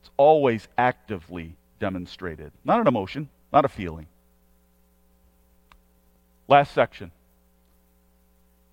It's 0.00 0.10
always 0.16 0.68
actively 0.78 1.56
demonstrated. 1.80 2.52
Not 2.64 2.80
an 2.80 2.86
emotion, 2.86 3.28
not 3.52 3.64
a 3.64 3.68
feeling. 3.68 4.06
Last 6.48 6.72
section. 6.72 7.10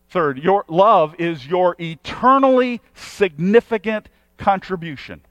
Third, 0.09 0.39
your 0.39 0.63
love 0.67 1.15
is 1.19 1.45
your 1.45 1.75
eternally 1.79 2.81
significant 2.93 4.09
contribution. 4.37 5.21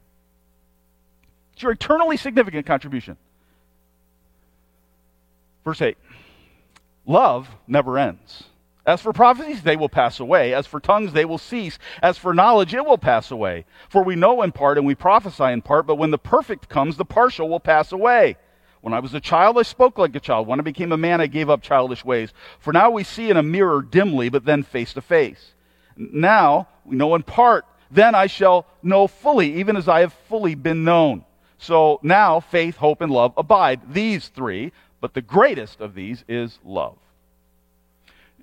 It's 1.55 1.62
your 1.62 1.72
eternally 1.72 2.16
significant 2.16 2.66
contribution. 2.66 3.16
Verse 5.64 5.81
8 5.81 5.97
Love 7.07 7.49
never 7.66 7.99
ends. 7.99 8.45
As 8.85 9.01
for 9.01 9.12
prophecies, 9.12 9.62
they 9.62 9.77
will 9.77 9.89
pass 9.89 10.20
away. 10.20 10.55
As 10.55 10.66
for 10.66 10.79
tongues, 10.79 11.12
they 11.12 11.24
will 11.24 11.39
cease. 11.39 11.77
As 12.03 12.18
for 12.18 12.33
knowledge, 12.33 12.72
it 12.72 12.85
will 12.85 12.99
pass 12.99 13.33
away. 13.33 13.64
For 13.89 14.05
we 14.05 14.14
know 14.14 14.43
in 14.43 14.53
part 14.53 14.79
and 14.79 14.87
we 14.87 14.95
prophesy 14.95 15.45
in 15.45 15.62
part, 15.62 15.87
but 15.87 15.97
when 15.97 16.12
the 16.12 16.18
perfect 16.18 16.68
comes, 16.68 16.97
the 16.97 17.05
partial 17.05 17.49
will 17.49 17.59
pass 17.59 17.91
away. 17.91 18.37
When 18.87 18.95
I 18.95 19.01
was 19.01 19.14
a 19.14 19.20
child, 19.20 19.59
I 19.59 19.62
spoke 19.62 19.99
like 19.99 20.14
a 20.14 20.20
child. 20.20 20.47
When 20.47 20.61
I 20.61 20.62
became 20.62 20.93
a 20.93 20.97
man, 20.97 21.20
I 21.20 21.26
gave 21.26 21.51
up 21.51 21.61
childish 21.61 22.05
ways. 22.05 22.32
For 22.61 22.72
now 22.72 22.89
we 22.89 23.03
see 23.03 23.30
in 23.30 23.37
a 23.37 23.43
mirror 23.43 23.82
dimly, 23.82 24.28
but 24.28 24.45
then 24.45 24.62
face 24.62 24.93
to 24.93 25.01
face. 25.01 25.55
Now 25.97 26.68
we 26.84 26.95
know 26.95 27.16
in 27.16 27.24
part. 27.24 27.64
Then 27.91 28.14
I 28.14 28.28
shall 28.28 28.64
know 28.84 29.09
fully, 29.09 29.55
even 29.55 29.76
as 29.76 29.89
I 29.89 30.03
have 30.03 30.12
fully 30.28 30.55
been 30.55 30.84
known. 30.84 31.24
So 31.59 31.99
now 32.05 32.39
faith, 32.39 32.76
hope, 32.76 33.01
and 33.01 33.11
love 33.11 33.32
abide. 33.37 33.93
These 33.93 34.28
three, 34.28 34.70
but 35.01 35.14
the 35.14 35.20
greatest 35.20 35.80
of 35.80 35.97
these 35.97 36.24
is 36.28 36.61
love. 36.64 36.97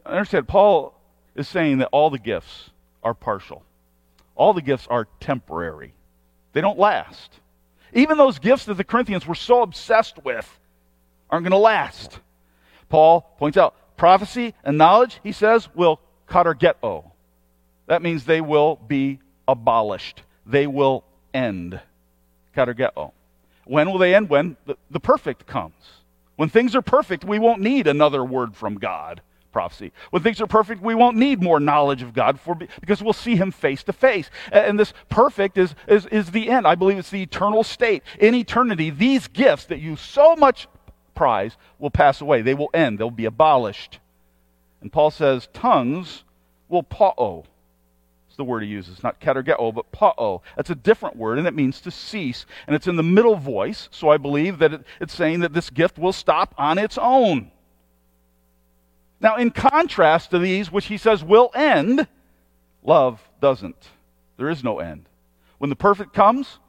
I 0.05 0.11
understand, 0.11 0.49
Paul 0.49 0.93
is 1.35 1.47
saying 1.47 1.77
that 1.77 1.89
all 1.93 2.09
the 2.09 2.19
gifts 2.19 2.69
are 3.01 3.13
partial, 3.13 3.63
all 4.35 4.51
the 4.51 4.61
gifts 4.61 4.87
are 4.89 5.07
temporary, 5.21 5.93
they 6.51 6.59
don't 6.59 6.77
last. 6.77 7.39
Even 7.93 8.17
those 8.17 8.39
gifts 8.39 8.65
that 8.65 8.75
the 8.75 8.83
Corinthians 8.83 9.25
were 9.25 9.35
so 9.35 9.61
obsessed 9.61 10.23
with 10.23 10.59
aren't 11.29 11.43
going 11.43 11.51
to 11.51 11.57
last. 11.57 12.19
Paul 12.89 13.21
points 13.37 13.57
out 13.57 13.75
prophecy 13.97 14.53
and 14.63 14.77
knowledge, 14.77 15.19
he 15.23 15.31
says, 15.31 15.69
will 15.75 15.99
katargeo. 16.27 17.11
That 17.87 18.01
means 18.01 18.25
they 18.25 18.41
will 18.41 18.75
be 18.75 19.19
abolished. 19.47 20.23
They 20.45 20.67
will 20.67 21.03
end. 21.33 21.79
Katargeo. 22.55 23.11
When 23.65 23.91
will 23.91 23.99
they 23.99 24.15
end? 24.15 24.29
When 24.29 24.57
the, 24.65 24.75
the 24.89 24.99
perfect 24.99 25.45
comes. 25.45 25.73
When 26.35 26.49
things 26.49 26.75
are 26.75 26.81
perfect, 26.81 27.23
we 27.23 27.39
won't 27.39 27.61
need 27.61 27.87
another 27.87 28.23
word 28.23 28.55
from 28.55 28.75
God 28.75 29.21
prophecy. 29.53 29.93
When 30.09 30.23
things 30.23 30.41
are 30.41 30.47
perfect, 30.47 30.81
we 30.81 30.95
won't 30.95 31.15
need 31.15 31.41
more 31.41 31.59
knowledge 31.59 32.01
of 32.01 32.13
God 32.13 32.39
for, 32.39 32.55
because 32.55 33.01
we'll 33.01 33.13
see 33.13 33.37
Him 33.37 33.51
face 33.51 33.83
to 33.83 33.93
face. 33.93 34.29
And 34.51 34.77
this 34.77 34.93
perfect 35.07 35.57
is, 35.57 35.75
is, 35.87 36.05
is 36.07 36.31
the 36.31 36.49
end. 36.49 36.67
I 36.67 36.75
believe 36.75 36.97
it's 36.97 37.11
the 37.11 37.21
eternal 37.21 37.63
state. 37.63 38.03
In 38.19 38.35
eternity, 38.35 38.89
these 38.89 39.27
gifts 39.27 39.65
that 39.65 39.79
you 39.79 39.95
so 39.95 40.35
much 40.35 40.67
prize 41.15 41.55
will 41.79 41.91
pass 41.91 42.19
away. 42.19 42.41
They 42.41 42.55
will 42.55 42.71
end, 42.73 42.99
they'll 42.99 43.11
be 43.11 43.25
abolished. 43.25 43.99
And 44.81 44.91
Paul 44.91 45.11
says, 45.11 45.47
tongues 45.53 46.23
will 46.67 46.83
pa'o. 46.83 47.13
Oh, 47.17 47.45
it's 48.27 48.35
the 48.35 48.43
word 48.43 48.63
he 48.63 48.69
uses, 48.69 49.03
not 49.03 49.21
katergeo, 49.21 49.73
but 49.73 49.91
pa'o. 49.91 50.41
That's 50.55 50.71
a 50.71 50.75
different 50.75 51.15
word, 51.15 51.37
and 51.37 51.47
it 51.47 51.53
means 51.53 51.79
to 51.81 51.91
cease. 51.91 52.47
And 52.65 52.75
it's 52.75 52.87
in 52.87 52.95
the 52.95 53.03
middle 53.03 53.35
voice, 53.35 53.89
so 53.91 54.09
I 54.09 54.17
believe 54.17 54.57
that 54.57 54.73
it, 54.73 54.83
it's 54.99 55.13
saying 55.13 55.41
that 55.41 55.53
this 55.53 55.69
gift 55.69 55.99
will 55.99 56.11
stop 56.11 56.55
on 56.57 56.79
its 56.79 56.97
own. 56.97 57.51
Now, 59.23 59.37
in 59.37 59.51
contrast 59.51 60.31
to 60.31 60.39
these, 60.39 60.69
which 60.69 60.87
he 60.87 60.97
says 60.97 61.23
will 61.23 61.49
end, 61.55 62.07
love 62.83 63.21
doesn't. 63.39 63.87
There 64.35 64.49
is 64.49 64.65
no 64.65 64.79
end. 64.79 65.05
When 65.59 65.69
the 65.69 65.77
perfect 65.77 66.13
comes, 66.13 66.59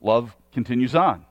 love 0.00 0.34
continues 0.52 0.94
on. 0.94 1.26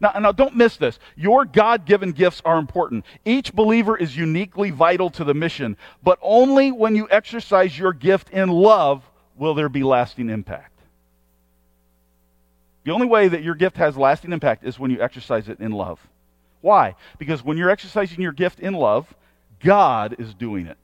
Now, 0.00 0.10
now 0.18 0.32
don't 0.32 0.56
miss 0.56 0.76
this. 0.76 0.98
Your 1.14 1.44
God 1.44 1.86
given 1.86 2.10
gifts 2.10 2.42
are 2.44 2.58
important. 2.58 3.04
Each 3.24 3.54
believer 3.54 3.96
is 3.96 4.16
uniquely 4.16 4.70
vital 4.70 5.10
to 5.10 5.22
the 5.22 5.34
mission, 5.34 5.76
but 6.02 6.18
only 6.22 6.72
when 6.72 6.96
you 6.96 7.06
exercise 7.08 7.78
your 7.78 7.92
gift 7.92 8.30
in 8.30 8.48
love 8.48 9.08
will 9.36 9.54
there 9.54 9.68
be 9.68 9.84
lasting 9.84 10.28
impact. 10.28 10.72
The 12.82 12.90
only 12.90 13.06
way 13.06 13.28
that 13.28 13.44
your 13.44 13.54
gift 13.54 13.76
has 13.76 13.96
lasting 13.96 14.32
impact 14.32 14.64
is 14.64 14.76
when 14.76 14.90
you 14.90 15.00
exercise 15.00 15.48
it 15.48 15.60
in 15.60 15.70
love. 15.70 16.00
Why? 16.62 16.96
Because 17.18 17.44
when 17.44 17.56
you're 17.56 17.70
exercising 17.70 18.20
your 18.20 18.32
gift 18.32 18.58
in 18.58 18.74
love, 18.74 19.14
God 19.64 20.16
is 20.18 20.34
doing 20.34 20.66
it. 20.66 20.76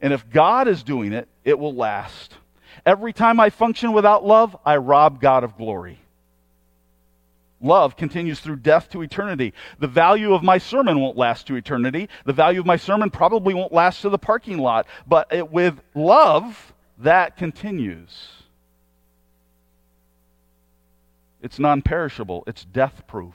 And 0.00 0.12
if 0.12 0.28
God 0.30 0.68
is 0.68 0.82
doing 0.82 1.12
it, 1.12 1.28
it 1.44 1.58
will 1.58 1.74
last. 1.74 2.34
Every 2.86 3.12
time 3.12 3.40
I 3.40 3.50
function 3.50 3.92
without 3.92 4.24
love, 4.24 4.56
I 4.64 4.76
rob 4.76 5.20
God 5.20 5.44
of 5.44 5.56
glory. 5.56 5.98
Love 7.60 7.96
continues 7.96 8.40
through 8.40 8.56
death 8.56 8.88
to 8.90 9.02
eternity. 9.02 9.52
The 9.78 9.86
value 9.86 10.32
of 10.32 10.42
my 10.42 10.56
sermon 10.58 10.98
won't 10.98 11.16
last 11.16 11.46
to 11.48 11.56
eternity. 11.56 12.08
The 12.24 12.32
value 12.32 12.60
of 12.60 12.66
my 12.66 12.76
sermon 12.76 13.10
probably 13.10 13.52
won't 13.52 13.72
last 13.72 14.00
to 14.02 14.08
the 14.08 14.18
parking 14.18 14.58
lot. 14.58 14.86
But 15.06 15.32
it, 15.32 15.50
with 15.50 15.80
love, 15.94 16.72
that 16.98 17.36
continues. 17.36 18.28
It's 21.42 21.58
non 21.58 21.82
perishable, 21.82 22.44
it's 22.46 22.64
death 22.64 23.06
proof. 23.06 23.34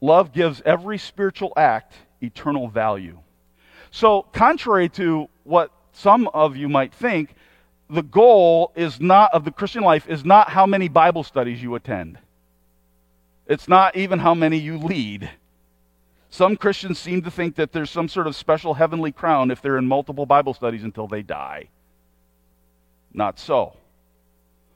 Love 0.00 0.32
gives 0.32 0.62
every 0.64 0.96
spiritual 0.96 1.52
act 1.56 1.94
eternal 2.20 2.68
value. 2.68 3.18
So, 3.90 4.22
contrary 4.32 4.88
to 4.90 5.28
what 5.44 5.70
some 5.92 6.28
of 6.28 6.56
you 6.56 6.68
might 6.68 6.92
think, 6.92 7.34
the 7.90 8.02
goal 8.02 8.72
is 8.76 9.00
not 9.00 9.32
of 9.32 9.44
the 9.44 9.50
Christian 9.50 9.82
life 9.82 10.08
is 10.08 10.24
not 10.24 10.50
how 10.50 10.66
many 10.66 10.88
Bible 10.88 11.24
studies 11.24 11.62
you 11.62 11.74
attend. 11.74 12.18
It's 13.46 13.66
not 13.66 13.96
even 13.96 14.18
how 14.18 14.34
many 14.34 14.58
you 14.58 14.76
lead. 14.76 15.30
Some 16.30 16.56
Christians 16.56 16.98
seem 16.98 17.22
to 17.22 17.30
think 17.30 17.54
that 17.56 17.72
there's 17.72 17.90
some 17.90 18.08
sort 18.08 18.26
of 18.26 18.36
special 18.36 18.74
heavenly 18.74 19.10
crown 19.10 19.50
if 19.50 19.62
they're 19.62 19.78
in 19.78 19.88
multiple 19.88 20.26
Bible 20.26 20.52
studies 20.52 20.84
until 20.84 21.08
they 21.08 21.22
die. 21.22 21.68
Not 23.14 23.38
so. 23.38 23.74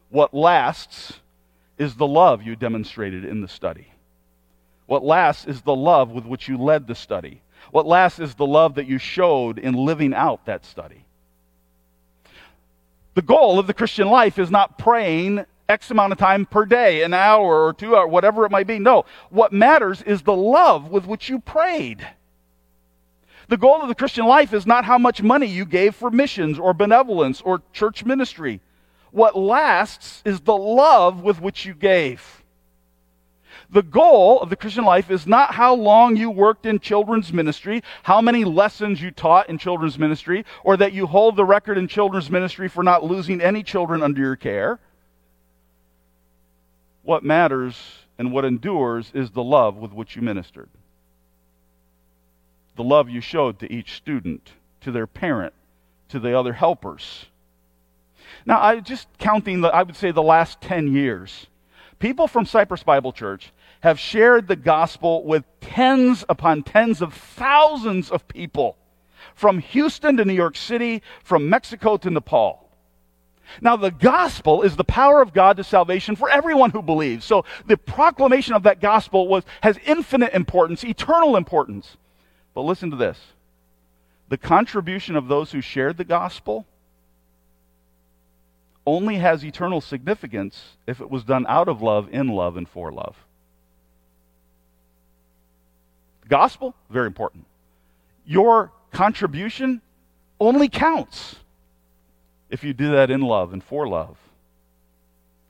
What 0.09 0.33
lasts 0.33 1.21
is 1.77 1.97
the 1.97 2.07
love 2.07 2.43
you 2.43 2.57
demonstrated 2.57 3.25
in 3.25 3.43
the 3.43 3.49
study. 3.49 3.92
What 4.93 5.07
lasts 5.07 5.47
is 5.47 5.63
the 5.63 5.75
love 5.75 6.11
with 6.11 6.27
which 6.27 6.49
you 6.49 6.59
led 6.59 6.87
the 6.87 6.95
study. 6.95 7.41
What 7.71 7.87
lasts 7.87 8.19
is 8.19 8.35
the 8.35 8.45
love 8.45 8.75
that 8.75 8.87
you 8.87 8.99
showed 8.99 9.59
in 9.59 9.73
living 9.73 10.13
out 10.13 10.45
that 10.45 10.67
study. 10.67 11.07
The 13.15 13.23
goal 13.23 13.59
of 13.59 13.67
the 13.67 13.73
Christian 13.73 14.09
life 14.09 14.39
is 14.39 14.51
not 14.51 14.77
praying 14.77 15.47
X 15.67 15.91
amount 15.91 16.13
of 16.13 16.19
time 16.19 16.45
per 16.45 16.67
day, 16.67 17.05
an 17.05 17.15
hour 17.15 17.65
or 17.65 17.73
two 17.73 17.97
hours, 17.97 18.11
whatever 18.11 18.45
it 18.45 18.51
might 18.51 18.67
be. 18.67 18.79
No. 18.79 19.07
What 19.31 19.51
matters 19.51 20.03
is 20.03 20.21
the 20.21 20.37
love 20.37 20.91
with 20.91 21.07
which 21.07 21.31
you 21.31 21.39
prayed. 21.39 22.07
The 23.49 23.57
goal 23.57 23.81
of 23.81 23.89
the 23.89 23.95
Christian 23.95 24.27
life 24.27 24.53
is 24.53 24.67
not 24.67 24.85
how 24.85 24.99
much 24.99 25.23
money 25.23 25.47
you 25.47 25.65
gave 25.65 25.95
for 25.95 26.11
missions 26.11 26.59
or 26.59 26.75
benevolence 26.75 27.41
or 27.41 27.63
church 27.73 28.05
ministry. 28.05 28.61
What 29.11 29.39
lasts 29.39 30.21
is 30.27 30.43
the 30.43 30.55
love 30.55 31.23
with 31.23 31.41
which 31.41 31.65
you 31.65 31.73
gave. 31.73 32.42
The 33.73 33.83
goal 33.83 34.39
of 34.41 34.51
the 34.51 34.57
Christian 34.57 34.85
life 34.85 35.11
is 35.11 35.27
not 35.27 35.55
how 35.55 35.75
long 35.75 36.15
you 36.15 36.31
worked 36.31 36.67
in 36.67 36.79
children's 36.79 37.33
ministry, 37.33 37.83
how 38.03 38.21
many 38.21 38.45
lessons 38.45 39.01
you 39.01 39.11
taught 39.11 39.49
in 39.49 39.57
children's 39.57 39.99
ministry, 39.99 40.45
or 40.63 40.77
that 40.77 40.93
you 40.93 41.07
hold 41.07 41.37
the 41.37 41.45
record 41.45 41.79
in 41.79 41.89
children's 41.89 42.31
ministry 42.31 42.69
for 42.69 42.83
not 42.83 43.03
losing 43.03 43.41
any 43.41 43.63
children 43.63 44.03
under 44.03 44.21
your 44.21 44.37
care. 44.37 44.79
What 47.03 47.25
matters 47.25 47.81
and 48.19 48.31
what 48.31 48.45
endures 48.45 49.11
is 49.15 49.31
the 49.31 49.43
love 49.43 49.77
with 49.77 49.93
which 49.93 50.17
you 50.17 50.23
ministered. 50.23 50.69
The 52.77 52.85
love 52.85 53.09
you 53.09 53.23
showed 53.23 53.59
to 53.61 53.73
each 53.73 53.95
student, 53.95 54.53
to 54.83 54.93
their 54.93 55.07
parent, 55.07 55.55
to 56.11 56.21
the 56.21 56.39
other 56.39 56.53
helpers. 56.53 57.25
Now, 58.45 58.61
I 58.61 58.81
just 58.81 59.09
counting 59.17 59.63
the, 59.63 59.69
I 59.69 59.83
would 59.83 59.97
say 59.97 60.11
the 60.11 60.23
last 60.23 60.61
10 60.61 60.95
years, 60.95 61.47
people 61.99 62.27
from 62.29 62.45
Cypress 62.45 62.83
Bible 62.83 63.13
Church 63.13 63.51
have 63.83 63.99
shared 63.99 64.49
the 64.49 64.57
gospel 64.57 65.25
with 65.25 65.45
tens 65.61 66.25
upon 66.29 66.63
tens 66.63 67.03
of 67.03 67.13
thousands 67.15 68.11
of 68.11 68.27
people 68.29 68.77
from 69.35 69.59
Houston 69.59 70.17
to 70.17 70.25
New 70.25 70.35
York 70.35 70.57
City, 70.57 71.03
from 71.23 71.49
Mexico 71.49 71.97
to 71.97 72.11
Nepal. 72.11 72.69
Now, 73.61 73.77
the 73.77 73.91
gospel 73.91 74.63
is 74.63 74.77
the 74.77 74.85
power 74.85 75.21
of 75.21 75.35
God 75.35 75.57
to 75.57 75.65
salvation 75.65 76.17
for 76.17 76.31
everyone 76.31 76.71
who 76.71 76.81
believes. 76.81 77.25
So 77.25 77.45
the 77.67 77.77
proclamation 77.77 78.55
of 78.55 78.63
that 78.63 78.81
gospel 78.81 79.29
was, 79.29 79.45
has 79.63 79.79
infinite 79.85 80.33
importance, 80.33 80.85
eternal 80.85 81.37
importance. 81.37 81.97
But 82.55 82.63
listen 82.63 82.91
to 82.91 82.97
this 82.97 83.19
the 84.29 84.39
contribution 84.39 85.17
of 85.17 85.29
those 85.29 85.53
who 85.53 85.61
shared 85.61 85.99
the 85.99 86.05
gospel 86.05 86.67
only 88.87 89.17
has 89.17 89.45
eternal 89.45 89.81
significance 89.81 90.77
if 90.87 91.01
it 91.01 91.11
was 91.11 91.25
done 91.25 91.45
out 91.49 91.69
of 91.69 91.83
love, 91.83 92.09
in 92.11 92.29
love, 92.29 92.57
and 92.57 92.69
for 92.69 92.91
love. 92.91 93.17
Gospel, 96.33 96.75
very 96.89 97.09
important. 97.09 97.45
Your 98.25 98.73
contribution 98.91 99.83
only 100.41 100.67
counts 100.67 101.37
if 102.49 102.65
you 102.65 102.73
do 102.73 102.93
that 102.93 103.11
in 103.11 103.21
love 103.21 103.53
and 103.53 103.63
for 103.63 103.87
love. 103.87 104.17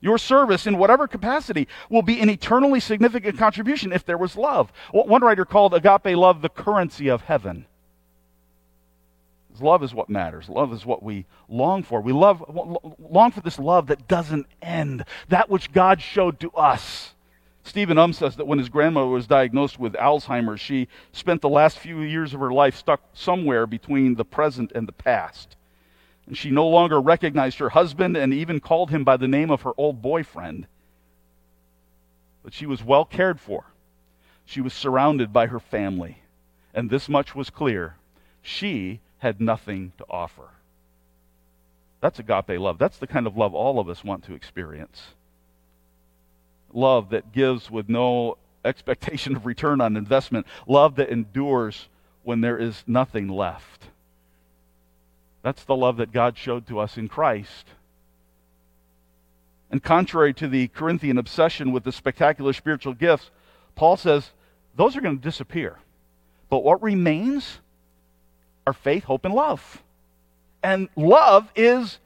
Your 0.01 0.17
service, 0.17 0.67
in 0.67 0.77
whatever 0.77 1.07
capacity, 1.07 1.69
will 1.89 2.01
be 2.01 2.19
an 2.19 2.29
eternally 2.29 2.81
significant 2.81 3.37
contribution 3.37 3.93
if 3.93 4.05
there 4.05 4.17
was 4.17 4.35
love. 4.35 4.73
One 4.91 5.21
writer 5.21 5.45
called 5.45 5.73
agape 5.73 6.17
love 6.17 6.41
the 6.41 6.49
currency 6.49 7.07
of 7.07 7.21
heaven. 7.21 7.65
Love 9.61 9.83
is 9.83 9.93
what 9.93 10.09
matters. 10.09 10.49
Love 10.49 10.73
is 10.73 10.85
what 10.85 11.01
we 11.01 11.25
long 11.47 11.83
for. 11.83 12.01
We 12.01 12.11
love, 12.11 12.43
long 12.99 13.31
for 13.31 13.39
this 13.39 13.57
love 13.57 13.87
that 13.87 14.09
doesn't 14.09 14.47
end, 14.61 15.05
that 15.29 15.49
which 15.49 15.71
God 15.71 16.01
showed 16.01 16.41
to 16.41 16.51
us. 16.51 17.13
Stephen 17.63 17.97
Um 17.97 18.11
says 18.11 18.35
that 18.35 18.45
when 18.45 18.59
his 18.59 18.69
grandmother 18.69 19.07
was 19.07 19.25
diagnosed 19.25 19.79
with 19.79 19.93
Alzheimer's, 19.93 20.59
she 20.59 20.89
spent 21.13 21.41
the 21.41 21.49
last 21.49 21.79
few 21.79 22.01
years 22.01 22.33
of 22.33 22.41
her 22.41 22.51
life 22.51 22.75
stuck 22.75 23.01
somewhere 23.13 23.65
between 23.65 24.15
the 24.15 24.25
present 24.25 24.71
and 24.75 24.87
the 24.87 24.93
past. 24.93 25.55
And 26.27 26.37
she 26.37 26.51
no 26.51 26.67
longer 26.67 26.99
recognized 26.99 27.59
her 27.59 27.69
husband 27.69 28.17
and 28.17 28.33
even 28.33 28.59
called 28.59 28.89
him 28.89 29.03
by 29.03 29.17
the 29.17 29.27
name 29.27 29.49
of 29.49 29.61
her 29.61 29.71
old 29.77 30.01
boyfriend. 30.01 30.67
But 32.43 32.53
she 32.53 32.65
was 32.65 32.83
well 32.83 33.05
cared 33.05 33.39
for. 33.39 33.65
She 34.45 34.59
was 34.59 34.73
surrounded 34.73 35.31
by 35.31 35.47
her 35.47 35.59
family. 35.59 36.19
And 36.73 36.89
this 36.89 37.07
much 37.07 37.33
was 37.33 37.49
clear 37.49 37.95
she 38.41 38.99
had 39.19 39.39
nothing 39.39 39.93
to 39.97 40.05
offer. 40.09 40.49
That's 42.01 42.19
agape 42.19 42.59
love. 42.59 42.77
That's 42.77 42.97
the 42.97 43.07
kind 43.07 43.25
of 43.25 43.37
love 43.37 43.55
all 43.55 43.79
of 43.79 43.87
us 43.87 44.03
want 44.03 44.25
to 44.25 44.33
experience. 44.33 45.13
Love 46.73 47.09
that 47.11 47.31
gives 47.31 47.69
with 47.69 47.87
no 47.87 48.37
expectation 48.65 49.35
of 49.35 49.45
return 49.45 49.79
on 49.81 49.95
investment. 49.95 50.45
Love 50.67 50.95
that 50.95 51.09
endures 51.09 51.87
when 52.23 52.41
there 52.41 52.57
is 52.57 52.83
nothing 52.87 53.27
left. 53.27 53.87
That's 55.41 55.63
the 55.63 55.75
love 55.75 55.97
that 55.97 56.11
God 56.11 56.37
showed 56.37 56.67
to 56.67 56.79
us 56.79 56.97
in 56.97 57.07
Christ. 57.09 57.67
And 59.69 59.83
contrary 59.83 60.33
to 60.35 60.47
the 60.47 60.67
Corinthian 60.69 61.17
obsession 61.17 61.71
with 61.71 61.83
the 61.83 61.91
spectacular 61.91 62.53
spiritual 62.53 62.93
gifts, 62.93 63.29
Paul 63.75 63.97
says 63.97 64.31
those 64.75 64.95
are 64.95 65.01
going 65.01 65.17
to 65.17 65.23
disappear. 65.23 65.79
But 66.49 66.63
what 66.63 66.81
remains 66.81 67.59
are 68.65 68.73
faith, 68.73 69.03
hope, 69.03 69.25
and 69.25 69.33
love. 69.33 69.83
And 70.61 70.87
love 70.95 71.51
is 71.55 71.99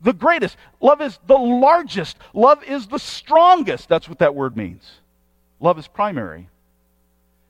the 0.00 0.12
greatest. 0.12 0.56
Love 0.80 1.00
is 1.00 1.18
the 1.26 1.38
largest. 1.38 2.18
Love 2.32 2.62
is 2.64 2.86
the 2.86 2.98
strongest. 2.98 3.88
That's 3.88 4.08
what 4.08 4.18
that 4.18 4.34
word 4.34 4.56
means. 4.56 5.00
Love 5.60 5.78
is 5.78 5.88
primary. 5.88 6.48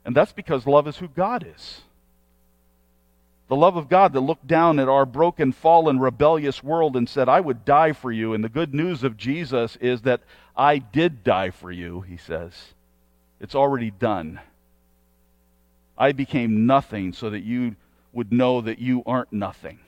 And 0.04 0.14
that's 0.14 0.32
because 0.32 0.66
love 0.66 0.86
is 0.86 0.98
who 0.98 1.08
God 1.08 1.46
is. 1.54 1.80
The 3.48 3.56
love 3.56 3.76
of 3.76 3.88
God 3.88 4.12
that 4.12 4.20
looked 4.20 4.46
down 4.46 4.78
at 4.78 4.88
our 4.88 5.04
broken, 5.04 5.52
fallen, 5.52 5.98
rebellious 5.98 6.62
world 6.62 6.96
and 6.96 7.08
said, 7.08 7.28
I 7.28 7.40
would 7.40 7.64
die 7.64 7.92
for 7.92 8.10
you. 8.10 8.32
And 8.32 8.42
the 8.42 8.48
good 8.48 8.72
news 8.72 9.04
of 9.04 9.16
Jesus 9.16 9.76
is 9.76 10.02
that 10.02 10.22
I 10.56 10.78
did 10.78 11.24
die 11.24 11.50
for 11.50 11.70
you, 11.70 12.00
he 12.02 12.16
says. 12.16 12.52
It's 13.40 13.54
already 13.54 13.90
done. 13.90 14.40
I 15.98 16.12
became 16.12 16.66
nothing 16.66 17.12
so 17.12 17.30
that 17.30 17.42
you 17.42 17.76
would 18.12 18.32
know 18.32 18.60
that 18.60 18.78
you 18.78 19.02
aren't 19.04 19.32
nothing. 19.32 19.78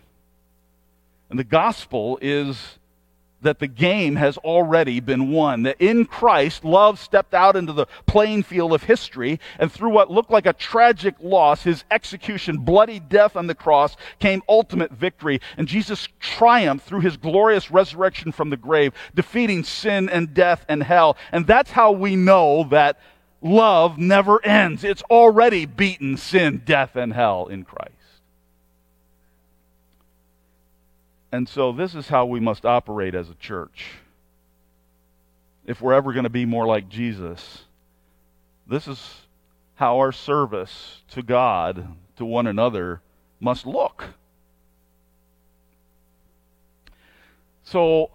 And 1.31 1.39
the 1.39 1.45
gospel 1.45 2.19
is 2.23 2.79
that 3.43 3.59
the 3.59 3.67
game 3.67 4.17
has 4.17 4.37
already 4.39 5.01
been 5.01 5.31
won. 5.31 5.63
That 5.65 5.77
in 5.81 6.05
Christ, 6.05 6.65
love 6.65 6.99
stepped 6.99 7.35
out 7.35 7.57
into 7.57 7.73
the 7.73 7.87
playing 8.07 8.43
field 8.43 8.73
of 8.73 8.83
history, 8.83 9.41
and 9.59 9.71
through 9.71 9.91
what 9.91 10.11
looked 10.11 10.31
like 10.31 10.47
a 10.47 10.53
tragic 10.53 11.15
loss, 11.21 11.63
his 11.63 11.85
execution, 11.91 12.59
bloody 12.59 12.99
death 12.99 13.37
on 13.37 13.47
the 13.47 13.55
cross, 13.55 13.97
came 14.19 14.43
ultimate 14.49 14.93
victory. 14.93 15.41
And 15.57 15.69
Jesus 15.69 16.09
triumphed 16.19 16.87
through 16.87 17.01
his 17.01 17.17
glorious 17.17 17.71
resurrection 17.71 18.33
from 18.33 18.51
the 18.51 18.57
grave, 18.57 18.93
defeating 19.15 19.65
sin 19.65 20.09
and 20.09 20.35
death 20.35 20.65
and 20.69 20.83
hell. 20.83 21.17
And 21.33 21.47
that's 21.47 21.71
how 21.71 21.93
we 21.93 22.17
know 22.17 22.65
that 22.71 22.99
love 23.43 23.99
never 23.99 24.45
ends. 24.45 24.83
It's 24.83 25.03
already 25.03 25.67
beaten 25.67 26.17
sin, 26.17 26.63
death, 26.65 26.97
and 26.97 27.13
hell 27.13 27.47
in 27.47 27.65
Christ. 27.65 27.93
And 31.33 31.49
so, 31.49 31.73
this 31.73 31.95
is 31.95 32.09
how 32.09 32.25
we 32.27 32.41
must 32.41 32.65
operate 32.65 33.15
as 33.15 33.29
a 33.29 33.35
church. 33.35 33.87
if 35.67 35.81
we're 35.81 35.95
ever 35.95 36.13
going 36.13 36.25
to 36.25 36.31
be 36.31 36.45
more 36.45 36.67
like 36.67 36.89
Jesus, 36.89 37.65
this 38.67 38.87
is 38.87 39.27
how 39.75 39.99
our 39.99 40.13
service 40.13 41.03
to 41.11 41.23
God, 41.23 41.89
to 42.17 42.25
one 42.25 42.47
another, 42.47 43.01
must 43.41 43.67
look. 43.67 44.05
So, 47.65 48.11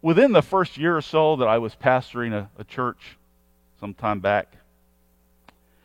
within 0.00 0.32
the 0.32 0.42
first 0.42 0.78
year 0.78 0.96
or 0.96 1.02
so 1.02 1.36
that 1.36 1.46
I 1.46 1.58
was 1.58 1.74
pastoring 1.74 2.32
a, 2.32 2.50
a 2.58 2.64
church 2.64 3.18
some 3.78 3.92
time 3.92 4.20
back, 4.20 4.56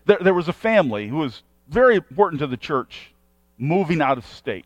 there, 0.05 0.19
there 0.21 0.33
was 0.33 0.47
a 0.47 0.53
family 0.53 1.09
who 1.09 1.17
was 1.17 1.43
very 1.67 1.95
important 1.95 2.39
to 2.39 2.47
the 2.47 2.57
church 2.57 3.13
moving 3.57 4.01
out 4.01 4.17
of 4.17 4.25
state. 4.25 4.65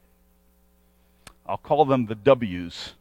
I'll 1.48 1.58
call 1.58 1.86
them 1.86 2.06
the 2.06 2.16
W's. 2.16 2.94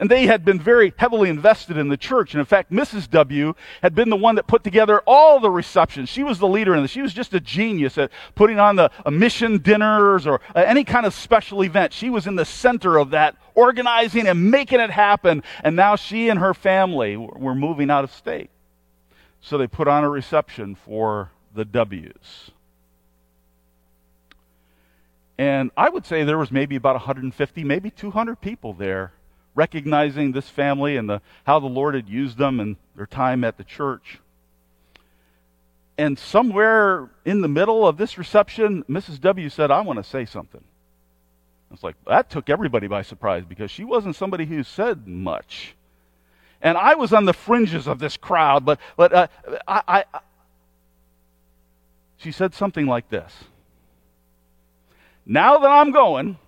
And 0.00 0.08
they 0.08 0.26
had 0.26 0.44
been 0.44 0.60
very 0.60 0.92
heavily 0.96 1.28
invested 1.28 1.76
in 1.76 1.88
the 1.88 1.96
church. 1.96 2.32
And 2.32 2.38
in 2.38 2.46
fact, 2.46 2.70
Mrs. 2.70 3.10
W 3.10 3.54
had 3.82 3.96
been 3.96 4.10
the 4.10 4.16
one 4.16 4.36
that 4.36 4.46
put 4.46 4.62
together 4.62 5.00
all 5.00 5.40
the 5.40 5.50
receptions. 5.50 6.08
She 6.08 6.22
was 6.22 6.38
the 6.38 6.46
leader 6.46 6.76
in 6.76 6.82
this. 6.82 6.92
She 6.92 7.02
was 7.02 7.12
just 7.12 7.34
a 7.34 7.40
genius 7.40 7.98
at 7.98 8.12
putting 8.36 8.60
on 8.60 8.76
the 8.76 8.92
mission 9.10 9.58
dinners 9.58 10.24
or 10.24 10.40
uh, 10.54 10.60
any 10.60 10.84
kind 10.84 11.04
of 11.04 11.14
special 11.14 11.64
event. 11.64 11.92
She 11.92 12.10
was 12.10 12.28
in 12.28 12.36
the 12.36 12.44
center 12.44 12.96
of 12.96 13.10
that, 13.10 13.36
organizing 13.56 14.28
and 14.28 14.52
making 14.52 14.78
it 14.78 14.90
happen. 14.90 15.42
And 15.64 15.74
now 15.74 15.96
she 15.96 16.28
and 16.28 16.38
her 16.38 16.54
family 16.54 17.16
were 17.16 17.56
moving 17.56 17.90
out 17.90 18.04
of 18.04 18.12
state. 18.12 18.50
So 19.40 19.58
they 19.58 19.66
put 19.66 19.88
on 19.88 20.04
a 20.04 20.08
reception 20.08 20.76
for 20.76 21.32
the 21.54 21.64
W's. 21.64 22.52
And 25.38 25.70
I 25.76 25.88
would 25.88 26.04
say 26.04 26.24
there 26.24 26.36
was 26.36 26.50
maybe 26.50 26.74
about 26.74 26.96
150, 26.96 27.64
maybe 27.64 27.90
200 27.90 28.40
people 28.40 28.72
there 28.72 29.12
recognizing 29.54 30.32
this 30.32 30.48
family 30.48 30.96
and 30.96 31.08
the, 31.08 31.22
how 31.44 31.60
the 31.60 31.66
Lord 31.66 31.94
had 31.94 32.08
used 32.08 32.38
them 32.38 32.60
and 32.60 32.76
their 32.96 33.06
time 33.06 33.44
at 33.44 33.56
the 33.56 33.64
church. 33.64 34.18
And 35.96 36.18
somewhere 36.18 37.08
in 37.24 37.40
the 37.40 37.48
middle 37.48 37.86
of 37.86 37.96
this 37.96 38.18
reception, 38.18 38.84
Mrs. 38.84 39.20
W 39.20 39.48
said, 39.48 39.70
I 39.70 39.80
want 39.80 39.98
to 39.98 40.04
say 40.04 40.24
something. 40.24 40.62
It's 41.72 41.82
like, 41.82 41.96
that 42.06 42.30
took 42.30 42.48
everybody 42.50 42.86
by 42.86 43.02
surprise 43.02 43.44
because 43.44 43.70
she 43.70 43.84
wasn't 43.84 44.16
somebody 44.16 44.44
who 44.44 44.62
said 44.62 45.06
much. 45.06 45.74
And 46.62 46.76
I 46.76 46.94
was 46.94 47.12
on 47.12 47.24
the 47.24 47.32
fringes 47.32 47.86
of 47.86 47.98
this 47.98 48.16
crowd, 48.16 48.64
but, 48.64 48.80
but 48.96 49.12
uh, 49.12 49.26
I, 49.66 50.04
I, 50.12 50.20
she 52.16 52.32
said 52.32 52.54
something 52.54 52.86
like 52.86 53.08
this 53.10 53.32
Now 55.30 55.58
that 55.58 55.70
I'm 55.70 55.92
going, 55.92 56.38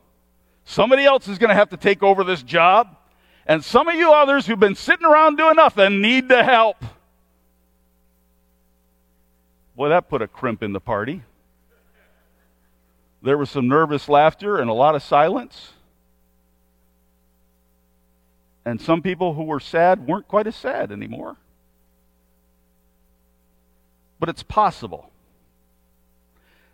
somebody 0.65 1.05
else 1.05 1.29
is 1.29 1.37
going 1.37 1.51
to 1.51 1.55
have 1.55 1.69
to 1.69 1.77
take 1.77 2.03
over 2.03 2.25
this 2.25 2.43
job. 2.43 2.97
And 3.47 3.63
some 3.63 3.89
of 3.89 3.95
you 3.95 4.11
others 4.11 4.47
who've 4.47 4.59
been 4.59 4.75
sitting 4.75 5.05
around 5.05 5.37
doing 5.37 5.57
nothing 5.57 6.01
need 6.01 6.29
the 6.29 6.43
help. 6.43 6.83
Boy, 9.77 9.91
that 9.91 10.09
put 10.09 10.23
a 10.23 10.27
crimp 10.27 10.63
in 10.63 10.73
the 10.73 10.81
party. 10.81 11.23
There 13.23 13.37
was 13.37 13.51
some 13.51 13.69
nervous 13.69 14.09
laughter 14.09 14.59
and 14.59 14.71
a 14.71 14.75
lot 14.75 14.95
of 14.95 15.03
silence. 15.03 15.75
And 18.65 18.81
some 18.81 19.03
people 19.03 19.35
who 19.35 19.45
were 19.45 19.61
sad 19.61 20.07
weren't 20.07 20.27
quite 20.27 20.47
as 20.47 20.57
sad 20.57 20.91
anymore. 20.91 21.37
But 24.19 24.31
it's 24.31 24.43
possible 24.43 25.10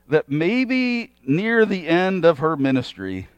that 0.09 0.29
maybe 0.29 1.13
near 1.23 1.65
the 1.65 1.87
end 1.89 2.25
of 2.25 2.39
her 2.39 2.57
ministry, 2.57 3.29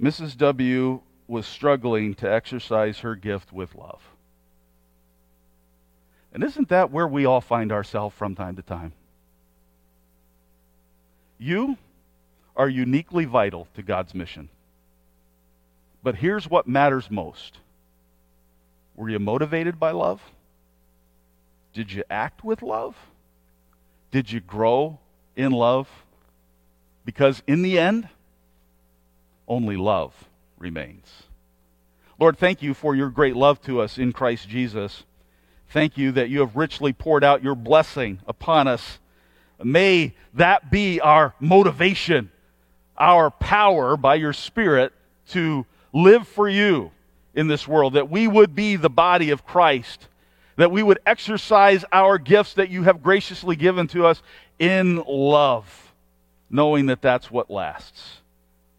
Mrs. 0.00 0.36
W 0.36 1.00
was 1.28 1.46
struggling 1.46 2.14
to 2.14 2.30
exercise 2.30 3.00
her 3.00 3.14
gift 3.14 3.52
with 3.52 3.74
love. 3.74 4.00
And 6.32 6.44
isn't 6.44 6.68
that 6.68 6.90
where 6.90 7.08
we 7.08 7.24
all 7.24 7.40
find 7.40 7.72
ourselves 7.72 8.14
from 8.14 8.34
time 8.34 8.56
to 8.56 8.62
time? 8.62 8.92
You 11.38 11.76
are 12.56 12.68
uniquely 12.68 13.24
vital 13.24 13.68
to 13.74 13.82
God's 13.82 14.14
mission. 14.14 14.48
But 16.02 16.16
here's 16.16 16.48
what 16.48 16.66
matters 16.68 17.10
most 17.10 17.58
Were 18.94 19.10
you 19.10 19.18
motivated 19.18 19.78
by 19.78 19.90
love? 19.90 20.22
Did 21.74 21.92
you 21.92 22.04
act 22.08 22.42
with 22.44 22.62
love? 22.62 22.96
Did 24.10 24.30
you 24.30 24.40
grow 24.40 24.98
in 25.36 25.52
love? 25.52 25.88
Because 27.04 27.42
in 27.46 27.62
the 27.62 27.78
end, 27.78 28.08
only 29.46 29.76
love 29.76 30.12
remains. 30.58 31.06
Lord, 32.18 32.38
thank 32.38 32.62
you 32.62 32.74
for 32.74 32.94
your 32.94 33.10
great 33.10 33.36
love 33.36 33.60
to 33.62 33.80
us 33.80 33.98
in 33.98 34.12
Christ 34.12 34.48
Jesus. 34.48 35.04
Thank 35.68 35.98
you 35.98 36.12
that 36.12 36.30
you 36.30 36.40
have 36.40 36.56
richly 36.56 36.92
poured 36.92 37.22
out 37.22 37.42
your 37.42 37.54
blessing 37.54 38.20
upon 38.26 38.66
us. 38.66 38.98
May 39.62 40.14
that 40.34 40.70
be 40.70 41.00
our 41.00 41.34
motivation, 41.40 42.30
our 42.96 43.30
power 43.30 43.96
by 43.96 44.14
your 44.14 44.32
Spirit 44.32 44.92
to 45.30 45.66
live 45.92 46.26
for 46.26 46.48
you 46.48 46.90
in 47.34 47.48
this 47.48 47.68
world, 47.68 47.94
that 47.94 48.10
we 48.10 48.26
would 48.26 48.54
be 48.54 48.76
the 48.76 48.90
body 48.90 49.30
of 49.30 49.44
Christ, 49.44 50.08
that 50.56 50.70
we 50.70 50.82
would 50.82 50.98
exercise 51.04 51.84
our 51.92 52.16
gifts 52.18 52.54
that 52.54 52.70
you 52.70 52.84
have 52.84 53.02
graciously 53.02 53.56
given 53.56 53.86
to 53.88 54.06
us 54.06 54.22
in 54.58 55.02
love, 55.06 55.92
knowing 56.50 56.86
that 56.86 57.02
that's 57.02 57.30
what 57.30 57.50
lasts. 57.50 58.18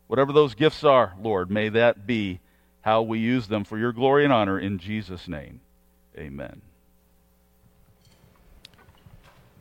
Whatever 0.07 0.31
those 0.31 0.55
gifts 0.55 0.83
are, 0.83 1.13
Lord, 1.21 1.51
may 1.51 1.69
that 1.69 2.07
be 2.07 2.39
how 2.81 3.01
we 3.01 3.19
use 3.19 3.47
them 3.47 3.63
for 3.63 3.77
your 3.77 3.91
glory 3.91 4.23
and 4.23 4.31
honor 4.31 4.57
in 4.57 4.79
Jesus' 4.79 5.27
name. 5.27 5.59
Amen. 6.17 6.61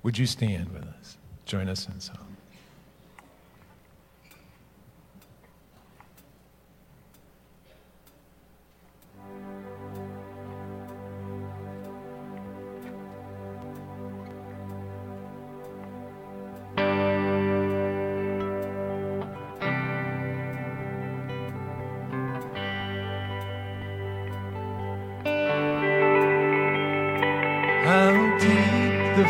Would 0.02 0.18
you 0.18 0.26
stand 0.26 0.72
with 0.72 0.84
us? 0.84 1.18
Join 1.44 1.68
us 1.68 1.88
in 1.88 2.00
song. 2.00 2.25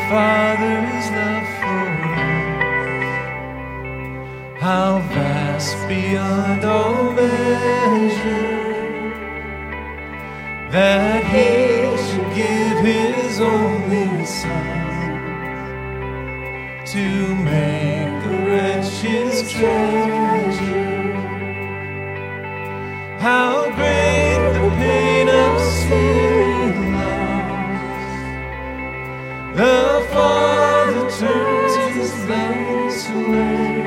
Father's 0.09 1.07
love 1.11 1.49
for 1.59 1.87
us, 2.15 3.11
how 4.61 4.91
vast 5.11 5.77
beyond 5.89 6.65
all 6.65 7.11
measure, 7.11 8.57
that 10.71 11.25
He 11.25 11.97
should 12.05 12.31
give 12.37 12.79
His 12.87 13.41
only 13.41 14.25
Son 14.25 14.87
to 16.87 17.35
make 17.35 18.13
the 18.23 18.37
wretched 18.47 19.33
treasure. 19.49 21.15
How 23.19 23.51
great 23.75 24.39
the 24.55 24.69
pain 24.79 25.29
of 25.29 25.61
sin. 25.61 26.47
The 29.57 29.86
turns 31.19 31.75
his 31.97 32.12
face 32.27 33.09
away 33.09 33.87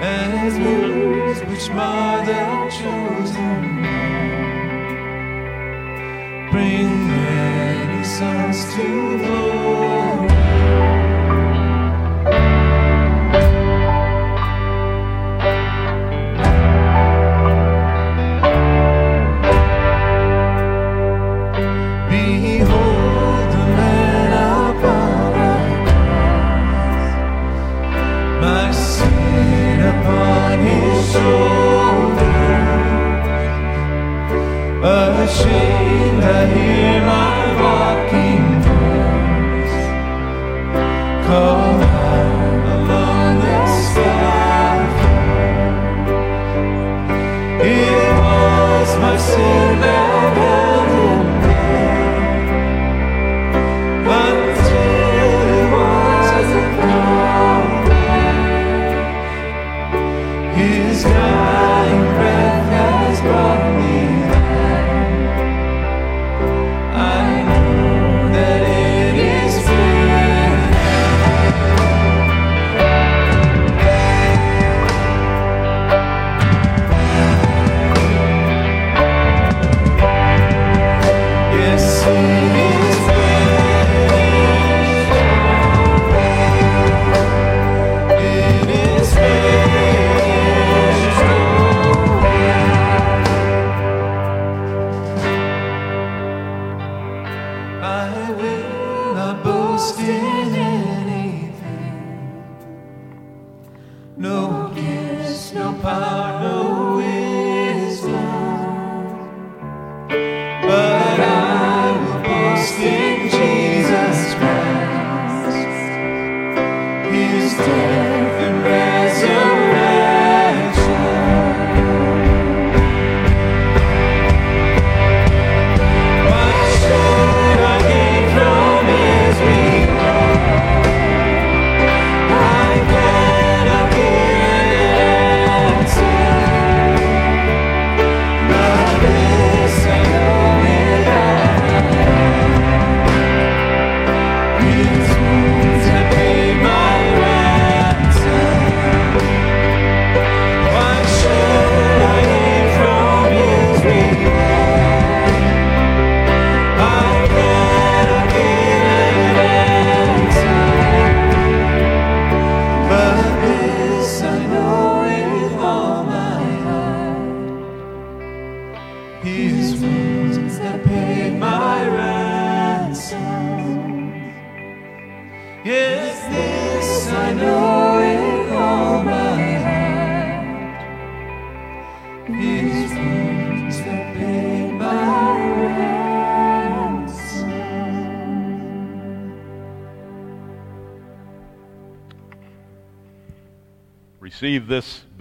as 0.00 0.58
moons 0.58 1.40
which 1.44 1.68
mar 1.70 2.24
the 2.24 2.70
chosen 2.70 3.60
bring 6.50 6.88
many 7.08 8.02
sons 8.04 8.74
to 8.74 9.18
glory. 9.18 9.49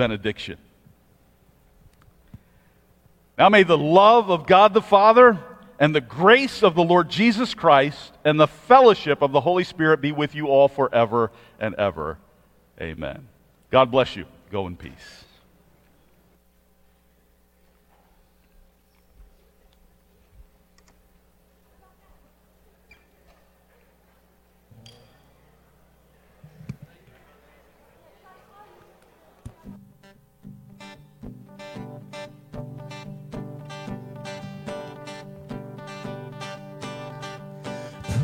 Benediction. 0.09 0.57
Now 3.37 3.47
may 3.49 3.61
the 3.63 3.77
love 3.77 4.31
of 4.31 4.47
God 4.47 4.73
the 4.73 4.81
Father 4.81 5.37
and 5.79 5.93
the 5.95 6.01
grace 6.01 6.63
of 6.63 6.73
the 6.73 6.83
Lord 6.83 7.09
Jesus 7.09 7.53
Christ 7.53 8.11
and 8.25 8.39
the 8.39 8.47
fellowship 8.47 9.21
of 9.21 9.31
the 9.31 9.39
Holy 9.39 9.63
Spirit 9.63 10.01
be 10.01 10.11
with 10.11 10.33
you 10.33 10.47
all 10.47 10.67
forever 10.67 11.31
and 11.59 11.75
ever. 11.75 12.17
Amen. 12.81 13.27
God 13.69 13.91
bless 13.91 14.15
you. 14.15 14.25
Go 14.51 14.65
in 14.65 14.75
peace. 14.75 15.18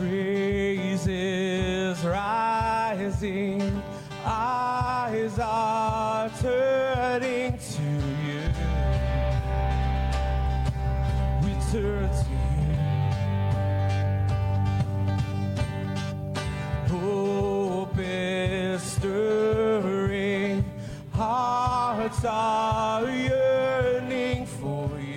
praise 0.07 1.07
is 1.07 2.03
rising, 2.03 3.81
eyes 4.23 5.39
are 5.39 6.29
turning 6.41 7.57
to 7.57 7.81
you. 8.27 8.41
We 11.41 11.51
turn 11.71 12.09
to 12.09 12.25
you. 12.31 12.75
Hope 16.89 17.97
is 17.97 18.81
stirring, 18.83 20.63
hearts 21.13 22.23
are 22.25 23.09
yearning 23.09 24.45
for 24.45 24.89
you. 24.99 25.14